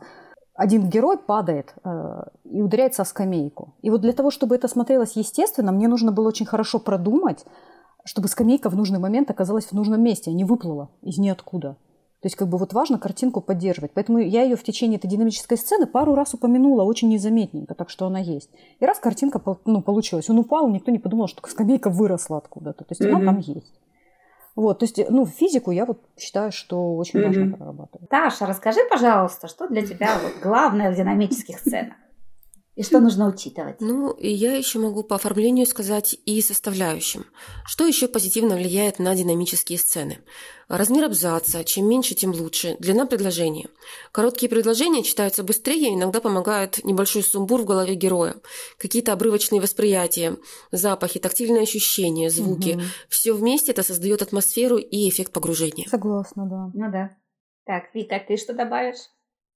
один 0.54 0.90
герой 0.90 1.18
падает 1.18 1.74
э, 1.86 2.24
и 2.44 2.62
ударяется 2.62 3.04
о 3.04 3.06
скамейку. 3.06 3.76
И 3.82 3.90
вот 3.90 4.02
для 4.02 4.12
того, 4.12 4.30
чтобы 4.30 4.56
это 4.56 4.68
смотрелось 4.68 5.16
естественно, 5.16 5.72
мне 5.72 5.88
нужно 5.88 6.12
было 6.12 6.28
очень 6.28 6.46
хорошо 6.46 6.80
продумать, 6.80 7.46
чтобы 8.04 8.28
скамейка 8.28 8.70
в 8.70 8.76
нужный 8.76 9.00
момент 9.00 9.32
оказалась 9.32 9.68
в 9.68 9.72
нужном 9.72 10.04
месте, 10.04 10.32
а 10.32 10.34
не 10.34 10.44
выплыла 10.44 10.90
из 11.02 11.18
ниоткуда. 11.18 11.78
То 12.22 12.28
есть 12.28 12.36
как 12.36 12.50
бы 12.50 12.60
вот 12.60 12.74
важно 12.74 13.00
картинку 13.00 13.42
поддерживать. 13.42 13.94
Поэтому 13.96 14.20
я 14.20 14.44
ее 14.44 14.56
в 14.56 14.64
течение 14.64 15.00
этой 15.00 15.08
динамической 15.08 15.58
сцены 15.58 15.88
пару 15.88 16.14
раз 16.14 16.36
упомянула 16.36 16.84
очень 16.84 17.10
незаметненько, 17.10 17.74
так 17.74 17.90
что 17.90 18.06
она 18.06 18.20
есть. 18.20 18.52
И 18.80 18.86
раз 18.86 19.00
картинка 19.00 19.42
ну, 19.66 19.82
получилась, 19.82 20.30
он 20.30 20.38
упал, 20.38 20.70
никто 20.70 20.92
не 20.92 21.00
подумал, 21.00 21.28
что 21.28 21.42
скамейка 21.50 21.90
выросла 21.90 22.38
откуда-то. 22.38 22.84
То 22.84 22.92
есть 22.92 23.02
она 23.02 23.18
Мгм. 23.18 23.26
там 23.26 23.40
есть. 23.40 23.74
Вот, 24.56 24.80
то 24.80 24.86
есть, 24.86 25.00
ну, 25.10 25.26
физику 25.26 25.72
я 25.72 25.86
вот 25.86 26.02
считаю, 26.20 26.52
что 26.52 26.96
очень 26.96 27.24
важно 27.24 27.46
Мгм. 27.46 27.56
прорабатывать. 27.56 28.10
Таша, 28.10 28.46
расскажи, 28.46 28.82
пожалуйста, 28.90 29.48
что 29.48 29.68
для 29.68 29.82
тебя 29.86 30.10
вот 30.22 30.34
главное 30.44 30.92
в 30.92 30.96
динамических 30.96 31.58
сценах? 31.58 31.96
И 32.82 32.84
что 32.84 33.00
нужно 33.00 33.28
учитывать? 33.28 33.80
Ну, 33.80 34.10
и 34.10 34.28
я 34.28 34.56
еще 34.56 34.80
могу 34.80 35.04
по 35.04 35.16
оформлению 35.16 35.68
сказать 35.68 36.16
и 36.26 36.42
составляющим. 36.42 37.28
Что 37.64 37.86
еще 37.86 38.08
позитивно 38.08 38.56
влияет 38.56 38.98
на 38.98 39.14
динамические 39.14 39.78
сцены? 39.78 40.18
Размер 40.68 41.06
абзаца. 41.06 41.64
Чем 41.64 41.88
меньше, 41.88 42.16
тем 42.16 42.32
лучше. 42.32 42.78
Длина 42.80 43.06
предложения. 43.06 43.68
Короткие 44.12 44.50
предложения 44.50 45.04
читаются 45.04 45.44
быстрее, 45.44 45.94
иногда 45.94 46.22
помогает 46.22 46.84
небольшой 46.84 47.22
сумбур 47.22 47.62
в 47.62 47.66
голове 47.66 47.94
героя. 47.94 48.38
Какие-то 48.80 49.14
обрывочные 49.14 49.62
восприятия, 49.62 50.38
запахи, 50.72 51.20
тактильные 51.20 51.62
ощущения, 51.62 52.32
звуки. 52.32 52.78
Мгм. 52.78 52.84
Все 53.10 53.34
вместе 53.34 53.74
это 53.74 53.84
создает 53.84 54.24
атмосферу 54.24 54.78
и 54.78 55.08
эффект 55.08 55.34
погружения. 55.34 55.88
Согласна, 55.88 56.48
да. 56.50 56.72
Ну 56.74 56.92
да. 56.92 57.16
Так, 57.64 57.94
Вика, 57.94 58.20
ты 58.28 58.38
что 58.38 58.56
добавишь? 58.56 59.12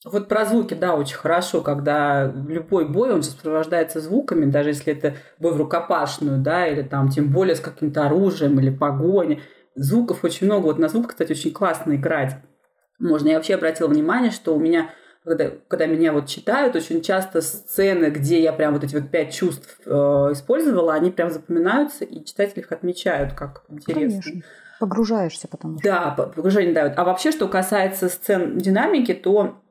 Вот 0.05 0.27
про 0.27 0.45
звуки, 0.45 0.75
да, 0.75 0.95
очень 0.95 1.15
хорошо, 1.15 1.61
когда 1.61 2.31
любой 2.47 2.87
бой, 2.87 3.11
он 3.11 3.23
сопровождается 3.23 3.99
звуками, 3.99 4.45
даже 4.45 4.69
если 4.69 4.93
это 4.93 5.15
бой 5.39 5.53
в 5.53 5.57
рукопашную, 5.57 6.37
да, 6.37 6.67
или 6.67 6.83
там 6.83 7.09
тем 7.09 7.31
более 7.31 7.55
с 7.55 7.59
каким-то 7.59 8.05
оружием 8.05 8.59
или 8.59 8.69
погони. 8.69 9.41
Звуков 9.73 10.23
очень 10.23 10.45
много. 10.45 10.65
Вот 10.65 10.77
на 10.77 10.89
звук, 10.89 11.07
кстати, 11.07 11.31
очень 11.31 11.51
классно 11.51 11.95
играть. 11.95 12.35
Можно. 12.99 13.29
Я 13.29 13.35
вообще 13.37 13.55
обратила 13.55 13.87
внимание, 13.87 14.29
что 14.29 14.55
у 14.55 14.59
меня, 14.59 14.91
когда, 15.23 15.49
когда 15.67 15.87
меня 15.87 16.13
вот 16.13 16.27
читают, 16.27 16.75
очень 16.75 17.01
часто 17.01 17.41
сцены, 17.41 18.05
где 18.05 18.41
я 18.41 18.53
прям 18.53 18.75
вот 18.75 18.83
эти 18.83 18.95
вот 18.95 19.09
пять 19.09 19.33
чувств 19.33 19.79
э, 19.85 19.89
использовала, 19.89 20.93
они 20.93 21.09
прям 21.09 21.31
запоминаются, 21.31 22.05
и 22.05 22.23
читатели 22.23 22.59
их 22.59 22.71
отмечают 22.71 23.33
как 23.33 23.63
интересно. 23.69 24.21
Конечно. 24.21 24.41
Погружаешься 24.79 25.47
потому 25.47 25.79
что. 25.79 25.89
Да, 25.89 26.11
погружение 26.11 26.75
дают. 26.75 26.93
А 26.95 27.03
вообще, 27.05 27.31
что 27.31 27.47
касается 27.47 28.07
сцен 28.07 28.59
динамики, 28.59 29.13
то 29.13 29.61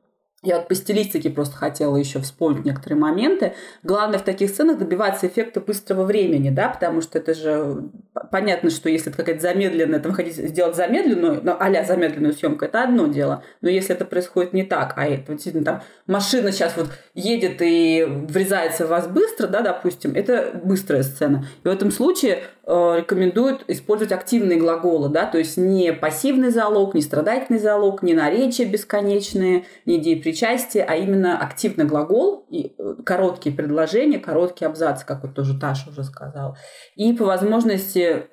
я 0.45 0.57
вот 0.57 0.67
по 0.67 0.75
стилистике 0.75 1.29
просто 1.29 1.55
хотела 1.57 1.97
еще 1.97 2.19
вспомнить 2.19 2.65
некоторые 2.65 2.99
моменты. 2.99 3.53
Главное 3.83 4.19
в 4.19 4.23
таких 4.23 4.49
сценах 4.49 4.77
добиваться 4.77 5.27
эффекта 5.27 5.59
быстрого 5.59 6.03
времени, 6.03 6.49
да, 6.49 6.69
потому 6.69 7.01
что 7.01 7.17
это 7.17 7.33
же 7.33 7.89
п- 8.13 8.21
понятно, 8.31 8.69
что 8.69 8.89
если 8.89 9.09
это 9.09 9.17
какая-то 9.17 9.41
замедленная, 9.41 9.99
там 9.99 10.13
хотите 10.13 10.47
сделать 10.47 10.75
замедленную, 10.75 11.41
ну, 11.43 11.55
а 11.59 11.83
замедленную 11.83 12.33
съемку, 12.33 12.65
это 12.65 12.83
одно 12.83 13.07
дело. 13.07 13.43
Но 13.61 13.69
если 13.69 13.95
это 13.95 14.05
происходит 14.05 14.53
не 14.53 14.63
так, 14.63 14.93
а 14.95 15.07
это 15.07 15.33
действительно 15.33 15.65
там 15.65 15.81
машина 16.07 16.51
сейчас 16.51 16.77
вот 16.77 16.89
едет 17.13 17.61
и 17.61 18.05
врезается 18.07 18.85
в 18.85 18.89
вас 18.89 19.07
быстро, 19.07 19.47
да, 19.47 19.61
допустим, 19.61 20.13
это 20.15 20.59
быстрая 20.63 21.03
сцена. 21.03 21.45
И 21.63 21.67
в 21.67 21.71
этом 21.71 21.91
случае 21.91 22.43
э, 22.64 22.64
рекомендуют 22.67 23.63
использовать 23.67 24.11
активные 24.11 24.57
глаголы, 24.57 25.09
да, 25.09 25.25
то 25.25 25.37
есть 25.37 25.55
не 25.55 25.93
пассивный 25.93 26.49
залог, 26.49 26.95
не 26.95 27.01
страдательный 27.01 27.59
залог, 27.59 28.01
не 28.01 28.13
наречия 28.13 28.65
бесконечные, 28.65 29.65
не 29.85 29.97
идеи 29.97 30.15
причастия, 30.15 30.83
а 30.83 30.95
именно 30.95 31.37
активный 31.39 31.85
глагол 31.85 32.45
и 32.49 32.73
э, 32.77 32.95
короткие 33.05 33.55
предложения, 33.55 34.17
короткие 34.17 34.67
абзацы, 34.67 35.05
как 35.05 35.23
вот 35.23 35.35
тоже 35.35 35.59
Таша 35.59 35.91
уже 35.91 36.03
сказала. 36.03 36.57
И 36.95 37.13
по 37.13 37.25
возможности 37.25 38.27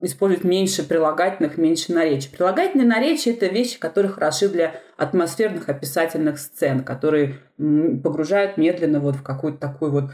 использовать 0.00 0.44
меньше 0.44 0.86
прилагательных, 0.86 1.56
меньше 1.56 1.92
наречий. 1.92 2.30
Прилагательные 2.30 2.86
наречия– 2.86 3.32
это 3.34 3.46
вещи, 3.46 3.78
которые 3.78 4.12
хороши 4.12 4.48
для 4.48 4.74
атмосферных 4.96 5.68
описательных 5.68 6.38
сцен, 6.38 6.84
которые 6.84 7.40
погружают 7.56 8.56
медленно 8.56 9.00
вот 9.00 9.16
в 9.16 9.22
какую-то 9.22 9.58
такую 9.58 9.90
вот 9.90 10.04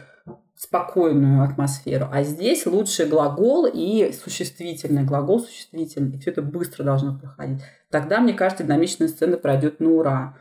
спокойную 0.57 1.43
атмосферу. 1.43 2.09
А 2.13 2.23
здесь 2.23 2.67
лучше 2.67 3.07
глагол 3.07 3.67
и 3.67 4.13
существительный. 4.13 5.05
Глагол 5.05 5.41
существительный. 5.41 6.17
И 6.17 6.21
все 6.21 6.31
это 6.31 6.43
быстро 6.43 6.85
должно 6.85 7.19
проходить. 7.19 7.61
Тогда, 7.91 8.21
мне 8.21 8.35
кажется, 8.35 8.65
динамичная 8.65 9.09
сцена 9.09 9.37
пройдет 9.37 9.81
на 9.81 9.91
ура. 9.91 10.37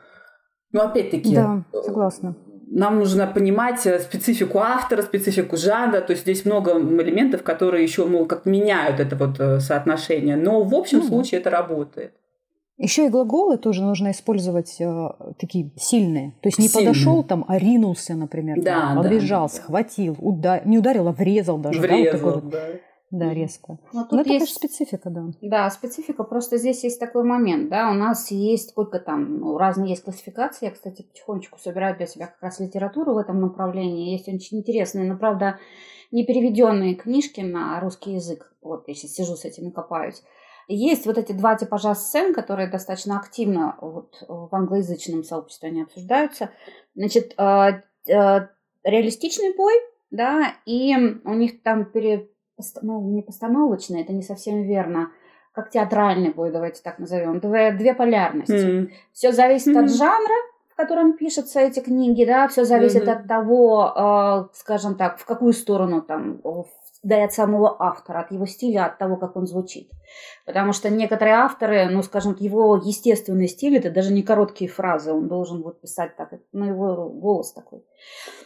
Но 0.71 0.84
опять-таки... 0.84 1.36
Да, 1.36 1.63
согласна 1.84 2.36
нам 2.73 2.99
нужно 2.99 3.28
понимать 3.28 3.86
э, 3.86 3.99
специфику 3.99 4.58
автора, 4.58 5.04
специфику 5.04 5.58
жанра, 5.58 6.02
то 6.02 6.12
есть 6.12 6.23
здесь 6.23 6.43
много 6.43 6.71
элементов, 6.71 7.43
которые 7.43 7.84
еще, 7.84 8.06
мол, 8.06 8.26
как 8.26 8.45
меняют 8.45 8.99
это 8.99 9.15
вот 9.15 9.39
э, 9.39 9.60
соотношение, 9.60 10.36
но 10.36 10.63
в 10.63 10.73
общем 10.73 10.99
ну, 10.99 11.08
случае 11.08 11.41
это 11.41 11.52
работает. 11.52 12.13
Еще 12.77 13.05
и 13.05 13.09
глаголы 13.09 13.57
тоже 13.57 13.83
нужно 13.83 14.12
использовать 14.12 14.77
э, 14.79 15.09
такие 15.38 15.71
сильные. 15.77 16.31
То 16.41 16.47
есть 16.47 16.57
не 16.57 16.67
сильные. 16.67 16.89
подошел 16.89 17.23
там, 17.23 17.45
а 17.47 17.59
ринулся, 17.59 18.15
например, 18.15 18.62
да, 18.62 18.93
там, 18.93 19.03
побежал, 19.03 19.47
да. 19.47 19.53
схватил, 19.53 20.15
удар... 20.19 20.65
не 20.65 20.79
ударил, 20.79 21.07
а 21.07 21.12
врезал 21.12 21.59
даже. 21.59 21.79
Врезал, 21.79 22.19
да. 22.19 22.36
Вот 22.36 22.49
да. 22.49 22.59
Да, 23.13 23.31
резко. 23.31 23.77
Но, 23.93 23.99
ну, 23.99 24.01
тут 24.01 24.12
Но 24.13 24.21
это, 24.21 24.29
есть, 24.31 24.39
конечно, 24.39 24.55
специфика, 24.55 25.09
да. 25.12 25.25
Да, 25.39 25.69
специфика. 25.69 26.23
Просто 26.23 26.57
здесь 26.57 26.83
есть 26.83 26.99
такой 26.99 27.23
момент, 27.23 27.69
да, 27.69 27.91
у 27.91 27.93
нас 27.93 28.31
есть 28.31 28.71
сколько 28.71 28.97
там, 28.97 29.38
ну, 29.38 29.57
разные 29.59 29.91
есть 29.91 30.03
классификации. 30.03 30.65
Я, 30.65 30.71
кстати, 30.71 31.03
потихонечку 31.03 31.59
собираю 31.59 31.95
для 31.95 32.07
себя 32.07 32.25
как 32.25 32.41
раз 32.41 32.59
литературу 32.59 33.13
в 33.13 33.17
этом 33.17 33.39
направлении. 33.39 34.13
Есть 34.13 34.27
очень 34.27 34.57
интересные, 34.57 35.05
но, 35.05 35.15
правда, 35.15 35.59
не 36.12 36.25
переведенные 36.25 36.95
книжки 36.95 37.41
на 37.41 37.79
русский 37.81 38.13
язык. 38.13 38.51
Вот 38.63 38.88
я 38.88 38.95
сейчас 38.95 39.12
сижу 39.12 39.36
с 39.36 39.45
этими 39.45 39.69
копаюсь. 39.69 40.23
Есть 40.67 41.06
вот 41.06 41.17
эти 41.17 41.32
два 41.34 41.56
типажа 41.56 41.93
сцен, 41.93 42.34
которые 42.34 42.69
достаточно 42.69 43.17
активно 43.17 43.76
вот 43.82 44.23
в 44.28 44.54
англоязычном 44.54 45.23
сообществе 45.23 45.69
они 45.69 45.84
обсуждаются. 45.84 46.49
Значит, 46.95 47.34
э, 47.38 47.82
э, 48.08 48.47
реалистичный 48.84 49.56
бой, 49.56 49.73
да, 50.12 50.54
и 50.65 50.95
у 51.23 51.34
них 51.34 51.63
там 51.63 51.86
пере, 51.86 52.30
ну, 52.82 53.02
не 53.12 53.21
постановочный, 53.21 54.02
это 54.02 54.13
не 54.13 54.21
совсем 54.21 54.63
верно, 54.63 55.12
как 55.54 55.69
театральный 55.69 56.32
бой, 56.32 56.52
давайте 56.52 56.82
так 56.82 56.99
назовем, 56.99 57.39
две, 57.39 57.71
две 57.71 57.93
полярности. 57.93 58.54
Mm. 58.54 58.89
Все 59.12 59.32
зависит 59.32 59.76
mm-hmm. 59.76 59.84
от 59.84 59.91
жанра, 59.91 60.36
в 60.69 60.76
котором 60.76 61.13
пишутся 61.13 61.60
эти 61.60 61.80
книги, 61.80 62.26
да, 62.26 62.47
все 62.47 62.63
зависит 62.65 63.04
mm-hmm. 63.04 63.12
от 63.12 63.28
того, 63.28 63.93
э, 64.52 64.56
скажем 64.56 64.95
так, 64.95 65.19
в 65.19 65.26
какую 65.26 65.54
сторону 65.54 66.02
там 66.02 66.39
да 67.03 67.19
и 67.19 67.25
от 67.25 67.33
самого 67.33 67.75
автора, 67.79 68.21
от 68.21 68.31
его 68.31 68.45
стиля, 68.45 68.85
от 68.85 68.97
того, 68.97 69.17
как 69.17 69.35
он 69.35 69.45
звучит. 69.45 69.91
Потому 70.45 70.71
что 70.71 70.89
некоторые 70.89 71.35
авторы, 71.35 71.89
ну, 71.89 72.01
скажем, 72.01 72.35
его 72.39 72.77
естественный 72.77 73.47
стиль, 73.47 73.77
это 73.77 73.91
даже 73.91 74.13
не 74.13 74.23
короткие 74.23 74.69
фразы, 74.69 75.11
он 75.11 75.27
должен 75.27 75.61
вот 75.63 75.81
писать 75.81 76.15
так, 76.15 76.33
ну, 76.53 76.65
его 76.65 77.09
голос 77.09 77.51
такой. 77.51 77.83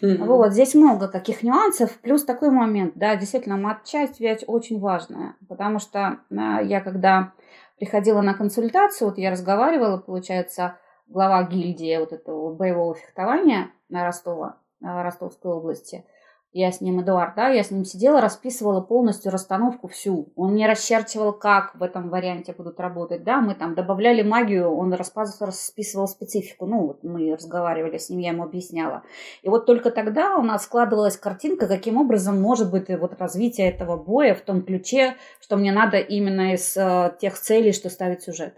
Mm-hmm. 0.02 0.26
Вот, 0.26 0.54
здесь 0.54 0.74
много 0.74 1.08
каких 1.08 1.44
нюансов, 1.44 1.92
плюс 2.00 2.24
такой 2.24 2.50
момент, 2.50 2.94
да, 2.96 3.16
действительно, 3.16 3.58
матчасть 3.58 4.20
ведь 4.20 4.44
очень 4.48 4.80
важная, 4.80 5.36
потому 5.48 5.78
что 5.78 6.20
а, 6.36 6.62
я 6.62 6.82
когда 6.82 7.34
приходила 7.78 8.22
на 8.22 8.34
консультацию, 8.34 9.10
вот 9.10 9.20
я 9.20 9.30
разговаривала, 9.30 9.98
получается, 10.00 10.78
глава 11.08 11.44
гильдии 11.44 11.98
вот 11.98 12.12
этого 12.12 12.56
боевого 12.56 12.96
фехтования 12.96 13.70
на 13.90 14.04
Ростова, 14.04 14.58
Ростовской 14.82 15.52
области– 15.52 16.04
я 16.58 16.72
с 16.72 16.82
ним, 16.82 17.02
Эдуард, 17.02 17.36
да, 17.36 17.50
я 17.50 17.64
с 17.64 17.70
ним 17.70 17.86
сидела, 17.86 18.20
расписывала 18.20 18.82
полностью 18.82 19.32
расстановку 19.32 19.88
всю. 19.88 20.30
Он 20.36 20.54
мне 20.54 20.68
расчерчивал, 20.68 21.32
как 21.32 21.76
в 21.76 21.84
этом 21.84 22.10
варианте 22.10 22.52
будут 22.54 22.80
работать, 22.80 23.24
да, 23.24 23.42
мы 23.42 23.54
там 23.54 23.76
добавляли 23.76 24.24
магию, 24.24 24.72
он 24.72 24.92
расписывал 24.92 26.08
специфику, 26.08 26.66
ну, 26.66 26.88
вот 26.88 27.04
мы 27.04 27.36
разговаривали 27.36 28.00
с 28.00 28.10
ним, 28.10 28.20
я 28.20 28.30
ему 28.30 28.44
объясняла. 28.44 29.04
И 29.44 29.50
вот 29.50 29.68
только 29.68 29.92
тогда 29.92 30.36
у 30.38 30.42
нас 30.42 30.64
складывалась 30.64 31.16
картинка, 31.18 31.68
каким 31.68 31.98
образом 31.98 32.42
может 32.42 32.72
быть 32.72 32.90
вот 32.90 33.20
развитие 33.20 33.70
этого 33.70 33.96
боя 33.96 34.34
в 34.34 34.42
том 34.42 34.64
ключе, 34.64 35.16
что 35.40 35.58
мне 35.58 35.72
надо 35.72 35.98
именно 35.98 36.54
из 36.54 36.76
э, 36.76 37.14
тех 37.22 37.38
целей, 37.38 37.72
что 37.72 37.90
ставит 37.90 38.24
сюжет. 38.24 38.56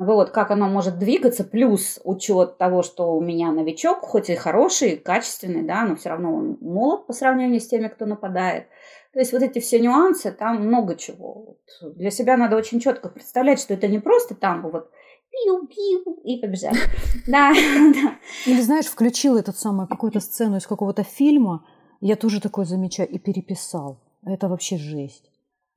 Вот, 0.00 0.30
как 0.30 0.50
оно 0.50 0.66
может 0.66 0.98
двигаться, 0.98 1.44
плюс 1.44 2.00
учет 2.04 2.56
того, 2.56 2.82
что 2.82 3.14
у 3.14 3.20
меня 3.20 3.52
новичок, 3.52 3.98
хоть 4.00 4.30
и 4.30 4.34
хороший, 4.34 4.96
качественный, 4.96 5.62
да, 5.62 5.84
но 5.84 5.94
все 5.94 6.08
равно 6.08 6.34
он 6.34 6.56
молод 6.62 7.06
по 7.06 7.12
сравнению 7.12 7.60
с 7.60 7.66
теми, 7.66 7.88
кто 7.88 8.06
нападает. 8.06 8.68
То 9.12 9.18
есть 9.18 9.34
вот 9.34 9.42
эти 9.42 9.58
все 9.58 9.78
нюансы, 9.78 10.32
там 10.32 10.66
много 10.66 10.96
чего. 10.96 11.58
Вот 11.80 11.96
для 11.96 12.10
себя 12.10 12.38
надо 12.38 12.56
очень 12.56 12.80
четко 12.80 13.10
представлять, 13.10 13.60
что 13.60 13.74
это 13.74 13.88
не 13.88 13.98
просто 13.98 14.34
там 14.34 14.62
вот 14.62 14.90
пиу-пиу 15.30 16.14
и 16.24 16.40
побежали. 16.40 16.78
Да, 17.26 17.52
да. 17.92 18.18
Или 18.46 18.62
знаешь, 18.62 18.86
включил 18.86 19.36
этот 19.36 19.58
самый 19.58 19.86
какую-то 19.86 20.20
сцену 20.20 20.56
из 20.56 20.66
какого-то 20.66 21.02
фильма, 21.02 21.66
я 22.00 22.16
тоже 22.16 22.40
такое 22.40 22.64
замечаю, 22.64 23.06
и 23.06 23.18
переписал. 23.18 24.00
Это 24.24 24.48
вообще 24.48 24.78
жесть. 24.78 25.29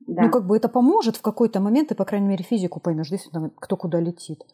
Да. 0.06 0.22
Ну, 0.22 0.30
как 0.30 0.46
бы 0.46 0.56
это 0.56 0.68
поможет 0.68 1.16
в 1.16 1.22
какой-то 1.22 1.60
момент, 1.60 1.88
ты, 1.88 1.94
по 1.94 2.04
крайней 2.04 2.28
мере, 2.28 2.44
физику 2.44 2.80
поймешь, 2.80 3.08
действительно, 3.08 3.50
кто 3.58 3.76
куда 3.76 4.00
летит. 4.00 4.44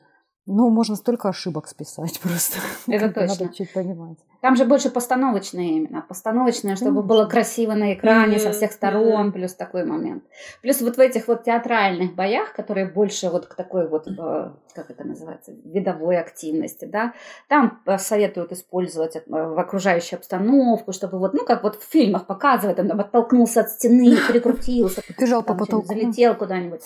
Ну, 0.46 0.68
можно 0.70 0.96
столько 0.96 1.28
ошибок 1.28 1.68
списать 1.68 2.20
просто. 2.22 2.58
Это 2.86 3.08
точно. 3.10 3.44
Надо 3.44 3.54
чуть 3.54 3.72
понимать. 3.72 4.18
Там 4.40 4.56
же 4.56 4.64
больше 4.64 4.88
постановочные 4.90 5.76
именно. 5.76 6.02
Постановочные, 6.08 6.74
чтобы 6.74 7.02
было 7.02 7.26
красиво 7.26 7.72
на 7.74 7.92
экране 7.92 8.38
со 8.38 8.52
всех 8.52 8.72
сторон, 8.72 9.32
плюс 9.32 9.54
такой 9.54 9.84
момент. 9.84 10.24
Плюс 10.62 10.80
вот 10.80 10.96
в 10.96 11.00
этих 11.00 11.28
вот 11.28 11.44
театральных 11.44 12.14
боях, 12.14 12.54
которые 12.54 12.86
больше 12.86 13.28
вот 13.28 13.46
к 13.46 13.54
такой 13.54 13.86
вот, 13.86 14.06
э, 14.08 14.50
как 14.74 14.90
это 14.90 15.06
называется, 15.06 15.52
видовой 15.64 16.18
активности, 16.18 16.86
да, 16.86 17.12
там 17.48 17.82
советуют 17.98 18.52
использовать 18.52 19.16
э, 19.16 19.20
в 19.26 19.58
окружающую 19.58 20.16
обстановку, 20.16 20.92
чтобы 20.92 21.18
вот, 21.18 21.34
ну, 21.34 21.44
как 21.44 21.62
вот 21.62 21.76
в 21.76 21.84
фильмах 21.84 22.26
показывают, 22.26 22.78
там, 22.78 22.98
оттолкнулся 22.98 23.60
от 23.60 23.68
стены, 23.68 24.16
перекрутился. 24.28 25.02
Бежал 25.18 25.42
по 25.42 25.54
потолку. 25.54 25.88
Залетел 25.88 26.34
куда-нибудь. 26.34 26.80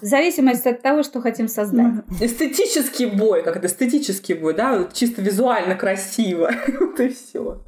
В 0.00 0.04
зависимости 0.04 0.68
от 0.68 0.80
того, 0.80 1.02
что 1.02 1.20
хотим 1.20 1.48
создать. 1.48 2.04
Эстетический 3.00 3.06
бой, 3.06 3.42
как 3.42 3.56
это 3.56 3.66
эстетический 3.66 4.34
бой, 4.34 4.54
да, 4.54 4.88
чисто 4.92 5.22
визуально 5.22 5.74
красиво. 5.74 6.50
и 6.98 7.08
все. 7.08 7.62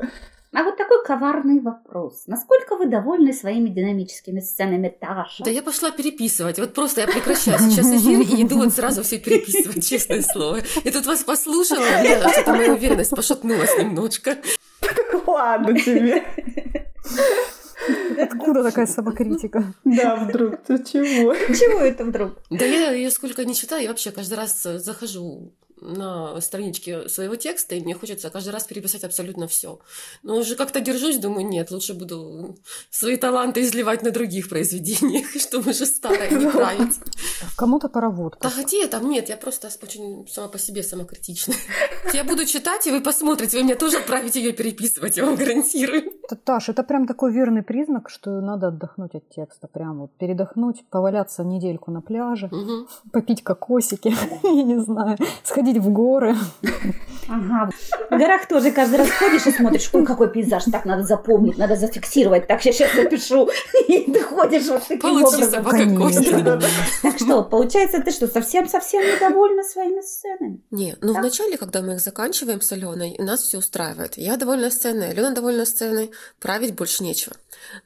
А 0.54 0.64
вот 0.64 0.76
такой 0.76 1.02
коварный 1.02 1.60
вопрос. 1.60 2.24
Насколько 2.26 2.76
вы 2.76 2.84
довольны 2.84 3.32
своими 3.32 3.70
динамическими 3.70 4.40
сценами, 4.40 4.94
Таша? 5.00 5.44
Да 5.44 5.50
я 5.50 5.62
пошла 5.62 5.90
переписывать. 5.90 6.58
Вот 6.58 6.74
просто 6.74 7.00
я 7.00 7.06
прекращаю 7.06 7.58
сейчас 7.58 7.86
эфир 7.86 8.20
и 8.20 8.42
иду 8.42 8.58
вот 8.58 8.74
сразу 8.74 9.02
все 9.02 9.18
переписывать, 9.18 9.86
честное 9.88 10.20
слово. 10.20 10.58
Я 10.84 10.92
тут 10.92 11.06
вас 11.06 11.24
послушала, 11.24 11.80
у 12.26 12.28
что-то 12.28 12.52
моя 12.52 12.74
уверенность 12.74 13.16
пошатнулась 13.16 13.74
немножко. 13.78 14.36
Ладно 15.26 15.78
тебе. 15.78 16.22
Откуда 18.18 18.62
такая 18.62 18.86
самокритика? 18.86 19.74
Да, 19.84 20.16
вдруг, 20.16 20.62
ты 20.62 20.82
чего? 20.82 21.34
Чего 21.34 21.80
это 21.80 22.04
вдруг? 22.04 22.32
Да 22.50 22.64
я 22.64 22.92
ее 22.92 23.10
сколько 23.10 23.44
не 23.44 23.54
читаю, 23.54 23.82
я 23.82 23.88
вообще 23.88 24.10
каждый 24.10 24.34
раз 24.34 24.62
захожу 24.62 25.52
на 25.82 26.40
страничке 26.40 27.08
своего 27.08 27.36
текста, 27.36 27.74
и 27.74 27.80
мне 27.80 27.94
хочется 27.94 28.30
каждый 28.30 28.50
раз 28.50 28.64
переписать 28.64 29.04
абсолютно 29.04 29.48
все. 29.48 29.78
Но 30.22 30.36
уже 30.36 30.56
как-то 30.56 30.80
держусь, 30.80 31.18
думаю, 31.18 31.46
нет, 31.46 31.70
лучше 31.70 31.94
буду 31.94 32.56
свои 32.90 33.16
таланты 33.16 33.62
изливать 33.62 34.02
на 34.02 34.10
других 34.10 34.48
произведениях, 34.48 35.26
чтобы 35.40 35.70
уже 35.70 35.86
старое 35.86 36.30
не 36.30 36.50
править. 36.50 36.94
Кому-то 37.56 37.88
паровод. 37.88 38.36
Да 38.40 38.50
где 38.50 38.86
там? 38.86 39.08
Нет, 39.10 39.28
я 39.28 39.36
просто 39.36 39.70
очень 39.82 40.26
сама 40.28 40.48
по 40.48 40.58
себе 40.58 40.82
самокритична. 40.82 41.54
Я 42.12 42.24
буду 42.24 42.44
читать, 42.44 42.86
и 42.86 42.90
вы 42.90 43.00
посмотрите, 43.00 43.56
вы 43.56 43.64
мне 43.64 43.74
тоже 43.74 43.98
отправите 43.98 44.40
ее 44.40 44.52
переписывать, 44.52 45.16
я 45.16 45.24
вам 45.24 45.36
гарантирую. 45.36 46.12
Таш, 46.44 46.68
это 46.68 46.82
прям 46.82 47.06
такой 47.06 47.32
верный 47.32 47.62
признак, 47.62 48.10
что 48.10 48.40
надо 48.40 48.68
отдохнуть 48.68 49.14
от 49.14 49.28
текста. 49.30 49.68
Прям 49.68 50.00
вот 50.00 50.12
передохнуть, 50.18 50.84
поваляться 50.90 51.44
недельку 51.44 51.90
на 51.90 52.00
пляже, 52.00 52.50
попить 53.12 53.42
кокосики, 53.42 54.14
я 54.42 54.62
не 54.62 54.78
знаю, 54.80 55.16
сходить 55.42 55.71
сходить 55.72 55.82
в 55.82 55.90
горы. 55.90 56.36
Ага. 57.28 57.70
В 58.10 58.18
горах 58.18 58.46
тоже 58.46 58.72
каждый 58.72 58.96
раз 58.96 59.08
ходишь 59.10 59.46
и 59.46 59.52
смотришь, 59.52 59.88
ой, 59.92 60.04
какой 60.04 60.30
пейзаж, 60.30 60.64
так 60.70 60.84
надо 60.84 61.04
запомнить, 61.04 61.56
надо 61.56 61.76
зафиксировать, 61.76 62.46
так 62.46 62.64
я 62.64 62.72
сейчас 62.72 62.94
напишу. 62.94 63.48
И 63.88 64.10
ты 64.12 64.22
ходишь 64.22 64.66
вот 64.66 64.82
таким 64.82 65.00
Получи 65.00 65.36
образом. 65.36 65.64
Конечно. 65.64 66.60
Так 67.02 67.18
что, 67.18 67.42
получается, 67.44 68.02
ты 68.02 68.10
что, 68.10 68.26
совсем-совсем 68.26 69.02
недовольна 69.02 69.62
своими 69.62 70.02
сценами? 70.02 70.60
Не, 70.70 70.96
ну 71.00 71.14
так? 71.14 71.22
вначале, 71.22 71.56
когда 71.56 71.80
мы 71.80 71.94
их 71.94 72.00
заканчиваем 72.00 72.60
с 72.60 72.72
Аленой, 72.72 73.16
нас 73.18 73.42
все 73.42 73.58
устраивает. 73.58 74.18
Я 74.18 74.36
довольна 74.36 74.70
сценой, 74.70 75.10
Алена 75.10 75.30
довольна 75.30 75.64
сценой, 75.64 76.10
править 76.40 76.74
больше 76.74 77.04
нечего. 77.04 77.36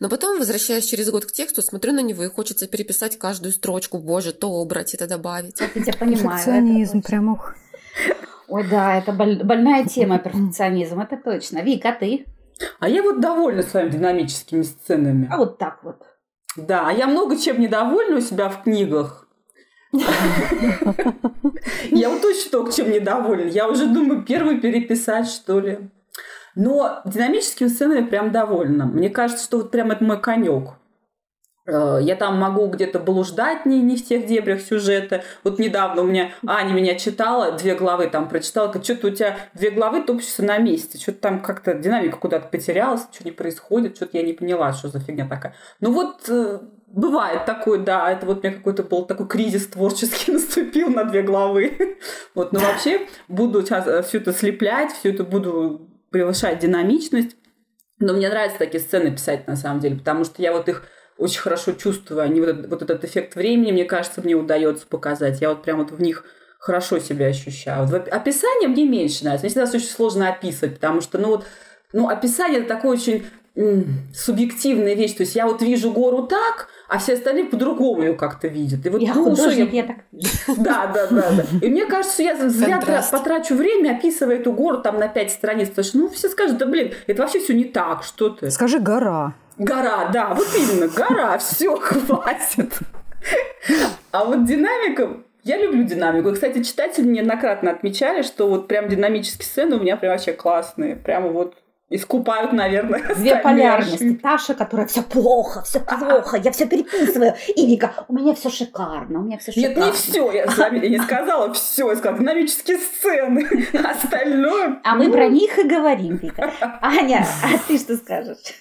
Но 0.01 0.09
потом, 0.09 0.39
возвращаясь 0.39 0.87
через 0.87 1.11
год 1.11 1.27
к 1.27 1.33
тексту, 1.33 1.63
смотрю 1.63 1.93
на 1.93 2.01
него 2.01 2.25
и 2.25 2.29
хочется 2.29 2.67
переписать 2.67 3.19
каждую 3.19 3.53
строчку, 3.53 3.99
боже, 3.99 4.33
то 4.33 4.49
убрать, 4.49 4.95
это 4.95 5.07
добавить. 5.07 5.61
Я 5.61 5.69
тебя 5.69 5.93
понимаю. 5.93 6.39
Перфекционизм, 6.39 7.03
прям 7.03 7.29
ух. 7.29 7.55
Ой, 8.49 8.65
да, 8.71 8.99
это 8.99 9.13
больная 9.13 9.85
тема 9.85 10.19
перфекционизм, 10.19 11.01
это 11.01 11.17
точно. 11.17 11.63
Вика, 11.63 11.91
а 11.91 11.93
ты? 11.93 12.27
А 12.79 12.89
я 12.89 13.03
вот 13.03 13.21
довольна 13.21 13.63
своими 13.63 13.91
динамическими 13.91 14.63
сценами. 14.63 15.29
А 15.31 15.37
вот 15.37 15.59
так 15.59 15.81
вот. 15.83 16.03
Да, 16.57 16.89
а 16.89 16.93
я 16.93 17.07
много 17.07 17.37
чем 17.37 17.61
недовольна 17.61 18.17
у 18.17 18.21
себя 18.21 18.49
в 18.49 18.63
книгах. 18.63 19.29
Я 21.91 22.11
вот 22.11 22.21
точно 22.21 22.51
только 22.51 22.73
чем 22.73 22.91
недовольна. 22.91 23.49
Я 23.49 23.69
уже 23.69 23.87
думаю 23.87 24.25
первый 24.25 24.61
переписать, 24.61 25.29
что 25.29 25.61
ли. 25.61 25.91
Но 26.55 27.01
динамическими 27.05 27.69
сценами 27.69 28.05
прям 28.07 28.33
довольна. 28.33 28.87
Мне 28.87 29.11
кажется, 29.11 29.45
что 29.45 29.59
вот 29.59 29.71
прям 29.71 29.91
это 29.91 30.03
мой 30.05 30.21
конек. 30.21 30.71
Э, 31.67 31.99
я 32.01 32.15
там 32.17 32.39
могу 32.39 32.67
где-то 32.69 32.99
блуждать 32.99 33.67
не, 33.67 33.81
не 33.81 33.97
в 33.97 34.05
тех 34.05 34.27
дебрях 34.27 34.61
сюжета. 34.61 35.25
Вот 35.45 35.59
недавно 35.59 36.03
у 36.03 36.07
меня 36.07 36.31
Аня 36.47 36.73
меня 36.73 36.95
читала, 36.95 37.53
две 37.53 37.75
главы 37.75 38.09
там 38.09 38.29
прочитала, 38.29 38.71
как 38.71 38.85
что-то 38.85 39.09
у 39.09 39.11
тебя 39.11 39.37
две 39.55 39.71
главы 39.71 40.03
топчутся 40.03 40.45
на 40.45 40.59
месте, 40.59 40.99
что-то 40.99 41.19
там 41.19 41.41
как-то 41.41 41.75
динамика 41.75 42.19
куда-то 42.19 42.49
потерялась, 42.49 43.07
что 43.13 43.25
не 43.25 43.33
происходит, 43.33 43.97
что-то 43.97 44.19
я 44.19 44.25
не 44.25 44.33
поняла, 44.33 44.73
что 44.73 44.89
за 44.89 45.01
фигня 45.01 45.27
такая. 45.29 45.55
Ну 45.81 45.93
вот 45.93 46.29
э, 46.29 46.61
бывает 46.87 47.45
такое, 47.45 47.79
да, 47.81 48.11
это 48.11 48.27
вот 48.27 48.39
у 48.39 48.47
меня 48.47 48.57
какой-то 48.57 48.85
был 48.85 49.05
такой 49.05 49.27
кризис 49.27 49.67
творческий 49.67 50.33
наступил 50.33 50.89
на 50.89 51.05
две 51.05 51.23
главы. 51.23 51.99
Вот, 52.35 52.53
но 52.53 52.61
вообще 52.61 53.07
буду 53.29 53.63
сейчас 53.63 53.87
э, 53.87 54.03
все 54.03 54.19
это 54.19 54.33
слеплять, 54.33 54.93
все 54.93 55.11
это 55.11 55.25
буду 55.25 55.91
превышать 56.11 56.61
динамичность. 56.61 57.37
Но 57.99 58.13
мне 58.13 58.29
нравится 58.29 58.59
такие 58.59 58.81
сцены 58.81 59.11
писать 59.11 59.49
на 59.49 59.57
самом 59.57 59.81
деле, 59.81 59.97
потому 59.97 60.25
что 60.25 60.43
я 60.43 60.53
вот 60.53 60.69
их 60.69 60.85
очень 61.19 61.41
хорошо 61.41 61.73
чувствую. 61.73 62.23
Они 62.23 62.41
вот 62.41 62.51
этот, 62.51 62.69
вот 62.69 62.83
этот 62.83 63.05
эффект 63.05 63.35
времени, 63.37 63.73
мне 63.73 63.85
кажется, 63.85 64.21
мне 64.23 64.35
удается 64.35 64.87
показать. 64.87 65.41
Я 65.41 65.51
вот 65.51 65.63
прям 65.63 65.79
вот 65.79 65.91
в 65.91 66.01
них 66.01 66.25
хорошо 66.59 66.99
себя 66.99 67.27
ощущаю. 67.27 67.87
Вот 67.87 68.09
описание 68.09 68.69
мне 68.69 68.87
меньше 68.87 69.25
нравится. 69.25 69.47
Мне 69.47 69.51
всегда 69.51 69.79
очень 69.79 69.89
сложно 69.89 70.29
описывать, 70.29 70.75
потому 70.75 71.01
что, 71.01 71.19
ну 71.19 71.29
вот, 71.29 71.45
ну, 71.93 72.09
описание 72.09 72.61
это 72.61 72.69
такое 72.69 72.93
очень 72.93 73.25
субъективная 74.13 74.95
вещь. 74.95 75.15
То 75.15 75.23
есть 75.23 75.35
я 75.35 75.47
вот 75.47 75.63
вижу 75.63 75.91
гору 75.91 76.27
так, 76.27 76.69
а 76.89 76.99
все 76.99 77.15
остальные 77.15 77.47
по-другому 77.47 78.03
ее 78.03 78.15
как-то 78.15 78.49
видят. 78.49 78.85
И 78.85 78.91
вот, 78.91 79.01
я 79.01 79.15
ну, 79.15 79.31
художник, 79.31 79.73
я... 79.73 79.83
я 79.83 79.87
так 79.87 80.57
Да, 80.59 80.93
да, 80.93 81.07
да, 81.07 81.31
да. 81.31 81.67
И 81.67 81.71
мне 81.71 81.87
кажется, 81.87 82.23
я 82.23 82.37
зря 82.51 82.83
потрачу 83.11 83.55
время, 83.55 83.97
описывая 83.97 84.37
эту 84.37 84.53
гору 84.53 84.83
там 84.83 84.99
на 84.99 85.09
пять 85.09 85.33
страниц. 85.33 85.71
Потому 85.71 85.85
что, 85.85 85.99
ну, 85.99 86.09
все 86.11 86.29
скажут, 86.29 86.59
да 86.59 86.67
блин, 86.67 86.93
это 87.07 87.23
вообще 87.23 87.41
все 87.41 87.55
не 87.55 87.65
так, 87.65 88.03
что 88.03 88.29
ты. 88.29 88.51
Скажи 88.51 88.79
гора. 88.79 89.35
Гора, 89.59 90.11
да, 90.13 90.35
вот 90.35 90.49
именно, 90.57 90.89
гора, 90.89 91.39
все, 91.39 91.77
хватит. 91.77 92.79
А 94.13 94.25
вот 94.25 94.45
динамика, 94.45 95.17
я 95.43 95.59
люблю 95.59 95.85
динамику. 95.85 96.31
И, 96.31 96.35
кстати, 96.35 96.63
читатели 96.63 97.07
неоднократно 97.07 97.71
отмечали, 97.71 98.23
что 98.23 98.49
вот 98.49 98.69
прям 98.69 98.89
динамические 98.89 99.47
сцены 99.47 99.77
у 99.77 99.81
меня 99.81 99.97
прям 99.97 100.13
вообще 100.13 100.33
классные. 100.33 100.97
Прямо 100.97 101.29
вот 101.29 101.55
искупают, 101.89 102.53
наверное. 102.53 103.03
Две 103.17 103.37
полярности. 103.37 104.15
Таша, 104.23 104.55
которая 104.55 104.87
все 104.87 105.03
плохо, 105.03 105.63
все 105.63 105.81
плохо, 105.81 106.37
я 106.37 106.51
все 106.51 106.67
переписываю. 106.67 107.35
И 107.55 107.67
Вика, 107.67 107.93
у 108.09 108.15
меня 108.15 108.35
все 108.35 108.51
шикарно, 108.51 109.21
у 109.21 109.23
меня 109.23 109.39
все 109.39 109.53
шикарно. 109.53 109.75
Нет, 109.75 109.87
не 109.87 109.93
все, 109.93 110.33
я, 110.33 110.45
я 110.45 110.89
не 110.89 110.99
сказала 110.99 111.53
все, 111.53 111.91
я 111.91 111.97
сказала 111.97 112.19
динамические 112.19 112.79
сцены. 112.79 113.47
Остальное. 113.85 114.81
А 114.85 114.97
мы 114.97 115.11
про 115.11 115.29
них 115.29 115.59
и 115.59 115.63
говорим, 115.63 116.17
Вика. 116.17 116.53
Аня, 116.83 117.27
а 117.43 117.59
ты 117.67 117.79
что 117.79 117.97
скажешь? 117.97 118.61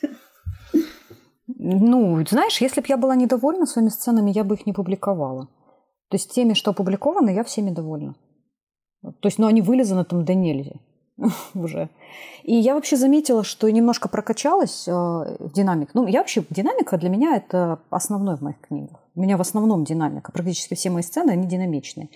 Ну, 1.48 2.26
знаешь, 2.28 2.60
если 2.62 2.82
бы 2.82 2.88
я 2.90 2.98
была 2.98 3.16
недовольна 3.16 3.66
своими 3.66 3.90
сценами, 3.90 4.32
я 4.32 4.44
бы 4.44 4.56
их 4.56 4.66
не 4.66 4.74
публиковала. 4.74 5.48
То 6.10 6.16
есть 6.16 6.34
теми, 6.34 6.54
что 6.54 6.72
опубликованы, 6.72 7.30
я 7.32 7.44
всеми 7.44 7.70
довольна. 7.70 8.16
То 9.02 9.28
есть, 9.28 9.38
ну, 9.38 9.48
они 9.48 9.62
вылезаны 9.62 10.04
там 10.06 10.26
до 10.26 10.34
нельзя 10.34 10.80
уже. 11.54 11.90
И 12.44 12.56
я 12.56 12.74
вообще 12.74 12.98
заметила, 12.98 13.44
что 13.44 13.70
немножко 13.70 14.10
прокачалась 14.10 14.88
э, 14.88 14.92
динамик. 15.54 15.92
Ну, 15.94 16.08
я 16.08 16.20
вообще, 16.20 16.44
динамика 16.50 16.98
для 16.98 17.10
меня 17.10 17.36
это 17.36 17.80
основной 17.90 18.38
в 18.38 18.42
моих 18.42 18.60
книгах. 18.62 19.04
У 19.14 19.22
меня 19.22 19.38
в 19.38 19.42
основном 19.42 19.84
динамика. 19.84 20.32
Практически 20.32 20.74
все 20.74 20.90
мои 20.90 21.04
сцены, 21.04 21.32
они 21.32 21.48
динамичные. 21.48 22.10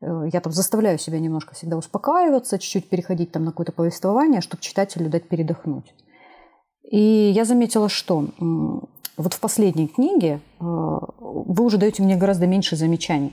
Э, 0.00 0.28
я 0.32 0.40
там 0.40 0.52
заставляю 0.52 0.98
себя 0.98 1.20
немножко 1.20 1.54
всегда 1.54 1.76
успокаиваться, 1.76 2.58
чуть-чуть 2.58 2.88
переходить 2.88 3.30
там 3.30 3.44
на 3.44 3.52
какое-то 3.52 3.72
повествование, 3.72 4.40
чтобы 4.40 4.62
читателю 4.62 5.08
дать 5.08 5.28
передохнуть. 5.28 5.94
И 6.90 7.32
я 7.34 7.44
заметила, 7.44 7.88
что 7.88 8.26
вот 9.16 9.34
в 9.34 9.40
последней 9.40 9.88
книге 9.88 10.40
э, 10.60 10.64
вы 10.64 11.64
уже 11.64 11.78
даете 11.78 12.02
мне 12.02 12.16
гораздо 12.16 12.46
меньше 12.46 12.76
замечаний. 12.76 13.32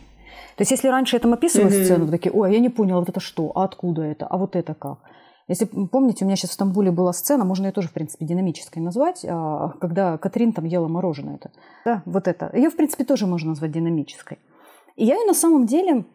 То 0.55 0.61
есть, 0.61 0.71
если 0.71 0.87
раньше 0.87 1.15
я 1.15 1.19
там 1.19 1.33
описывала 1.33 1.69
mm-hmm. 1.69 1.83
сцену, 1.83 2.07
такие, 2.09 2.31
ой, 2.31 2.53
я 2.53 2.59
не 2.59 2.69
поняла, 2.69 2.99
вот 2.99 3.09
это 3.09 3.19
что, 3.19 3.51
а 3.55 3.63
откуда 3.63 4.03
это, 4.03 4.25
а 4.27 4.37
вот 4.37 4.55
это 4.55 4.73
как. 4.73 4.99
Если 5.47 5.65
помните, 5.65 6.23
у 6.23 6.27
меня 6.27 6.37
сейчас 6.37 6.51
в 6.51 6.53
Стамбуле 6.53 6.91
была 6.91 7.11
сцена, 7.11 7.43
можно 7.43 7.65
ее 7.65 7.71
тоже, 7.73 7.89
в 7.89 7.91
принципе, 7.91 8.25
динамической 8.25 8.81
назвать, 8.81 9.25
а, 9.27 9.73
когда 9.81 10.17
Катрин 10.17 10.53
там 10.53 10.65
ела 10.65 10.87
мороженое. 10.87 11.35
Это. 11.35 11.51
Да, 11.83 12.03
вот 12.05 12.27
это. 12.27 12.49
Ее, 12.53 12.69
в 12.69 12.77
принципе, 12.77 13.03
тоже 13.03 13.27
можно 13.27 13.49
назвать 13.49 13.71
динамической. 13.71 14.39
И 14.95 15.05
я 15.05 15.15
ее 15.15 15.25
на 15.25 15.33
самом 15.33 15.65
деле 15.65 16.05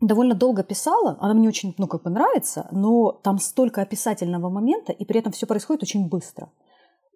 довольно 0.00 0.34
долго 0.34 0.62
писала, 0.62 1.18
она 1.20 1.34
мне 1.34 1.48
очень, 1.48 1.74
ну, 1.76 1.86
как 1.86 2.02
бы 2.02 2.10
нравится, 2.10 2.66
но 2.72 3.12
там 3.12 3.38
столько 3.38 3.82
описательного 3.82 4.48
момента, 4.48 4.92
и 4.92 5.04
при 5.04 5.20
этом 5.20 5.32
все 5.32 5.46
происходит 5.46 5.82
очень 5.82 6.08
быстро. 6.08 6.48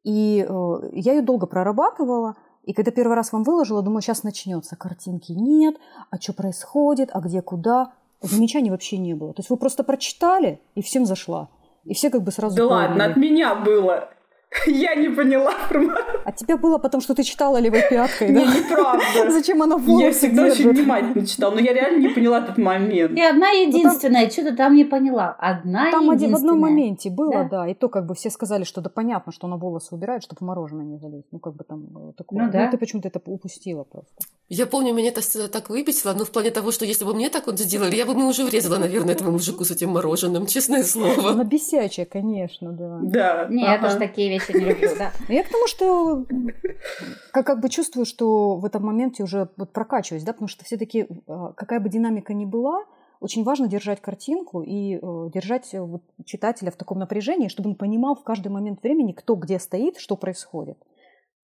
И 0.07 0.47
э, 0.49 0.79
я 0.92 1.14
ее 1.14 1.21
долго 1.21 1.47
прорабатывала. 1.49 2.37
И 2.62 2.73
когда 2.73 2.92
первый 2.92 3.14
раз 3.14 3.33
вам 3.33 3.42
выложила, 3.42 3.83
думаю, 3.83 4.03
сейчас 4.03 4.23
начнется. 4.23 4.77
Картинки 4.77 5.33
нет, 5.33 5.77
а 6.11 6.21
что 6.21 6.33
происходит, 6.33 7.11
а 7.12 7.21
где, 7.21 7.42
куда. 7.42 7.92
Замечаний 8.23 8.71
вообще 8.71 8.99
не 8.99 9.14
было. 9.14 9.35
То 9.35 9.40
есть 9.40 9.51
вы 9.51 9.57
просто 9.57 9.83
прочитали, 9.83 10.61
и 10.77 10.83
всем 10.83 11.07
зашла. 11.07 11.49
И 11.85 11.92
все 11.92 12.11
как 12.11 12.23
бы 12.23 12.31
сразу... 12.31 12.57
Да 12.57 12.69
поняли. 12.69 12.88
ладно, 12.88 13.05
от 13.07 13.16
меня 13.16 13.57
было. 13.57 14.09
Я 14.66 14.95
не 14.95 15.09
поняла. 15.09 15.53
А 16.25 16.33
тебе 16.33 16.57
было 16.57 16.79
потому, 16.79 17.01
что 17.01 17.14
ты 17.14 17.23
читала 17.23 17.59
левой 17.59 17.83
пяткой, 17.88 18.29
да? 18.29 18.40
Не, 18.40 18.47
неправда. 18.47 19.31
Зачем 19.31 19.62
она 19.62 19.77
волосы 19.77 20.05
Я 20.05 20.12
всегда 20.12 20.45
очень 20.47 20.71
внимательно 20.71 21.27
читала, 21.27 21.55
но 21.55 21.61
я 21.61 21.73
реально 21.73 22.01
не 22.01 22.09
поняла 22.09 22.40
этот 22.40 22.59
момент. 22.59 23.16
И 23.16 23.23
одна 23.23 23.49
ну, 23.49 23.62
единственная, 23.66 24.31
что-то 24.31 24.57
там 24.57 24.75
не 24.75 24.85
поняла. 24.85 25.37
Одна 25.38 25.90
Там 25.90 26.11
один 26.11 26.33
в 26.33 26.37
одном 26.37 26.61
моменте 26.61 27.11
было, 27.11 27.49
да. 27.51 27.69
И 27.69 27.75
то 27.75 27.88
как 27.88 28.07
бы 28.07 28.14
все 28.14 28.31
сказали, 28.31 28.64
что 28.64 28.81
да 28.81 28.90
понятно, 28.90 29.33
что 29.33 29.47
она 29.47 29.57
волосы 29.57 29.95
убирает, 29.95 30.23
чтобы 30.23 30.45
мороженое 30.45 30.85
не 30.85 30.99
залить. 30.99 31.27
Ну 31.31 31.38
как 31.38 31.55
бы 31.55 31.64
там 31.64 32.11
э, 32.11 32.12
такое. 32.16 32.45
Ну, 32.45 32.53
да. 32.53 32.69
ты 32.69 32.79
почему-то 32.79 33.09
это 33.09 33.21
упустила 33.25 33.85
просто. 33.85 34.14
Я 34.49 34.66
помню, 34.66 34.95
меня 34.95 35.09
это 35.09 35.49
так 35.49 35.71
выписала, 35.71 36.14
но 36.14 36.25
в 36.25 36.31
плане 36.31 36.51
того, 36.51 36.71
что 36.71 36.85
если 36.85 37.05
бы 37.05 37.14
мне 37.14 37.31
так 37.31 37.47
вот 37.47 37.59
сделали, 37.59 37.97
я 37.97 38.07
бы 38.07 38.14
мне 38.14 38.25
уже 38.25 38.45
врезала, 38.45 38.79
наверное, 38.79 39.14
этому 39.14 39.33
мужику 39.33 39.64
с 39.64 39.71
этим 39.73 39.90
мороженым, 39.90 40.47
честное 40.47 40.85
слово. 40.85 41.31
Она 41.31 41.45
бесячая, 41.45 42.07
конечно, 42.07 42.73
да. 42.73 42.99
Да. 43.03 43.47
Нет, 43.51 43.69
я 43.69 43.79
тоже 43.81 43.97
такие 43.97 44.29
вещи 44.29 44.45
не 44.54 44.64
люблю, 44.64 44.90
да. 44.98 45.12
Я 45.28 45.44
к 45.44 45.48
тому, 45.48 45.66
что 45.66 46.26
как, 47.32 47.46
как 47.46 47.61
бы 47.61 47.68
чувствую, 47.68 48.06
что 48.06 48.56
в 48.56 48.64
этом 48.64 48.85
моменте 48.85 49.22
уже 49.22 49.48
вот 49.56 49.72
прокачиваюсь, 49.72 50.24
да, 50.24 50.32
потому 50.32 50.48
что 50.48 50.64
все-таки 50.64 51.06
а, 51.26 51.52
какая 51.52 51.80
бы 51.80 51.88
динамика 51.88 52.35
ни 52.35 52.44
была, 52.44 52.85
очень 53.20 53.44
важно 53.44 53.68
держать 53.68 54.00
картинку 54.00 54.62
и 54.62 54.96
э, 54.96 55.30
держать 55.32 55.72
вот, 55.72 56.02
читателя 56.24 56.70
в 56.70 56.76
таком 56.76 56.98
напряжении, 56.98 57.48
чтобы 57.48 57.70
он 57.70 57.76
понимал 57.76 58.14
в 58.14 58.22
каждый 58.22 58.48
момент 58.48 58.82
времени, 58.82 59.12
кто 59.12 59.37
где 59.37 59.59
стоит, 59.59 59.98
что 59.98 60.16
происходит. 60.16 60.76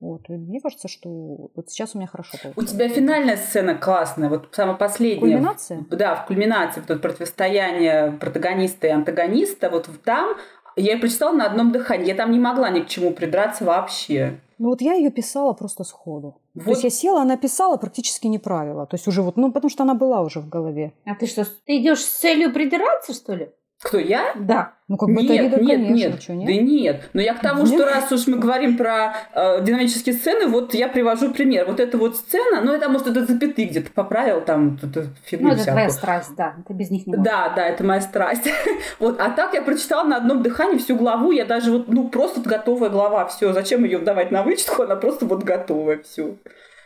Вот. 0.02 0.28
И 0.28 0.32
мне 0.32 0.60
кажется, 0.60 0.88
что 0.88 1.08
вот 1.54 1.70
сейчас 1.70 1.94
у 1.94 1.98
меня 1.98 2.08
хорошо 2.08 2.36
получается. 2.42 2.74
У 2.74 2.76
тебя 2.76 2.88
финальная 2.88 3.36
сцена 3.36 3.76
классная, 3.76 4.28
вот 4.28 4.48
самая 4.50 4.74
последняя. 4.74 5.20
Кульминация? 5.20 5.86
Да, 5.90 6.16
в 6.16 6.26
кульминации, 6.26 6.80
вот 6.80 6.90
это 6.90 6.98
противостояние 6.98 8.10
протагониста 8.20 8.88
и 8.88 8.90
антагониста, 8.90 9.70
вот 9.70 9.88
там 10.04 10.36
я 10.76 10.92
ее 10.92 10.98
прочитала 10.98 11.32
на 11.32 11.46
одном 11.46 11.72
дыхании, 11.72 12.06
я 12.06 12.14
там 12.14 12.30
не 12.30 12.38
могла 12.38 12.70
ни 12.70 12.80
к 12.80 12.88
чему 12.88 13.12
придраться 13.12 13.64
вообще. 13.64 14.40
Ну 14.58 14.68
вот 14.68 14.80
я 14.80 14.94
ее 14.94 15.10
писала 15.10 15.52
просто 15.54 15.82
сходу. 15.84 16.36
Вот. 16.54 16.64
То 16.64 16.70
есть 16.70 16.84
я 16.84 16.90
села, 16.90 17.22
она 17.22 17.36
писала 17.36 17.76
практически 17.76 18.28
не 18.28 18.38
правила. 18.38 18.86
То 18.86 18.94
есть 18.94 19.08
уже 19.08 19.22
вот, 19.22 19.36
ну 19.36 19.50
потому 19.50 19.70
что 19.70 19.82
она 19.82 19.94
была 19.94 20.20
уже 20.20 20.40
в 20.40 20.48
голове. 20.48 20.92
А 21.04 21.14
ты 21.14 21.26
что, 21.26 21.44
ты 21.44 21.78
идешь 21.78 22.00
с 22.00 22.20
целью 22.20 22.52
придираться, 22.52 23.12
что 23.12 23.34
ли? 23.34 23.50
Кто, 23.82 23.98
я? 23.98 24.32
Да. 24.36 24.74
Ну, 24.86 24.96
как 24.96 25.08
бы 25.08 25.22
нет, 25.22 25.52
это 25.52 25.60
нет, 25.60 25.80
конечно, 25.80 25.94
нет, 25.94 26.22
что, 26.22 26.34
нет. 26.34 26.46
Да 26.46 26.52
нет. 26.52 27.10
Но 27.14 27.20
я 27.20 27.34
к 27.34 27.40
тому, 27.40 27.64
нет? 27.64 27.74
что 27.74 27.84
раз 27.84 28.12
уж 28.12 28.28
мы 28.28 28.38
говорим 28.38 28.76
про 28.76 29.14
э, 29.34 29.64
динамические 29.64 30.14
сцены, 30.14 30.46
вот 30.46 30.72
я 30.74 30.88
привожу 30.88 31.32
пример. 31.32 31.66
Вот 31.66 31.80
эта 31.80 31.98
вот 31.98 32.16
сцена, 32.16 32.60
ну, 32.60 32.72
это, 32.72 32.88
может, 32.88 33.08
это 33.08 33.26
запятый 33.26 33.64
где-то 33.64 33.90
поправил, 33.90 34.40
там, 34.40 34.78
тут 34.78 35.06
фигню 35.24 35.48
Ну, 35.48 35.52
это 35.54 35.62
всякую. 35.62 35.74
твоя 35.74 35.90
страсть, 35.90 36.34
да. 36.36 36.54
Ты 36.68 36.74
без 36.74 36.90
них 36.90 37.06
не 37.08 37.16
можешь. 37.16 37.24
Да, 37.24 37.52
да, 37.56 37.66
это 37.66 37.82
моя 37.82 38.00
страсть. 38.00 38.48
вот, 39.00 39.20
а 39.20 39.30
так 39.30 39.54
я 39.54 39.62
прочитала 39.62 40.06
на 40.06 40.16
одном 40.18 40.42
дыхании 40.42 40.78
всю 40.78 40.94
главу, 40.94 41.32
я 41.32 41.44
даже 41.44 41.72
вот, 41.72 41.88
ну, 41.88 42.08
просто 42.08 42.40
готовая 42.48 42.90
глава, 42.90 43.26
все. 43.26 43.52
Зачем 43.52 43.82
ее 43.82 43.98
вдавать 43.98 44.30
на 44.30 44.44
вычетку, 44.44 44.82
она 44.82 44.94
просто 44.94 45.26
вот 45.26 45.42
готовая, 45.42 46.02
все. 46.04 46.36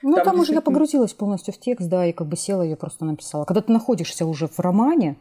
Ну, 0.02 0.14
там, 0.14 0.24
там 0.24 0.40
уже 0.40 0.52
я 0.52 0.60
погрузилась 0.60 1.12
полностью 1.12 1.52
в 1.52 1.58
текст, 1.58 1.88
да, 1.88 2.06
и 2.06 2.12
как 2.12 2.28
бы 2.28 2.36
села 2.36 2.62
ее 2.62 2.76
просто 2.76 3.04
написала. 3.04 3.44
Когда 3.44 3.60
ты 3.60 3.72
находишься 3.72 4.24
уже 4.24 4.46
в 4.46 4.58
романе, 4.60 5.16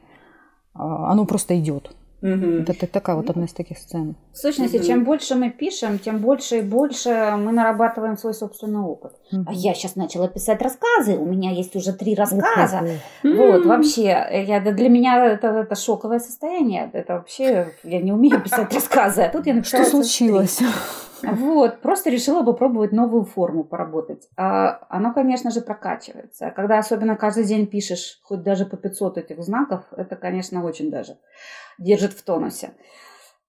оно 0.76 1.26
просто 1.26 1.58
идет. 1.60 1.92
Угу. 2.22 2.62
Это, 2.62 2.72
это 2.72 2.88
такая 2.88 3.16
вот 3.16 3.30
одна 3.30 3.46
из 3.46 3.54
таких 3.54 3.78
сцен. 3.78 4.16
В 4.34 4.38
сущности, 4.38 4.78
угу. 4.78 4.86
чем 4.86 5.04
больше 5.04 5.36
мы 5.36 5.52
пишем, 5.52 6.00
тем 6.00 6.20
больше 6.20 6.60
и 6.60 6.62
больше 6.62 7.36
мы 7.38 7.52
нарабатываем 7.52 8.18
свой 8.18 8.34
собственный 8.34 8.80
опыт. 8.80 9.14
Угу. 9.32 9.44
А 9.48 9.54
я 9.54 9.74
сейчас 9.76 9.96
начала 9.96 10.28
писать 10.28 10.62
рассказы, 10.62 11.18
у 11.18 11.26
меня 11.26 11.52
есть 11.52 11.76
уже 11.76 11.94
три 11.94 12.16
рассказа. 12.16 12.88
Угу. 13.24 13.34
Вот, 13.36 13.66
вообще, 13.66 14.46
я, 14.48 14.60
для 14.60 14.90
меня 14.90 15.26
это, 15.26 15.48
это 15.48 15.76
шоковое 15.76 16.20
состояние. 16.20 16.90
Это 16.94 17.16
вообще, 17.16 17.74
я 17.84 18.02
не 18.02 18.12
умею 18.12 18.42
писать 18.42 18.74
рассказы, 18.74 19.22
а 19.22 19.30
тут 19.30 19.46
я 19.46 19.54
написала... 19.54 19.84
Что 19.84 19.92
случилось? 19.92 20.62
Вот, 21.34 21.82
просто 21.82 22.10
решила 22.10 22.44
попробовать 22.44 22.92
новую 22.92 23.24
форму 23.26 23.64
поработать. 23.64 24.28
А 24.38 24.86
оно, 24.90 25.14
конечно 25.14 25.52
же, 25.52 25.62
прокачивается. 25.62 26.52
Когда 26.52 26.78
особенно 26.78 27.16
каждый 27.16 27.46
день 27.46 27.68
пишешь 27.68 28.20
хоть 28.24 28.44
даже 28.44 28.66
по 28.66 28.78
500 28.78 29.18
этих 29.18 29.44
знаков, 29.44 29.84
это, 29.96 30.16
конечно, 30.16 30.64
очень 30.64 30.92
даже 30.92 31.18
держит 31.78 32.14
в 32.14 32.24
тонусе. 32.24 32.72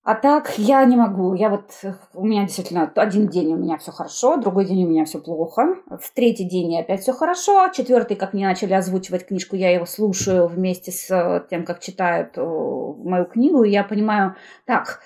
А 0.06 0.14
так 0.14 0.56
я 0.56 0.84
не 0.84 0.94
могу. 0.94 1.34
Я 1.34 1.50
вот 1.50 1.72
у 2.14 2.24
меня 2.24 2.44
действительно 2.44 2.92
один 2.94 3.26
день 3.26 3.52
у 3.52 3.56
меня 3.56 3.76
все 3.76 3.90
хорошо, 3.90 4.36
другой 4.36 4.64
день 4.64 4.84
у 4.84 4.88
меня 4.88 5.04
все 5.04 5.18
плохо. 5.18 5.78
В 5.90 6.14
третий 6.14 6.44
день 6.44 6.78
опять 6.78 7.00
все 7.00 7.12
хорошо. 7.12 7.70
Четвертый, 7.74 8.16
как 8.16 8.32
мне 8.32 8.46
начали 8.46 8.72
озвучивать 8.72 9.26
книжку, 9.26 9.56
я 9.56 9.70
его 9.70 9.84
слушаю 9.84 10.46
вместе 10.46 10.92
с 10.92 11.10
э, 11.10 11.44
тем, 11.50 11.64
как 11.64 11.80
читают 11.80 12.38
э, 12.38 12.40
мою 12.40 13.24
книгу, 13.24 13.64
и 13.64 13.70
я 13.72 13.82
понимаю, 13.82 14.36
так, 14.64 15.00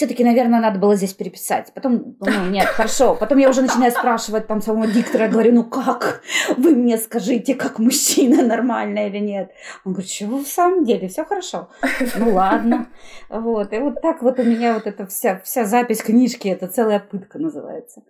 все-таки, 0.00 0.24
наверное, 0.24 0.60
надо 0.60 0.78
было 0.78 0.96
здесь 0.96 1.12
переписать. 1.12 1.72
Потом, 1.74 2.16
ну, 2.20 2.48
нет, 2.48 2.64
хорошо. 2.64 3.14
Потом 3.14 3.36
я 3.36 3.50
уже 3.50 3.60
начинаю 3.60 3.92
спрашивать 3.92 4.46
там 4.46 4.62
самого 4.62 4.86
диктора, 4.86 5.24
я 5.24 5.30
говорю, 5.30 5.52
ну 5.52 5.64
как? 5.64 6.22
Вы 6.56 6.74
мне 6.74 6.96
скажите, 6.96 7.54
как 7.54 7.78
мужчина, 7.78 8.42
нормально 8.42 9.08
или 9.08 9.18
нет? 9.18 9.50
Он 9.84 9.92
говорит, 9.92 10.10
что 10.10 10.38
в 10.38 10.46
самом 10.46 10.84
деле, 10.84 11.08
все 11.08 11.26
хорошо. 11.26 11.68
Ну 12.16 12.32
ладно. 12.32 12.86
Вот. 13.28 13.74
И 13.74 13.78
вот 13.78 14.00
так 14.00 14.22
вот 14.22 14.38
у 14.38 14.42
меня 14.42 14.72
вот 14.72 14.86
эта 14.86 15.06
вся, 15.06 15.38
вся 15.44 15.66
запись 15.66 16.02
книжки, 16.02 16.48
это 16.48 16.66
целая 16.66 16.98
пытка 16.98 17.38
называется. 17.38 18.02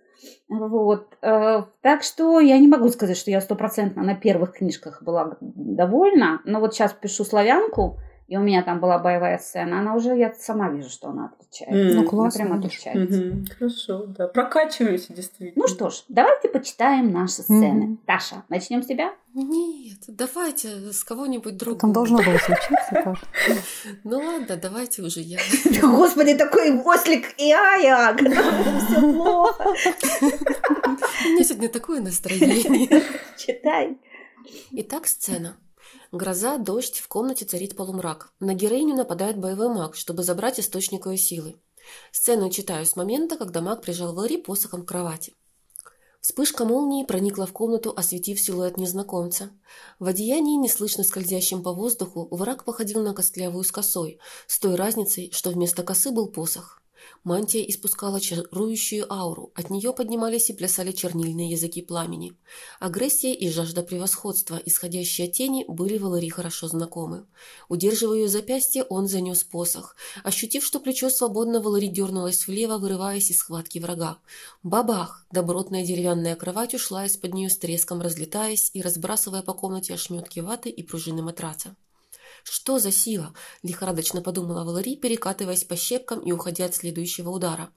Вот. 0.47 1.17
Э, 1.21 1.63
так 1.81 2.03
что 2.03 2.39
я 2.39 2.57
не 2.57 2.69
могу 2.69 2.87
сказать, 2.87 3.17
что 3.17 3.31
я 3.31 3.41
стопроцентно 3.41 4.01
на 4.01 4.15
первых 4.15 4.53
книжках 4.53 5.03
была 5.03 5.35
довольна. 5.41 6.39
Но 6.45 6.61
вот 6.61 6.73
сейчас 6.73 6.93
пишу 6.93 7.25
«Славянку», 7.25 7.99
и 8.31 8.37
у 8.37 8.39
меня 8.39 8.63
там 8.63 8.79
была 8.79 8.97
боевая 8.97 9.37
сцена, 9.39 9.81
она 9.81 9.93
уже, 9.93 10.15
я 10.15 10.33
сама 10.33 10.69
вижу, 10.69 10.89
что 10.89 11.09
она 11.09 11.25
отличается. 11.25 11.75
Mm. 11.75 12.01
Ну, 12.01 12.07
классно. 12.07 12.45
Она 12.45 12.49
прям 12.49 12.59
отличается. 12.59 13.21
Mm-hmm. 13.21 13.45
Хорошо, 13.59 14.05
да. 14.05 14.27
Прокачиваемся, 14.29 15.13
действительно. 15.13 15.61
Ну 15.61 15.67
что 15.67 15.89
ж, 15.89 16.05
давайте 16.07 16.47
почитаем 16.47 17.11
наши 17.11 17.41
сцены. 17.41 17.83
Mm-hmm. 17.83 17.97
Таша, 18.05 18.43
начнем 18.47 18.83
с 18.83 18.85
тебя? 18.87 19.13
Нет, 19.33 19.99
давайте 20.07 20.93
с 20.93 21.03
кого-нибудь 21.03 21.57
другого. 21.57 21.81
Там 21.81 21.91
должно 21.91 22.19
было 22.19 22.37
случиться. 22.37 23.17
Ну 24.05 24.19
ладно, 24.19 24.55
давайте 24.55 25.01
уже 25.01 25.19
я. 25.19 25.39
Господи, 25.81 26.33
такой 26.35 26.79
ослик 26.79 27.37
и 27.37 27.51
ая, 27.51 28.15
все 28.15 29.01
плохо. 29.01 29.65
У 30.21 31.29
меня 31.33 31.43
сегодня 31.43 31.67
такое 31.67 31.99
настроение. 31.99 33.03
Читай. 33.35 33.97
Итак, 34.71 35.05
сцена. 35.07 35.57
Гроза, 36.11 36.57
дождь, 36.57 36.99
в 36.99 37.07
комнате 37.07 37.45
царит 37.45 37.77
полумрак. 37.77 38.33
На 38.41 38.53
героиню 38.53 38.95
нападает 38.95 39.37
боевой 39.37 39.69
маг, 39.69 39.95
чтобы 39.95 40.23
забрать 40.23 40.59
источник 40.59 41.05
ее 41.05 41.17
силы. 41.17 41.55
Сцену 42.11 42.49
читаю 42.49 42.85
с 42.85 42.97
момента, 42.97 43.37
когда 43.37 43.61
маг 43.61 43.81
прижал 43.81 44.13
Валери 44.13 44.35
посохом 44.35 44.83
к 44.83 44.89
кровати. 44.89 45.33
Вспышка 46.19 46.65
молнии 46.65 47.05
проникла 47.05 47.45
в 47.45 47.53
комнату, 47.53 47.93
осветив 47.95 48.41
силуэт 48.41 48.75
незнакомца. 48.75 49.51
В 49.99 50.07
одеянии, 50.07 50.57
неслышно 50.57 51.05
скользящем 51.05 51.63
по 51.63 51.71
воздуху, 51.71 52.27
враг 52.29 52.65
походил 52.65 53.01
на 53.01 53.13
костлявую 53.13 53.63
с 53.63 53.71
косой, 53.71 54.19
с 54.47 54.59
той 54.59 54.75
разницей, 54.75 55.31
что 55.31 55.49
вместо 55.49 55.81
косы 55.81 56.11
был 56.11 56.27
посох. 56.27 56.80
Мантия 57.23 57.61
испускала 57.69 58.19
чарующую 58.19 59.05
ауру, 59.13 59.51
от 59.53 59.69
нее 59.69 59.93
поднимались 59.93 60.49
и 60.49 60.53
плясали 60.53 60.91
чернильные 60.91 61.51
языки 61.51 61.83
пламени. 61.83 62.33
Агрессия 62.79 63.31
и 63.31 63.47
жажда 63.51 63.83
превосходства, 63.83 64.59
исходящие 64.65 65.27
от 65.27 65.33
тени, 65.33 65.63
были 65.67 65.99
Валари 65.99 66.29
хорошо 66.29 66.67
знакомы. 66.67 67.27
Удерживая 67.69 68.21
ее 68.21 68.27
запястье, 68.27 68.81
он 68.83 69.07
занес 69.07 69.43
посох. 69.43 69.95
Ощутив, 70.23 70.65
что 70.65 70.79
плечо 70.79 71.11
свободно, 71.11 71.61
Валари 71.61 71.87
дернулась 71.87 72.47
влево, 72.47 72.79
вырываясь 72.79 73.29
из 73.29 73.37
схватки 73.37 73.77
врага. 73.77 74.17
Бабах! 74.63 75.27
Добротная 75.31 75.85
деревянная 75.85 76.35
кровать 76.35 76.73
ушла 76.73 77.05
из-под 77.05 77.35
нее 77.35 77.51
с 77.51 77.57
треском, 77.57 78.01
разлетаясь 78.01 78.71
и 78.73 78.81
разбрасывая 78.81 79.43
по 79.43 79.53
комнате 79.53 79.93
ошметки 79.93 80.39
ваты 80.39 80.69
и 80.69 80.81
пружины 80.81 81.21
матраца. 81.21 81.75
Что 82.43 82.79
за 82.79 82.91
сила? 82.91 83.33
Лихорадочно 83.63 84.21
подумала 84.21 84.63
Валари, 84.63 84.95
перекатываясь 84.95 85.63
по 85.63 85.75
щепкам 85.75 86.19
и 86.19 86.31
уходя 86.31 86.65
от 86.65 86.75
следующего 86.75 87.29
удара. 87.29 87.71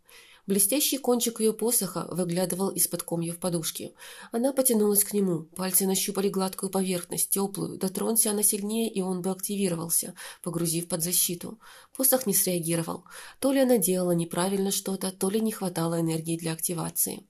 Блестящий 0.47 0.99
кончик 0.99 1.41
ее 1.41 1.55
посоха 1.55 2.07
выглядывал 2.11 2.69
из-под 2.69 3.03
комьев 3.03 3.39
подушки. 3.39 3.95
Она 4.31 4.53
потянулась 4.53 5.03
к 5.03 5.15
нему. 5.15 5.45
Пальцы 5.57 5.87
нащупали 5.87 6.29
гладкую 6.29 6.69
поверхность, 6.69 7.31
теплую. 7.31 7.79
Дотронься 7.79 8.31
она 8.31 8.43
сильнее, 8.43 8.93
и 8.93 9.01
он 9.01 9.23
бы 9.23 9.31
активировался, 9.31 10.15
погрузив 10.43 10.87
под 10.87 11.03
защиту. 11.03 11.59
Посох 11.97 12.27
не 12.27 12.35
среагировал. 12.35 13.05
То 13.41 13.53
ли 13.53 13.61
она 13.61 13.79
делала 13.79 14.13
неправильно 14.13 14.71
что-то, 14.71 15.13
то 15.13 15.31
ли 15.31 15.41
не 15.41 15.51
хватало 15.51 16.01
энергии 16.01 16.37
для 16.37 16.53
активации. 16.53 17.27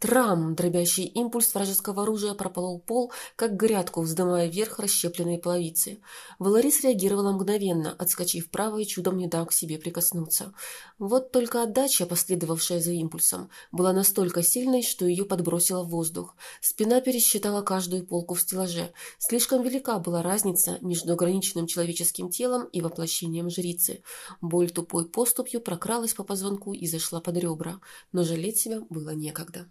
Трам! 0.00 0.56
Дробящий 0.56 1.04
импульс 1.04 1.54
вражеского 1.54 2.02
оружия 2.02 2.34
прополол 2.34 2.80
пол, 2.80 3.12
как 3.36 3.56
грядку, 3.56 4.02
вздымая 4.02 4.48
вверх 4.48 4.80
расщепленные 4.80 5.38
половицы. 5.38 6.00
Валари 6.40 6.72
среагировала 6.72 7.30
мгновенно, 7.30 7.94
отскочив 7.96 8.46
вправо 8.46 8.78
и 8.78 8.86
чудом 8.86 9.18
не 9.18 9.28
дав 9.28 9.46
к 9.46 9.52
себе 9.52 9.78
прикоснуться. 9.78 10.52
Вот 10.98 11.30
только 11.30 11.62
отдача, 11.62 12.06
последовавшая 12.06 12.80
за 12.80 12.90
импульсом, 12.90 13.50
была 13.70 13.92
настолько 13.92 14.42
сильной, 14.42 14.82
что 14.82 15.06
ее 15.06 15.24
подбросило 15.24 15.84
в 15.84 15.90
воздух. 15.90 16.34
Спина 16.60 17.00
пересчитала 17.00 17.62
каждую 17.62 18.04
полку 18.04 18.34
в 18.34 18.40
стеллаже. 18.40 18.92
Слишком 19.18 19.62
велика 19.62 20.00
была 20.00 20.22
разница 20.22 20.78
между 20.80 21.12
ограниченным 21.12 21.68
человеческим 21.68 22.30
телом 22.30 22.64
и 22.72 22.80
воплощением 22.80 23.48
жрицы. 23.48 24.02
Боль 24.40 24.70
тупой 24.70 25.08
поступью 25.08 25.60
прокралась 25.60 26.14
по 26.14 26.24
позвонку 26.24 26.72
и 26.72 26.88
зашла 26.88 27.20
под 27.20 27.36
ребра, 27.36 27.80
но 28.10 28.24
жалеть 28.24 28.58
себя 28.58 28.80
было 28.90 29.10
некогда. 29.10 29.67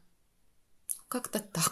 Как-то 1.10 1.40
так. 1.40 1.72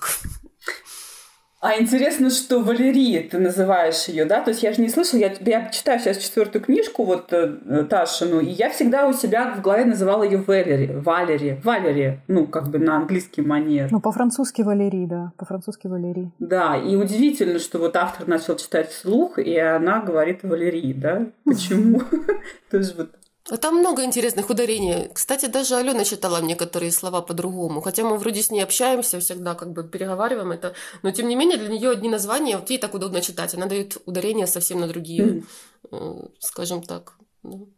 А 1.60 1.82
интересно, 1.82 2.30
что 2.30 2.60
Валерия, 2.62 3.22
ты 3.22 3.40
называешь 3.40 4.08
ее, 4.08 4.26
да? 4.26 4.42
То 4.42 4.52
есть 4.52 4.62
я 4.62 4.72
же 4.72 4.82
не 4.82 4.88
слышала, 4.88 5.20
я, 5.20 5.34
я 5.40 5.70
читаю 5.70 6.00
сейчас 6.00 6.20
четвертую 6.20 6.64
книжку, 6.64 7.04
вот 7.06 7.34
э, 7.34 7.86
Ташину, 7.90 8.40
и 8.40 8.52
я 8.52 8.70
всегда 8.70 9.08
у 9.08 9.14
себя 9.14 9.52
в 9.56 9.62
голове 9.62 9.86
называла 9.86 10.22
ее 10.22 10.38
Валери, 10.38 10.92
Валери, 10.94 11.60
Валери, 11.64 12.22
ну, 12.28 12.46
как 12.46 12.70
бы 12.70 12.78
на 12.78 12.98
английский 12.98 13.42
манер. 13.42 13.88
Ну, 13.92 14.00
по-французски 14.00 14.62
Валерий, 14.62 15.08
да, 15.08 15.32
по-французски 15.38 15.88
Валерий. 15.88 16.32
Да, 16.38 16.78
и 16.78 16.96
удивительно, 16.96 17.58
что 17.58 17.80
вот 17.80 17.96
автор 17.96 18.28
начал 18.28 18.56
читать 18.58 18.92
вслух, 18.92 19.40
и 19.40 19.58
она 19.58 20.02
говорит 20.02 20.44
Валерий, 20.44 20.94
да? 20.94 21.26
Почему? 21.46 22.04
Тоже 22.70 22.94
вот 22.96 23.10
а 23.48 23.58
там 23.58 23.76
много 23.76 24.04
интересных 24.04 24.50
ударений. 24.50 25.10
Кстати, 25.14 25.46
даже 25.46 25.76
Алена 25.76 26.04
читала 26.04 26.42
некоторые 26.42 26.92
слова 26.92 27.22
по-другому. 27.22 27.82
Хотя 27.82 28.04
мы 28.04 28.18
вроде 28.18 28.42
с 28.42 28.50
ней 28.50 28.64
общаемся 28.64 29.20
всегда, 29.20 29.54
как 29.54 29.72
бы 29.72 29.88
переговариваем 29.88 30.52
это. 30.52 30.74
Но 31.04 31.12
тем 31.12 31.28
не 31.28 31.36
менее, 31.36 31.58
для 31.58 31.70
нее 31.70 31.92
одни 31.92 32.10
названия, 32.10 32.58
вот 32.58 32.72
ей 32.72 32.80
так 32.80 32.96
удобно 32.96 33.22
читать. 33.22 33.54
Она 33.54 33.68
дает 33.68 33.98
ударения 34.06 34.48
совсем 34.48 34.80
на 34.80 34.88
другие, 34.88 35.44
mm. 35.92 36.32
скажем 36.40 36.82
так. 36.82 37.18
Ну. 37.44 37.70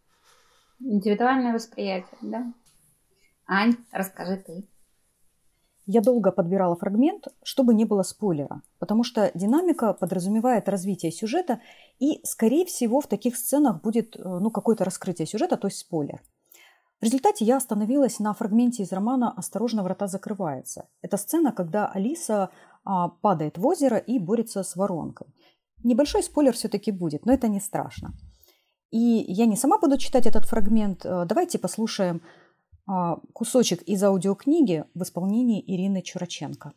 Индивидуальное 0.80 1.54
восприятие, 1.54 2.18
да? 2.22 2.54
Ань, 3.46 3.76
расскажи 3.92 4.38
ты. 4.38 4.68
Я 5.90 6.02
долго 6.02 6.32
подбирала 6.32 6.76
фрагмент, 6.76 7.30
чтобы 7.44 7.74
не 7.74 7.86
было 7.86 8.04
спойлера, 8.04 8.62
потому 8.78 9.06
что 9.06 9.32
динамика 9.34 9.94
подразумевает 9.94 10.68
развитие 10.68 11.14
сюжета, 11.14 11.62
и, 11.98 12.20
скорее 12.26 12.66
всего, 12.66 13.00
в 13.00 13.08
таких 13.08 13.38
сценах 13.38 13.82
будет 13.82 14.18
э, 14.18 14.22
ну, 14.22 14.52
какое-то 14.52 14.84
раскрытие 14.84 15.26
сюжета, 15.26 15.56
то 15.56 15.68
есть 15.68 15.80
спойлер. 15.80 16.22
В 17.00 17.04
результате 17.04 17.46
я 17.46 17.56
остановилась 17.56 18.20
на 18.20 18.34
фрагменте 18.34 18.84
из 18.84 18.92
романа 18.92 19.32
«Осторожно, 19.32 19.82
врата 19.82 20.08
закрываются». 20.08 20.90
Это 21.02 21.16
сцена, 21.16 21.54
когда 21.54 21.88
Алиса 21.88 22.50
а, 22.84 23.10
падает 23.10 23.58
в 23.58 23.66
озеро 23.66 23.98
и 23.98 24.20
борется 24.20 24.64
с 24.64 24.76
воронкой. 24.76 25.28
Небольшой 25.84 26.24
спойлер 26.24 26.54
все-таки 26.54 26.92
будет, 26.92 27.26
но 27.26 27.34
это 27.34 27.48
не 27.48 27.62
страшно. 27.62 28.14
И 28.90 29.26
я 29.28 29.46
не 29.46 29.56
сама 29.56 29.78
буду 29.78 29.98
читать 29.98 30.26
этот 30.26 30.46
фрагмент. 30.46 31.06
Э, 31.06 31.26
давайте 31.26 31.60
послушаем 31.60 32.22
кусочек 33.34 33.82
из 33.84 34.02
аудиокниги 34.04 34.86
в 34.94 35.04
исполнении 35.04 35.64
Ирины 35.66 36.02
Чураченко. 36.02 36.74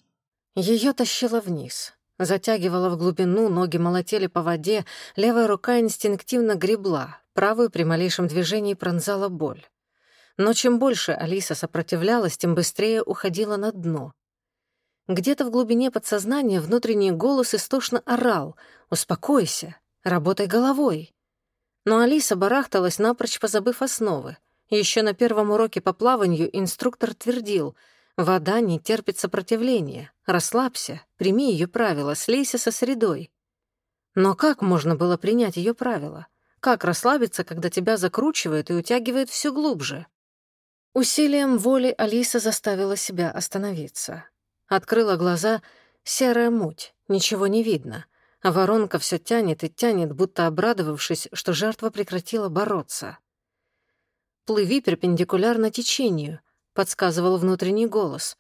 Ее 0.57 0.93
тащило 0.93 1.41
вниз. 1.41 1.95
Затягивала 2.19 2.91
в 2.91 2.99
глубину, 2.99 3.49
ноги 3.49 3.79
молотели 3.79 4.27
по 4.27 4.43
воде, 4.43 4.85
левая 5.17 5.47
рука 5.47 5.79
инстинктивно 5.79 6.55
гребла, 6.55 7.19
правую 7.33 7.71
при 7.71 7.85
малейшем 7.85 8.27
движении 8.27 8.75
пронзала 8.75 9.29
боль. 9.29 9.65
Но 10.37 10.53
чем 10.53 10.79
больше 10.79 11.13
Алиса 11.13 11.55
сопротивлялась, 11.55 12.37
тем 12.37 12.55
быстрее 12.55 13.03
уходила 13.03 13.57
на 13.57 13.73
дно. 13.73 14.13
Где-то 15.09 15.45
в 15.45 15.51
глубине 15.51 15.91
подсознания 15.91 16.61
внутренний 16.61 17.11
голос 17.11 17.55
истошно 17.55 18.03
орал 18.05 18.57
«Успокойся, 18.91 19.77
работай 20.03 20.47
головой». 20.47 21.15
Но 21.85 22.01
Алиса 22.01 22.37
барахталась, 22.37 22.99
напрочь 22.99 23.41
позабыв 23.41 23.81
основы— 23.81 24.37
еще 24.77 25.03
на 25.03 25.15
первом 25.15 25.51
уроке 25.51 25.81
по 25.81 25.93
плаванию 25.93 26.49
инструктор 26.57 27.15
твердил, 27.15 27.75
вода 28.17 28.61
не 28.61 28.79
терпит 28.79 29.19
сопротивления, 29.19 30.13
расслабься, 30.27 31.03
прими 31.17 31.53
ее 31.53 31.67
правила, 31.67 32.15
слейся 32.15 32.59
со 32.59 32.71
средой. 32.71 33.31
Но 34.15 34.35
как 34.35 34.63
можно 34.63 34.97
было 34.97 35.17
принять 35.17 35.57
ее 35.57 35.75
правила? 35.75 36.27
Как 36.61 36.85
расслабиться, 36.85 37.43
когда 37.43 37.71
тебя 37.71 37.97
закручивает 37.97 38.71
и 38.71 38.75
утягивает 38.75 39.31
все 39.31 39.53
глубже? 39.53 40.07
Усилием 40.93 41.57
воли 41.57 41.95
Алиса 41.97 42.41
заставила 42.41 42.97
себя 42.97 43.31
остановиться. 43.31 44.25
Открыла 44.67 45.17
глаза, 45.17 45.63
серая 46.05 46.51
муть, 46.51 46.95
ничего 47.09 47.47
не 47.47 47.63
видно, 47.63 48.07
а 48.43 48.53
воронка 48.53 48.99
все 48.99 49.19
тянет 49.19 49.65
и 49.65 49.71
тянет, 49.71 50.13
будто 50.13 50.47
обрадовавшись, 50.47 51.29
что 51.33 51.53
жертва 51.53 51.91
прекратила 51.91 52.49
бороться. 52.49 53.19
Плыви 54.51 54.81
перпендикулярно 54.81 55.71
течению, 55.71 56.41
подсказывал 56.75 57.37
внутренний 57.37 57.87
голос. 57.87 58.37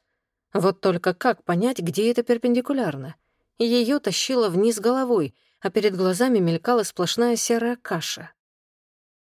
Вот 0.52 0.80
только 0.80 1.14
как 1.14 1.44
понять, 1.44 1.78
где 1.78 2.10
это 2.10 2.24
перпендикулярно? 2.24 3.14
Ее 3.58 4.00
тащило 4.00 4.48
вниз 4.48 4.80
головой, 4.80 5.36
а 5.60 5.70
перед 5.70 5.94
глазами 5.94 6.40
мелькала 6.40 6.82
сплошная 6.82 7.36
серая 7.36 7.76
каша. 7.76 8.32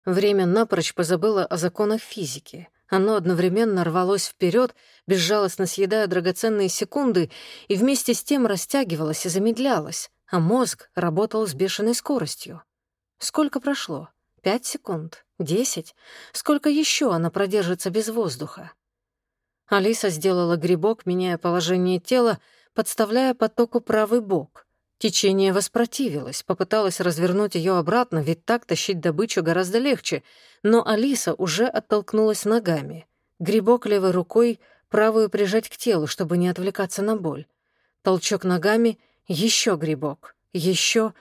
Время 0.04 0.44
напрочь 0.44 0.92
позабыло 0.92 1.46
о 1.46 1.56
законах 1.56 2.02
физики. 2.02 2.68
Оно 2.88 3.14
одновременно 3.14 3.82
рвалось 3.82 4.26
вперед, 4.26 4.74
безжалостно 5.06 5.64
съедая 5.64 6.06
драгоценные 6.06 6.68
секунды, 6.68 7.30
и 7.66 7.76
вместе 7.76 8.12
с 8.12 8.22
тем 8.22 8.46
растягивалось 8.46 9.24
и 9.24 9.30
замедлялось, 9.30 10.10
а 10.30 10.38
мозг 10.38 10.90
работал 10.94 11.46
с 11.46 11.54
бешеной 11.54 11.94
скоростью. 11.94 12.62
Сколько 13.16 13.58
прошло? 13.58 14.10
Пять 14.42 14.66
секунд? 14.66 15.23
Десять? 15.38 15.96
Сколько 16.32 16.68
еще 16.68 17.12
она 17.12 17.30
продержится 17.30 17.90
без 17.90 18.08
воздуха? 18.08 18.72
Алиса 19.66 20.08
сделала 20.10 20.56
грибок, 20.56 21.06
меняя 21.06 21.38
положение 21.38 21.98
тела, 21.98 22.38
подставляя 22.72 23.34
потоку 23.34 23.80
правый 23.80 24.20
бок. 24.20 24.66
Течение 24.98 25.52
воспротивилось, 25.52 26.44
попыталась 26.44 27.00
развернуть 27.00 27.56
ее 27.56 27.76
обратно, 27.76 28.18
ведь 28.22 28.44
так 28.44 28.64
тащить 28.64 29.00
добычу 29.00 29.42
гораздо 29.42 29.78
легче, 29.78 30.22
но 30.62 30.86
Алиса 30.86 31.34
уже 31.34 31.66
оттолкнулась 31.66 32.44
ногами. 32.44 33.06
Грибок 33.40 33.86
левой 33.86 34.12
рукой, 34.12 34.60
правую 34.88 35.30
прижать 35.30 35.68
к 35.68 35.76
телу, 35.76 36.06
чтобы 36.06 36.36
не 36.36 36.48
отвлекаться 36.48 37.02
на 37.02 37.16
боль. 37.16 37.46
Толчок 38.02 38.44
ногами, 38.44 39.00
еще 39.26 39.74
грибок, 39.76 40.36
еще. 40.52 41.12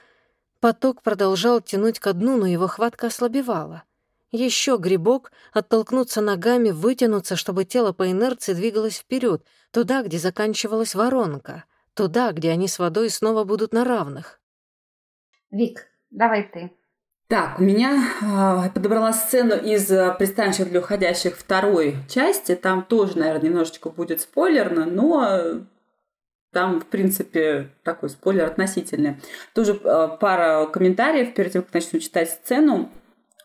Поток 0.60 1.02
продолжал 1.02 1.62
тянуть 1.62 2.00
ко 2.00 2.14
дну, 2.14 2.38
но 2.38 2.46
его 2.46 2.68
хватка 2.68 3.08
ослабевала. 3.08 3.84
Еще 4.34 4.76
грибок, 4.78 5.32
оттолкнуться 5.54 6.20
ногами, 6.20 6.72
вытянуться, 6.72 7.38
чтобы 7.38 7.64
тело 7.64 7.94
по 7.94 8.12
инерции 8.12 8.54
двигалось 8.54 8.98
вперед, 8.98 9.46
туда, 9.72 10.04
где 10.04 10.20
заканчивалась 10.20 10.94
воронка— 10.94 11.64
Туда, 11.94 12.32
где 12.32 12.50
они 12.50 12.68
с 12.68 12.80
водой 12.80 13.10
снова 13.10 13.44
будут 13.44 13.72
на 13.72 13.84
равных. 13.84 14.40
Вик, 15.52 15.88
давай 16.10 16.44
ты. 16.44 16.72
Так, 17.28 17.60
у 17.60 17.64
меня 17.64 18.04
э, 18.22 18.70
подобрала 18.74 19.14
сцену 19.14 19.56
из 19.56 19.90
э, 19.92 20.14
пристанища 20.18 20.66
для 20.66 20.80
уходящих 20.80 21.38
второй 21.38 21.98
части. 22.10 22.56
Там 22.56 22.84
тоже, 22.84 23.18
наверное, 23.18 23.50
немножечко 23.50 23.90
будет 23.90 24.22
спойлерно, 24.22 24.86
но 24.86 25.62
там, 26.52 26.82
в 26.82 26.86
принципе, 26.88 27.70
такой 27.84 28.10
спойлер 28.10 28.46
относительный. 28.46 29.18
Тоже 29.54 29.80
э, 29.84 30.18
пара 30.20 30.66
комментариев 30.66 31.34
перед 31.36 31.54
тем, 31.54 31.62
как 31.62 31.74
начну 31.74 32.00
читать 32.00 32.30
сцену. 32.30 32.92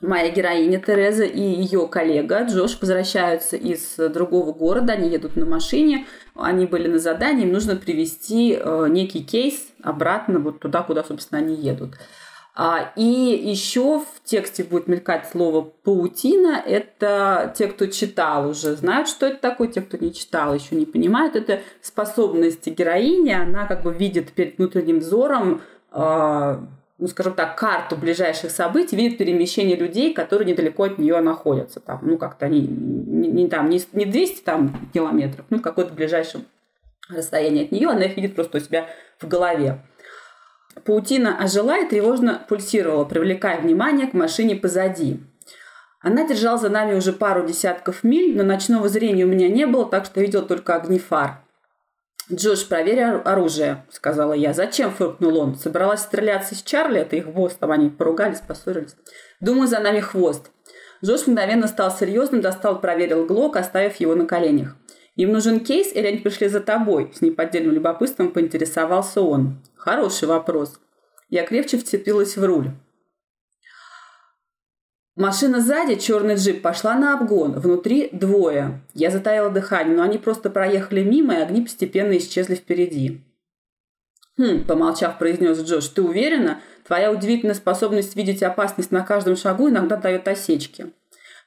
Моя 0.01 0.30
героиня 0.30 0.80
Тереза 0.80 1.24
и 1.24 1.40
ее 1.40 1.88
коллега 1.88 2.44
Джош 2.44 2.78
возвращаются 2.80 3.57
из 3.57 3.96
другого 3.96 4.53
города, 4.53 4.92
они 4.92 5.09
едут 5.09 5.34
на 5.34 5.44
машине, 5.44 6.07
они 6.36 6.66
были 6.66 6.86
на 6.86 7.01
задании, 7.01 7.44
им 7.44 7.53
нужно 7.53 7.74
привезти 7.74 8.57
э, 8.57 8.86
некий 8.88 9.24
кейс 9.24 9.68
обратно 9.82 10.38
вот 10.38 10.61
туда, 10.61 10.82
куда, 10.82 11.03
собственно, 11.03 11.40
они 11.40 11.57
едут. 11.57 11.96
А, 12.61 12.92
и 12.96 13.03
еще 13.05 14.01
в 14.01 14.24
тексте 14.24 14.64
будет 14.64 14.88
мелькать 14.88 15.28
слово 15.30 15.62
«паутина». 15.62 16.61
Это 16.66 17.55
те, 17.57 17.68
кто 17.68 17.86
читал 17.86 18.51
уже, 18.51 18.74
знают, 18.74 19.09
что 19.09 19.26
это 19.26 19.38
такое. 19.38 19.68
Те, 19.68 19.80
кто 19.80 19.96
не 19.96 20.12
читал, 20.12 20.53
еще 20.53 20.74
не 20.74 20.84
понимают. 20.84 21.36
Это 21.36 21.61
способности 21.80 22.70
героини. 22.70 23.30
Она 23.30 23.66
как 23.66 23.84
бы 23.84 23.94
видит 23.94 24.32
перед 24.32 24.59
внутренним 24.59 24.99
взором 24.99 25.62
а, 25.92 26.66
ну, 26.99 27.07
скажем 27.07 27.34
так, 27.34 27.57
карту 27.57 27.96
ближайших 27.96 28.51
событий, 28.51 28.96
видит 28.96 29.18
перемещение 29.18 29.76
людей, 29.76 30.12
которые 30.12 30.51
недалеко 30.51 30.84
от 30.84 30.99
нее 30.99 31.20
находятся. 31.20 31.80
Там, 31.80 32.01
ну, 32.03 32.18
как-то 32.18 32.46
они 32.46 32.61
не, 32.61 33.28
не, 33.28 33.49
там, 33.49 33.70
не, 33.70 33.80
не 33.92 34.05
200 34.05 34.42
там, 34.42 34.90
километров, 34.92 35.46
ну, 35.51 35.61
какое-то 35.61 35.94
ближайшем 35.94 36.44
расстоянии 37.09 37.64
от 37.64 37.72
нее, 37.72 37.88
она 37.88 38.05
их 38.05 38.16
видит 38.16 38.34
просто 38.34 38.59
у 38.59 38.61
себя 38.61 38.88
в 39.18 39.28
голове. 39.28 39.80
Паутина 40.84 41.38
ожила 41.38 41.78
и 41.78 41.88
тревожно 41.88 42.44
пульсировала, 42.49 43.05
привлекая 43.05 43.61
внимание 43.61 44.07
к 44.07 44.12
машине 44.12 44.57
позади. 44.57 45.20
Она 46.01 46.26
держала 46.26 46.59
за 46.59 46.68
нами 46.68 46.94
уже 46.94 47.12
пару 47.12 47.46
десятков 47.46 48.05
миль, 48.05 48.36
но 48.36 48.44
ночного 48.44 48.88
зрения 48.88 49.24
у 49.24 49.28
меня 49.28 49.49
не 49.49 49.66
было, 49.66 49.86
так 49.86 50.05
что 50.05 50.20
видел 50.20 50.46
только 50.46 50.74
огни 50.76 50.99
фар. 50.99 51.42
«Джош, 52.31 52.66
проверь 52.66 53.01
оружие»,— 53.03 53.87
сказала 53.91 54.35
я. 54.35 54.53
«Зачем?»— 54.53 54.91
фыркнул 54.99 55.39
он. 55.39 55.57
«Собралась 55.57 56.03
стреляться 56.03 56.55
с 56.55 56.62
Чарли, 56.62 57.01
это 57.01 57.16
их 57.16 57.24
хвост, 57.24 57.59
там 57.59 57.70
они 57.72 57.89
поругались, 57.89 58.41
поссорились. 58.41 58.97
Думаю, 59.41 59.66
за 59.66 59.81
нами 59.81 60.01
хвост». 60.01 60.51
Джош 61.03 61.26
мгновенно 61.26 61.68
стал 61.68 61.91
серьезным, 61.91 62.43
достал, 62.43 62.81
проверил 62.81 63.24
глок, 63.24 63.57
оставив 63.57 63.97
его 63.97 64.14
на 64.14 64.26
коленях. 64.26 64.76
«Им 65.16 65.33
нужен 65.33 65.61
кейс, 65.61 65.93
или 65.95 66.07
они 66.07 66.18
пришли 66.18 66.49
за 66.49 66.61
тобой?» 66.61 67.11
С 67.14 67.22
неподдельным 67.22 67.72
любопытством 67.72 68.31
поинтересовался 68.31 69.22
он. 69.22 69.62
«Хороший 69.74 70.29
вопрос». 70.29 70.79
Я 71.31 71.47
крепче 71.47 71.79
вцепилась 71.79 72.37
в 72.37 72.45
руль. 72.45 72.72
Машина 75.19 75.61
сзади, 75.61 75.97
черный 75.97 76.37
джип, 76.37 76.62
пошла 76.62 76.95
на 76.95 77.19
обгон. 77.19 77.59
Внутри 77.59 78.09
двое. 78.12 78.81
Я 78.95 79.11
затаила 79.11 79.51
дыхание, 79.51 79.97
но 79.97 80.05
они 80.05 80.16
просто 80.16 80.49
проехали 80.49 81.03
мимо, 81.03 81.35
и 81.35 81.43
огни 81.43 81.61
постепенно 81.61 82.16
исчезли 82.16 82.55
впереди. 82.55 83.21
«Хм»,— 84.37 84.62
помолчав, 84.69 85.19
произнес 85.19 85.59
Джош,— 85.59 85.89
«ты 85.95 86.03
уверена? 86.03 86.61
Твоя 86.87 87.11
удивительная 87.11 87.57
способность 87.57 88.14
видеть 88.14 88.45
опасность 88.45 88.93
на 88.93 89.01
каждом 89.01 89.35
шагу 89.35 89.69
иногда 89.69 89.97
дает 89.97 90.29
осечки». 90.29 90.93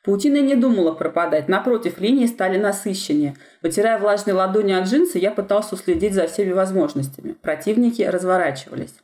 Паутина 0.04 0.42
не 0.42 0.56
думала 0.56 0.92
пропадать. 0.92 1.48
Напротив, 1.48 2.02
линии 2.02 2.26
стали 2.26 2.58
насыщеннее. 2.58 3.38
Вытирая 3.62 3.98
влажные 4.00 4.34
ладони 4.34 4.74
от 4.74 4.86
джинсы, 4.86 5.18
я 5.18 5.32
пытался 5.32 5.76
уследить 5.76 6.14
за 6.14 6.28
всеми 6.28 6.52
возможностями. 6.52 7.38
Противники 7.42 8.02
разворачивались. 8.02 8.96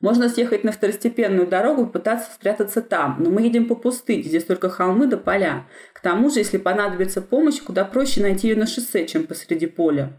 Можно 0.00 0.30
съехать 0.30 0.64
на 0.64 0.72
второстепенную 0.72 1.46
дорогу 1.46 1.84
и 1.84 1.92
пытаться 1.92 2.32
спрятаться 2.32 2.80
там, 2.80 3.16
но 3.18 3.30
мы 3.30 3.42
едем 3.42 3.68
по 3.68 3.74
пустыне, 3.74 4.22
здесь 4.22 4.44
только 4.44 4.70
холмы 4.70 5.06
да 5.06 5.18
поля. 5.18 5.66
К 5.92 6.00
тому 6.00 6.30
же, 6.30 6.38
если 6.38 6.56
понадобится 6.56 7.20
помощь, 7.20 7.60
куда 7.60 7.84
проще 7.84 8.22
найти 8.22 8.48
ее 8.48 8.56
на 8.56 8.66
шоссе, 8.66 9.06
чем 9.06 9.26
посреди 9.26 9.66
поля. 9.66 10.16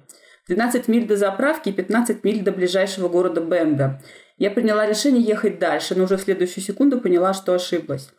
12 0.47 0.87
миль 0.87 1.07
до 1.07 1.15
заправки 1.15 1.69
и 1.69 1.73
15 1.73 2.23
миль 2.23 2.43
до 2.43 2.51
ближайшего 2.51 3.09
города 3.09 3.41
Бенда. 3.41 4.01
Я 4.37 4.51
приняла 4.51 4.85
решение 4.85 5.23
ехать 5.23 5.59
дальше, 5.59 5.95
но 5.95 6.03
уже 6.03 6.17
в 6.17 6.21
следующую 6.21 6.63
секунду 6.63 6.99
поняла, 6.99 7.33
что 7.33 7.53
ошиблась. 7.53 8.09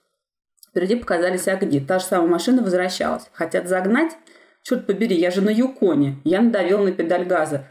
Впереди 0.71 0.97
показались 0.97 1.49
огни. 1.49 1.81
Та 1.81 1.99
же 1.99 2.07
самая 2.07 2.31
машина 2.31 2.63
возвращалась. 2.63 3.29
Хотят 3.33 3.69
загнать? 3.69 4.13
Черт 4.63 4.87
побери, 4.87 5.17
я 5.17 5.31
же 5.31 5.43
на 5.43 5.51
Юконе. 5.51 6.21
Я 6.25 6.41
надавил 6.41 6.83
на 6.83 6.93
педаль 6.93 7.27
газа. 7.27 7.69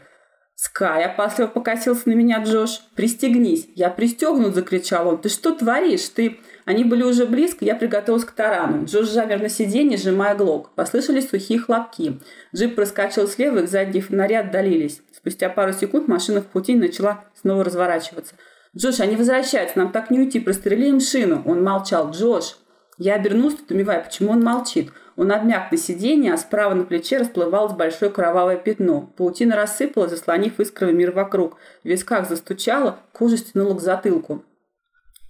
«Скай!»– 0.54 1.04
опасливо 1.06 1.48
покосился 1.48 2.08
на 2.08 2.12
меня 2.12 2.42
Джош. 2.42 2.82
«Пристегнись!» 2.94 3.68
«Я 3.74 3.90
пристегнут!»– 3.90 4.54
закричал 4.56 5.08
он. 5.08 5.18
«Ты 5.18 5.28
что 5.28 5.52
творишь? 5.52 6.08
Ты...» 6.08 6.38
Они 6.64 6.84
были 6.84 7.02
уже 7.02 7.26
близко, 7.26 7.64
я 7.64 7.74
приготовилась 7.74 8.24
к 8.24 8.30
тарану. 8.30 8.84
Джош 8.84 9.08
замер 9.08 9.42
на 9.42 9.48
сиденье, 9.48 9.98
сжимая 9.98 10.36
глок. 10.36 10.70
Послышались 10.76 11.28
сухие 11.28 11.58
хлопки. 11.58 12.20
Джип 12.54 12.76
проскочил 12.76 13.26
слева, 13.26 13.58
их 13.58 13.68
задние 13.68 14.02
фонари 14.02 14.36
отдалились. 14.36 15.02
Спустя 15.12 15.48
пару 15.48 15.72
секунд 15.72 16.06
машина 16.06 16.40
в 16.40 16.46
пути 16.46 16.76
начала 16.76 17.24
снова 17.40 17.64
разворачиваться. 17.64 18.36
«Джош, 18.76 19.00
они 19.00 19.16
возвращаются, 19.16 19.78
нам 19.78 19.92
так 19.92 20.10
не 20.10 20.20
уйти, 20.20 20.40
прострели 20.40 20.88
им 20.88 21.00
шину!» 21.00 21.42
Он 21.44 21.62
молчал. 21.62 22.10
«Джош!» 22.10 22.56
Я 22.98 23.14
обернулся, 23.14 23.58
недоумевая, 23.62 24.00
почему 24.00 24.30
он 24.30 24.42
молчит. 24.42 24.90
Он 25.22 25.30
обмяк 25.30 25.70
на 25.70 25.78
сиденье, 25.78 26.34
а 26.34 26.36
справа 26.36 26.74
на 26.74 26.82
плече 26.82 27.16
расплывалось 27.16 27.74
большое 27.74 28.10
кровавое 28.10 28.56
пятно. 28.56 29.02
Паутина 29.16 29.54
рассыпалась, 29.54 30.10
заслонив 30.10 30.58
искровый 30.58 30.94
мир 30.94 31.12
вокруг. 31.12 31.58
В 31.84 31.86
висках 31.86 32.28
застучало, 32.28 32.98
кожа 33.12 33.36
стянула 33.36 33.76
к 33.76 33.80
затылку. 33.80 34.42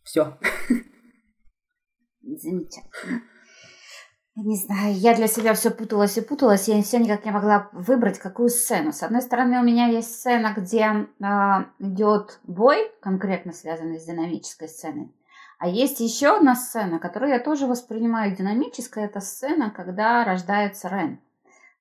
Все. 0.03 0.38
Замечательно. 2.22 3.20
Не 4.34 4.57
знаю, 4.57 4.95
я 4.95 5.14
для 5.14 5.26
себя 5.26 5.53
все 5.53 5.70
путалась 5.70 6.16
и 6.16 6.22
путалась, 6.22 6.68
я 6.68 6.82
все 6.82 6.99
никак 6.99 7.26
не 7.26 7.30
могла 7.30 7.68
выбрать, 7.74 8.18
какую 8.18 8.49
сцену. 8.49 8.93
С 8.93 9.03
одной 9.03 9.20
стороны, 9.20 9.61
у 9.61 9.62
меня 9.62 9.88
есть 9.88 10.14
сцена, 10.14 10.55
где 10.57 10.86
э, 10.86 11.26
идет 11.80 12.40
бой, 12.45 12.90
конкретно 13.03 13.53
связанный 13.53 14.01
с 14.01 14.07
динамической 14.07 14.70
сценой. 14.70 15.12
А 15.63 15.69
есть 15.69 16.01
еще 16.01 16.39
одна 16.39 16.57
сцена, 16.57 16.99
которую 16.99 17.31
я 17.31 17.39
тоже 17.39 17.67
воспринимаю 17.69 18.35
динамической. 18.35 19.05
Это 19.05 19.21
сцена, 19.21 19.71
когда 19.71 20.25
рождается 20.25 20.89
Рен. 20.89 21.21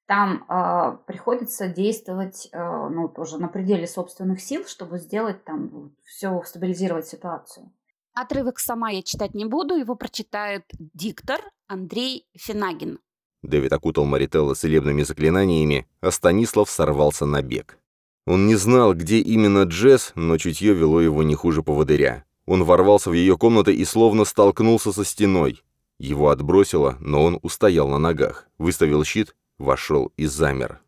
Там 0.06 0.46
э, 0.48 0.98
приходится 1.08 1.68
действовать 1.68 2.48
э, 2.52 2.90
ну, 2.92 3.08
тоже 3.08 3.40
на 3.40 3.48
пределе 3.48 3.88
собственных 3.88 4.40
сил, 4.40 4.68
чтобы 4.68 5.00
сделать 5.00 5.44
там 5.46 5.96
все, 6.06 6.44
стабилизировать 6.44 7.08
ситуацию. 7.08 7.72
Отрывок 8.14 8.60
сама 8.60 8.92
я 8.92 9.02
читать 9.02 9.34
не 9.34 9.46
буду, 9.46 9.74
его 9.74 9.96
прочитает 9.96 10.64
диктор 10.78 11.42
Андрей 11.66 12.28
Финагин. 12.38 13.00
Дэвид 13.42 13.74
окутал 13.74 14.06
Марителла 14.06 14.54
целебными 14.54 15.02
заклинаниями, 15.02 15.88
а 16.02 16.12
Станислав 16.12 16.70
сорвался 16.70 17.26
на 17.26 17.42
бег. 17.42 17.80
Он 18.28 18.46
не 18.46 18.58
знал, 18.58 18.94
где 18.94 19.18
именно 19.18 19.64
Джесс, 19.64 20.12
но 20.14 20.38
чутье 20.38 20.76
вело 20.76 21.02
его 21.02 21.24
не 21.24 21.34
хуже 21.34 21.64
поводыря. 21.64 22.26
Он 22.52 22.66
ворвался 22.66 23.10
в 23.10 23.14
ее 23.14 23.38
комнату 23.38 23.72
и 23.72 23.86
словно 23.86 24.26
столкнулся 24.26 24.92
со 24.92 25.06
стеной. 25.06 25.64
Его 26.00 26.32
отбросило, 26.32 26.98
но 27.00 27.24
он 27.24 27.40
устоял 27.44 27.88
на 27.88 27.98
ногах, 27.98 28.46
выставил 28.58 29.06
щит, 29.06 29.34
вошел 29.58 30.12
и 30.18 30.26
замер. 30.26 30.82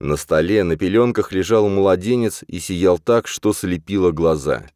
На 0.00 0.16
столе 0.16 0.64
на 0.64 0.74
пеленках 0.74 1.30
лежал 1.30 1.68
младенец 1.68 2.42
и 2.48 2.58
сиял 2.58 2.98
так, 2.98 3.28
что 3.28 3.52
слепило 3.52 4.10
глаза. 4.10 4.66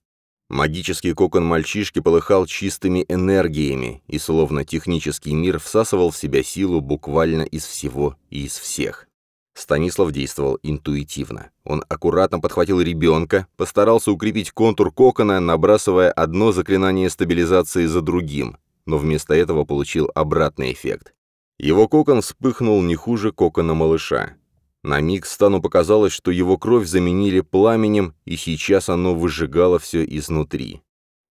Магический 0.49 1.13
кокон 1.13 1.45
мальчишки 1.45 1.99
полыхал 1.99 2.47
чистыми 2.47 3.05
энергиями, 3.09 4.05
и 4.07 4.21
словно 4.21 4.65
технический 4.65 5.35
мир 5.35 5.59
всасывал 5.59 6.13
в 6.13 6.17
себя 6.17 6.45
силу 6.45 6.81
буквально 6.81 7.43
из 7.43 7.65
всего 7.65 8.17
и 8.31 8.45
из 8.45 8.57
всех. 8.59 9.09
Станислав 9.55 10.13
действовал 10.13 10.59
интуитивно. 10.63 11.51
Он 11.65 11.85
аккуратно 11.89 12.41
подхватил 12.41 12.81
ребенка, 12.81 13.47
постарался 13.57 14.11
укрепить 14.11 14.51
контур 14.51 14.93
кокона, 14.93 15.41
набрасывая 15.41 16.11
одно 16.11 16.53
заклинание 16.53 17.11
стабилизации 17.11 17.87
за 17.87 18.01
другим, 18.01 18.57
но 18.87 18.99
вместо 18.99 19.35
этого 19.35 19.65
получил 19.65 20.11
обратный 20.15 20.73
эффект. 20.73 21.15
Его 21.59 21.87
кокон 21.87 22.23
вспыхнул 22.23 22.83
не 22.83 22.95
хуже 22.95 23.31
кокона 23.31 23.75
малыша. 23.75 24.37
На 24.83 25.01
миг 25.01 25.27
Стану 25.27 25.63
показалось, 25.63 26.13
что 26.13 26.31
его 26.31 26.59
кровь 26.59 26.89
заменили 26.89 27.41
пламенем, 27.41 28.15
и 28.25 28.37
сейчас 28.37 28.89
оно 28.89 29.15
выжигало 29.15 29.79
все 29.79 30.05
изнутри. 30.05 30.83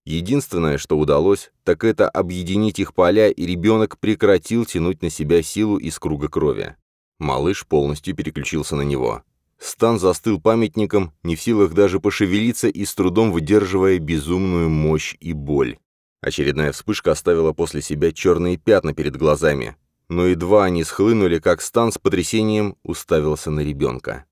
Единственное, 0.06 0.78
что 0.78 0.98
удалось, 0.98 1.52
так 1.64 1.84
это 1.84 2.10
объединить 2.10 2.80
их 2.80 2.94
поля, 2.94 3.30
и 3.30 3.46
ребенок 3.46 4.00
прекратил 4.00 4.66
тянуть 4.66 5.02
на 5.02 5.10
себя 5.10 5.44
силу 5.44 5.78
из 5.78 6.00
круга 6.00 6.30
крови. 6.30 6.76
Малыш 7.22 7.68
полностью 7.68 8.16
переключился 8.16 8.76
на 8.76 8.82
него. 8.82 9.22
Стан 9.60 10.00
застыл 10.00 10.42
памятником, 10.42 11.14
не 11.22 11.36
в 11.36 11.42
силах 11.42 11.74
даже 11.74 12.00
пошевелиться 12.00 12.68
и 12.68 12.84
с 12.84 12.96
трудом 12.96 13.32
выдерживая 13.32 14.00
безумную 14.00 14.70
мощь 14.70 15.16
и 15.20 15.34
боль. 15.34 15.78
Очередная 16.22 16.72
вспышка 16.72 17.12
оставила 17.12 17.54
после 17.54 17.84
себя 17.84 18.12
черные 18.12 18.58
пятна 18.58 18.96
перед 18.96 19.18
глазами, 19.18 19.76
но 20.10 20.26
едва 20.26 20.66
они 20.66 20.84
схлынули, 20.84 21.38
как 21.38 21.62
Стан 21.62 21.92
с 21.92 22.00
потрясением 22.00 22.76
уставился 22.82 23.52
на 23.52 23.60
ребенка. 23.60 24.26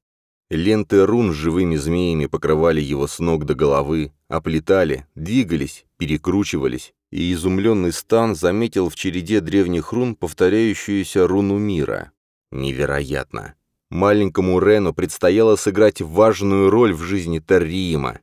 Ленты 0.49 1.05
рун 1.05 1.31
с 1.31 1.35
живыми 1.35 1.75
змеями 1.75 2.25
покрывали 2.25 2.81
его 2.81 3.05
с 3.05 3.19
ног 3.19 3.45
до 3.45 3.53
головы, 3.53 4.13
оплетали, 4.29 5.05
двигались, 5.13 5.85
перекручивались, 5.97 6.95
и 7.11 7.31
изумленный 7.33 7.93
Стан 7.93 8.33
заметил 8.33 8.89
в 8.89 8.95
череде 8.95 9.41
древних 9.41 9.93
рун 9.93 10.15
повторяющуюся 10.15 11.27
руну 11.27 11.59
мира. 11.59 12.11
Невероятно! 12.51 13.55
Маленькому 13.89 14.59
Рену 14.59 14.93
предстояло 14.93 15.55
сыграть 15.55 16.01
важную 16.01 16.69
роль 16.69 16.93
в 16.93 17.01
жизни 17.01 17.39
Терриима. 17.39 18.19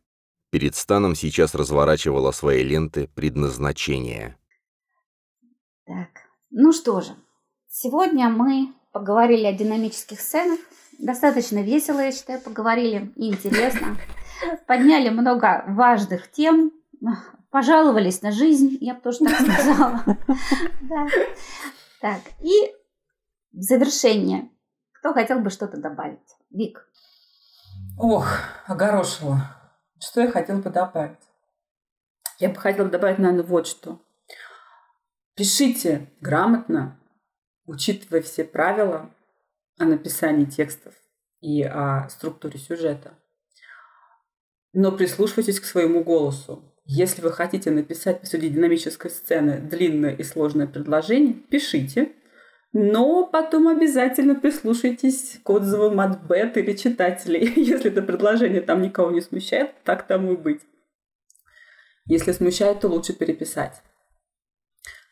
Перед 0.51 0.77
Станом 0.77 1.14
сейчас 1.14 1.55
разворачивала 1.55 2.31
свои 2.31 2.62
ленты 2.62 3.09
предназначения. 3.14 4.37
Так, 5.85 6.09
ну 6.51 6.72
что 6.72 7.01
же, 7.01 7.16
Сегодня 7.79 8.31
мы 8.31 8.72
поговорили 8.91 9.45
о 9.45 9.53
динамических 9.53 10.18
сценах. 10.18 10.59
Достаточно 10.99 11.62
весело, 11.62 12.01
я 12.01 12.11
считаю, 12.11 12.41
поговорили 12.41 13.12
и 13.16 13.29
интересно. 13.29 13.99
Подняли 14.66 15.11
много 15.11 15.62
важных 15.68 16.31
тем, 16.31 16.72
пожаловались 17.51 18.22
на 18.22 18.33
жизнь, 18.33 18.79
я 18.81 18.95
бы 18.95 19.01
тоже 19.03 19.18
так 19.18 19.41
сказала. 19.41 20.05
Так, 22.01 22.20
и 22.43 22.72
в 23.57 23.62
завершение. 23.62 24.50
Кто 24.92 25.14
хотел 25.14 25.40
бы 25.40 25.50
что-то 25.50 25.78
добавить? 25.78 26.36
Вик. 26.50 26.86
Ох, 27.98 28.28
огорошила. 28.66 29.57
Что 29.98 30.20
я 30.20 30.30
хотела 30.30 30.59
бы 30.61 30.70
добавить? 30.70 31.18
Я 32.38 32.50
бы 32.50 32.57
хотела 32.57 32.88
добавить, 32.88 33.18
наверное, 33.18 33.44
вот 33.44 33.66
что. 33.66 33.98
Пишите 35.34 36.11
грамотно, 36.20 37.00
учитывая 37.64 38.20
все 38.20 38.44
правила 38.44 39.11
о 39.78 39.84
написании 39.84 40.44
текстов 40.44 40.94
и 41.40 41.62
о 41.62 42.09
структуре 42.11 42.59
сюжета. 42.59 43.14
Но 44.74 44.92
прислушивайтесь 44.92 45.61
к 45.61 45.64
своему 45.64 46.04
голосу. 46.04 46.62
Если 46.84 47.22
вы 47.22 47.32
хотите 47.32 47.70
написать 47.70 48.20
посреди 48.20 48.50
динамической 48.50 49.11
сцены 49.11 49.59
длинное 49.59 50.14
и 50.14 50.22
сложное 50.22 50.66
предложение, 50.66 51.32
пишите, 51.32 52.12
но 52.79 53.24
потом 53.24 53.68
обязательно 53.68 54.35
прислушайтесь 54.35 55.41
к 55.43 55.49
отзывам 55.49 55.99
от 55.99 56.20
бет 56.24 56.59
или 56.59 56.74
читателей. 56.74 57.51
Если 57.57 57.91
это 57.91 58.03
предложение 58.03 58.61
там 58.61 58.83
никого 58.83 59.11
не 59.11 59.22
смущает, 59.22 59.70
так 59.83 60.07
тому 60.07 60.35
и 60.35 60.37
быть. 60.37 60.61
Если 62.05 62.33
смущает, 62.33 62.81
то 62.81 62.89
лучше 62.89 63.14
переписать. 63.14 63.81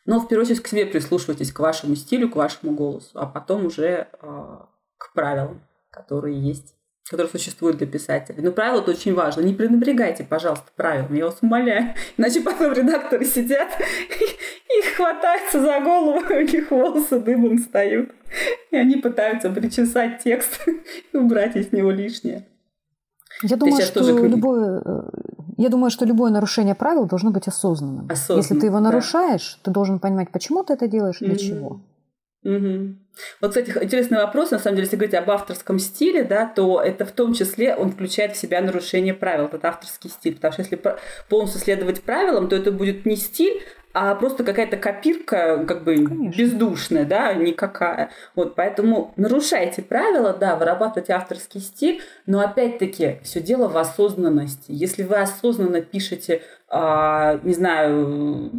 Но 0.05 0.19
в 0.19 0.27
первую 0.27 0.45
очередь 0.45 0.61
к 0.61 0.67
себе 0.67 0.85
прислушивайтесь, 0.85 1.51
к 1.51 1.57
вашему 1.57 1.95
стилю, 1.95 2.29
к 2.29 2.35
вашему 2.35 2.73
голосу, 2.73 3.09
а 3.15 3.25
потом 3.25 3.65
уже 3.65 4.09
э, 4.11 4.57
к 4.99 5.13
правилам, 5.13 5.63
которые 5.89 6.39
есть, 6.39 6.75
которые 7.09 7.31
существуют 7.31 7.77
для 7.77 7.87
писателей. 7.87 8.43
Но 8.43 8.51
правила 8.51 8.81
это 8.81 8.91
очень 8.91 9.15
важно. 9.15 9.41
Не 9.41 9.55
пренебрегайте, 9.55 10.23
пожалуйста, 10.23 10.67
правилами, 10.75 11.17
я 11.17 11.25
вас 11.25 11.39
умоляю. 11.41 11.95
Иначе 12.17 12.41
потом 12.41 12.73
редакторы 12.73 13.25
сидят 13.25 13.69
и, 14.79 14.81
хватаются 14.95 15.61
за 15.61 15.79
голову, 15.79 16.21
у 16.29 16.41
них 16.41 16.71
волосы 16.71 17.19
дымом 17.19 17.57
встают. 17.57 18.09
И 18.71 18.77
они 18.77 18.97
пытаются 18.97 19.49
причесать 19.49 20.23
текст 20.23 20.67
и 21.13 21.17
убрать 21.17 21.55
из 21.55 21.71
него 21.71 21.91
лишнее. 21.91 22.47
Я 23.43 23.57
думаю, 23.57 23.81
что 23.81 23.99
тоже... 23.99 24.27
любое 24.27 24.81
э, 24.85 25.01
я 25.57 25.69
думаю, 25.69 25.89
что 25.89 26.05
любое 26.05 26.31
нарушение 26.31 26.75
правил 26.75 27.05
должно 27.05 27.31
быть 27.31 27.47
осознанным. 27.47 28.07
Осознанно, 28.09 28.41
Если 28.41 28.59
ты 28.59 28.65
его 28.67 28.79
нарушаешь, 28.79 29.59
ты 29.63 29.71
должен 29.71 29.99
понимать, 29.99 30.31
почему 30.31 30.63
ты 30.63 30.73
это 30.73 30.87
делаешь 30.87 31.19
для 31.19 31.33
mm-hmm. 31.33 31.37
чего. 31.37 31.81
Угу. 32.43 32.95
Вот, 33.41 33.49
кстати, 33.49 33.71
интересный 33.81 34.19
вопрос, 34.19 34.51
на 34.51 34.59
самом 34.59 34.75
деле, 34.75 34.85
если 34.85 34.97
говорить 34.97 35.15
об 35.15 35.31
авторском 35.31 35.79
стиле, 35.79 36.23
да, 36.23 36.45
то 36.45 36.79
это 36.79 37.05
в 37.05 37.11
том 37.11 37.33
числе 37.33 37.75
он 37.75 37.91
включает 37.91 38.35
в 38.35 38.37
себя 38.37 38.61
нарушение 38.61 39.13
правил, 39.13 39.45
этот 39.45 39.65
авторский 39.65 40.09
стиль. 40.09 40.35
Потому 40.35 40.53
что 40.53 40.61
если 40.61 40.79
полностью 41.29 41.61
следовать 41.61 42.03
правилам, 42.03 42.47
то 42.47 42.55
это 42.55 42.71
будет 42.71 43.05
не 43.05 43.15
стиль, 43.15 43.63
а 43.95 44.13
просто 44.15 44.43
какая-то 44.43 44.75
копирка, 44.75 45.63
как 45.65 45.85
бы 45.85 45.95
Конечно. 45.95 46.37
бездушная, 46.37 47.05
да, 47.05 47.33
никакая. 47.33 48.09
Вот, 48.35 48.53
поэтому 48.53 49.13
нарушайте 49.15 49.81
правила, 49.81 50.33
да, 50.33 50.57
вырабатывайте 50.57 51.13
авторский 51.13 51.61
стиль, 51.61 52.01
но 52.25 52.41
опять-таки 52.41 53.19
все 53.23 53.39
дело 53.39 53.69
в 53.69 53.77
осознанности. 53.77 54.65
Если 54.67 55.03
вы 55.03 55.15
осознанно 55.15 55.79
пишете 55.79 56.41
не 57.43 57.53
знаю, 57.53 58.51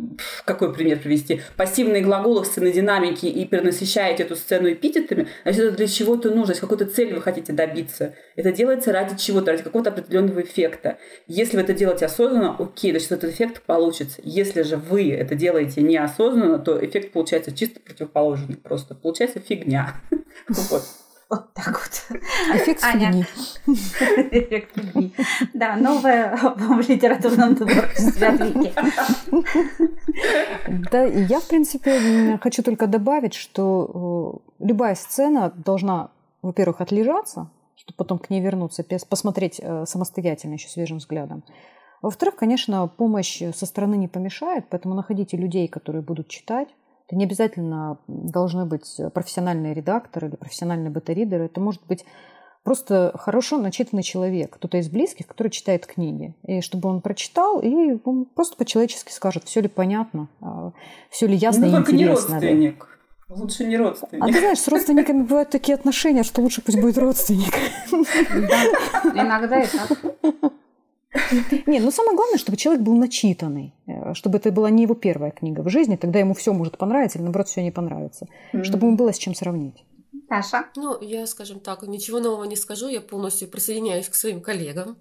какой 0.44 0.72
пример 0.72 0.98
привести, 0.98 1.42
пассивные 1.56 2.02
глаголы 2.02 2.42
в 2.42 2.46
сценодинамике 2.46 3.28
и 3.28 3.44
перенасыщаете 3.44 4.22
эту 4.22 4.36
сцену 4.36 4.72
эпитетами, 4.72 5.28
значит, 5.42 5.64
это 5.64 5.76
для 5.76 5.86
чего-то 5.86 6.30
нужно, 6.30 6.52
если 6.52 6.62
какой-то 6.62 6.86
цели 6.86 7.12
вы 7.12 7.20
хотите 7.20 7.52
добиться. 7.52 8.14
Это 8.34 8.52
делается 8.52 8.92
ради 8.92 9.16
чего-то, 9.16 9.52
ради 9.52 9.62
какого-то 9.62 9.90
определенного 9.90 10.40
эффекта. 10.40 10.98
Если 11.26 11.56
вы 11.56 11.62
это 11.62 11.74
делаете 11.74 12.06
осознанно, 12.06 12.56
окей, 12.58 12.90
значит, 12.92 13.12
этот 13.12 13.32
эффект 13.32 13.62
получится. 13.62 14.20
Если 14.24 14.62
же 14.62 14.76
вы 14.76 15.12
это 15.12 15.34
делаете 15.34 15.82
неосознанно, 15.82 16.58
то 16.58 16.82
эффект 16.82 17.12
получается 17.12 17.52
чисто 17.52 17.80
противоположный. 17.80 18.56
Просто 18.56 18.94
получается 18.94 19.40
фигня. 19.40 19.94
Вот. 20.48 20.82
Вот 21.28 21.52
так 21.54 21.72
вот. 21.72 22.20
Эффект 22.54 22.82
фигни. 22.82 23.24
Эффект 24.30 24.74
фигни. 24.74 25.12
Да, 25.54 25.76
новое 25.76 26.36
в 26.36 26.88
литературном 26.88 27.56
творчестве 27.56 28.28
от 28.28 28.40
Вики. 28.40 28.72
Да, 30.90 31.02
я, 31.04 31.40
в 31.40 31.48
принципе, 31.48 32.38
хочу 32.40 32.62
только 32.62 32.86
добавить, 32.86 33.34
что 33.34 34.40
э, 34.60 34.64
любая 34.66 34.94
сцена 34.94 35.52
должна, 35.56 36.10
во-первых, 36.42 36.80
отлежаться, 36.80 37.50
чтобы 37.74 37.96
потом 37.96 38.18
к 38.18 38.30
ней 38.30 38.40
вернуться, 38.40 38.84
посмотреть 39.08 39.60
э, 39.60 39.84
самостоятельно, 39.84 40.54
еще 40.54 40.68
свежим 40.68 40.98
взглядом. 40.98 41.42
Во-вторых, 42.02 42.36
конечно, 42.36 42.86
помощь 42.86 43.42
со 43.54 43.66
стороны 43.66 43.96
не 43.96 44.06
помешает, 44.06 44.66
поэтому 44.70 44.94
находите 44.94 45.36
людей, 45.36 45.66
которые 45.66 46.02
будут 46.02 46.28
читать, 46.28 46.68
это 47.06 47.16
не 47.16 47.24
обязательно 47.24 47.98
должны 48.08 48.66
быть 48.66 49.00
профессиональные 49.14 49.74
редакторы 49.74 50.28
или 50.28 50.36
профессиональные 50.36 50.90
бета-ридеры. 50.90 51.44
Это 51.44 51.60
может 51.60 51.82
быть 51.86 52.04
просто 52.64 53.12
хорошо 53.16 53.58
начитанный 53.58 54.02
человек, 54.02 54.56
кто-то 54.56 54.78
из 54.78 54.88
близких, 54.88 55.28
который 55.28 55.48
читает 55.48 55.86
книги. 55.86 56.34
И 56.44 56.60
чтобы 56.60 56.88
он 56.88 57.00
прочитал 57.00 57.60
и 57.60 57.98
он 58.04 58.24
просто 58.24 58.56
по-человечески 58.56 59.12
скажет, 59.12 59.44
все 59.44 59.60
ли 59.60 59.68
понятно, 59.68 60.28
а, 60.40 60.72
все 61.08 61.28
ли 61.28 61.36
ясно 61.36 61.66
ну, 61.66 61.78
и 61.78 61.80
интересно. 61.80 61.96
Не 61.96 62.08
родственник. 62.08 62.88
Лучше 63.28 63.64
не 63.66 63.76
родственник. 63.76 64.24
А 64.24 64.26
ты 64.26 64.40
знаешь, 64.40 64.58
с 64.58 64.68
родственниками 64.68 65.22
бывают 65.22 65.50
такие 65.50 65.76
отношения, 65.76 66.24
что 66.24 66.40
лучше 66.42 66.60
пусть 66.60 66.80
будет 66.80 66.98
родственник. 66.98 67.54
Да, 67.92 69.22
иногда 69.22 69.62
и 69.62 69.66
так. 69.66 70.52
Не, 71.66 71.80
ну 71.80 71.90
самое 71.90 72.16
главное, 72.16 72.38
чтобы 72.38 72.56
человек 72.56 72.82
был 72.82 72.94
начитанный, 72.96 73.74
э, 73.86 74.14
чтобы 74.14 74.38
это 74.38 74.50
была 74.50 74.70
не 74.70 74.82
его 74.82 74.94
первая 74.94 75.30
книга 75.30 75.62
в 75.62 75.68
жизни, 75.68 75.96
тогда 75.96 76.18
ему 76.18 76.34
все 76.34 76.52
может 76.52 76.78
понравиться 76.78 77.18
или 77.18 77.24
наоборот 77.24 77.48
все 77.48 77.62
не 77.62 77.70
понравится, 77.70 78.26
mm-hmm. 78.52 78.64
чтобы 78.64 78.86
ему 78.86 78.96
было 78.96 79.12
с 79.12 79.18
чем 79.18 79.34
сравнить. 79.34 79.84
Таша? 80.28 80.66
Ну, 80.76 81.00
я, 81.00 81.26
скажем 81.26 81.60
так, 81.60 81.82
ничего 81.82 82.20
нового 82.20 82.44
не 82.44 82.56
скажу, 82.56 82.88
я 82.88 83.00
полностью 83.00 83.48
присоединяюсь 83.48 84.08
к 84.08 84.14
своим 84.14 84.40
коллегам. 84.40 84.96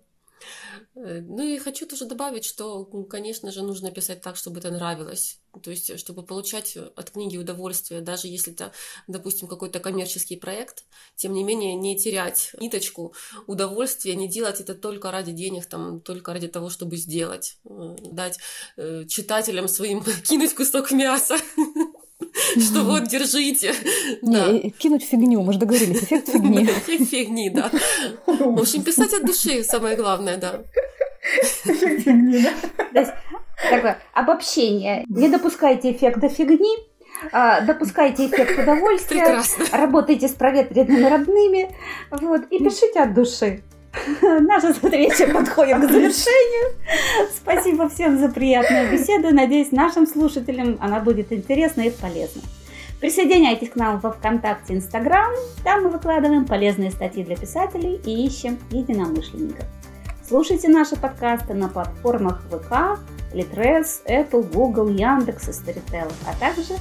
Э, 0.96 1.22
ну 1.22 1.44
и 1.44 1.58
хочу 1.58 1.86
тоже 1.86 2.06
добавить, 2.06 2.46
что, 2.46 2.86
конечно 3.10 3.52
же, 3.52 3.62
нужно 3.64 3.92
писать 3.92 4.22
так, 4.22 4.38
чтобы 4.38 4.60
это 4.60 4.72
нравилось. 4.72 5.40
То 5.64 5.72
есть, 5.72 5.98
чтобы 6.00 6.24
получать 6.24 6.78
от 6.78 7.12
книги 7.12 7.38
удовольствие, 7.38 8.02
даже 8.02 8.28
если 8.28 8.54
это, 8.54 8.72
допустим, 9.08 9.48
какой-то 9.48 9.80
коммерческий 9.80 10.36
проект, 10.36 10.86
тем 11.16 11.34
не 11.34 11.44
менее 11.44 11.76
не 11.76 11.98
терять 11.98 12.52
ниточку 12.60 13.14
удовольствия, 13.48 14.16
не 14.16 14.28
делать 14.28 14.60
это 14.60 14.76
только 14.76 15.12
ради 15.12 15.32
денег, 15.32 15.66
там, 15.66 16.02
только 16.02 16.34
ради 16.34 16.48
того, 16.48 16.70
чтобы 16.70 16.98
сделать, 16.98 17.58
э, 17.66 17.96
дать 18.12 18.40
э, 18.78 19.06
читателям 19.06 19.68
своим 19.68 20.04
кинуть 20.24 20.56
кусок 20.56 20.92
мяса. 20.92 21.38
Что 22.60 22.84
вот, 22.84 23.04
держите. 23.08 23.74
Не, 24.22 24.72
кинуть 24.72 25.04
фигню, 25.04 25.42
мы 25.42 25.54
же 25.54 25.60
договорились, 25.60 26.04
эффект 26.04 26.30
фигни. 26.30 26.64
Эффект 26.66 27.10
фигни, 27.10 27.50
да. 27.50 27.70
В 28.26 28.60
общем, 28.60 28.84
писать 28.84 29.14
от 29.14 29.26
души 29.26 29.64
самое 29.64 29.96
главное, 29.96 30.38
да. 30.38 30.62
Эффект 31.66 32.04
фигни, 32.04 32.46
да? 32.94 33.16
Такое 33.70 34.00
обобщение. 34.14 35.06
Не 35.08 35.30
допускайте 35.30 35.92
эффекта 35.92 36.30
фигни, 36.30 36.76
а, 37.32 37.62
допускайте 37.62 38.28
эффект 38.28 38.60
удовольствия, 38.60 39.22
Прекрасно. 39.22 39.66
работайте 39.72 40.28
с 40.28 40.34
проветренными 40.34 41.08
родными, 41.08 41.76
вот, 42.12 42.42
и 42.52 42.60
пишите 42.60 43.00
от 43.02 43.14
души. 43.14 43.64
Наша 44.22 44.74
встреча 44.74 45.28
подходит 45.28 45.78
к 45.78 45.92
завершению. 45.92 46.74
Спасибо 47.36 47.90
всем 47.90 48.20
за 48.20 48.30
приятную 48.30 48.92
беседу. 48.92 49.34
Надеюсь, 49.34 49.72
нашим 49.72 50.08
слушателям 50.08 50.78
она 50.82 51.00
будет 51.00 51.32
интересна 51.32 51.82
и 51.82 51.90
полезна. 51.90 52.42
Присоединяйтесь 53.00 53.70
к 53.70 53.76
нам 53.76 54.00
во 54.00 54.12
ВКонтакте, 54.12 54.74
Инстаграм. 54.74 55.32
Там 55.64 55.84
мы 55.84 55.90
выкладываем 55.90 56.46
полезные 56.46 56.92
статьи 56.92 57.24
для 57.24 57.36
писателей 57.36 58.00
и 58.06 58.26
ищем 58.26 58.58
единомышленников. 58.72 59.66
Слушайте 60.28 60.70
наши 60.70 60.96
подкасты 60.96 61.54
на 61.54 61.68
платформах 61.70 62.42
ВК, 62.50 63.00
Litres, 63.34 64.04
Apple, 64.08 64.52
Google, 64.52 64.90
Яндекс 64.90 65.50
и 65.50 65.52
Storytel. 65.52 66.12
А 66.28 66.40
также 66.40 66.74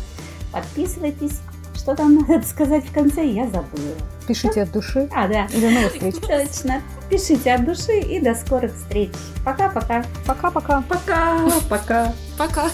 подписывайтесь. 0.53 1.41
Что 1.85 1.95
там 1.95 2.15
надо 2.27 2.47
сказать 2.47 2.87
в 2.87 2.95
конце, 2.95 3.27
я 3.27 3.45
забыла. 3.45 3.95
Пишите 4.27 4.63
от 4.63 4.73
души. 4.73 5.07
А, 5.15 5.29
да. 5.29 5.45
И 5.53 5.61
до 5.61 5.69
новых 5.69 5.93
встреч. 5.93 6.15
Точно. 6.15 6.81
Пишите 7.11 7.53
от 7.53 7.67
души 7.67 7.99
и 7.99 8.21
до 8.21 8.35
скорых 8.35 8.75
встреч. 8.75 9.11
Пока-пока. 9.45 10.03
Пока-пока. 10.27 10.83
Пока, 10.89 11.51
пока. 11.69 12.13
Пока. 12.39 12.71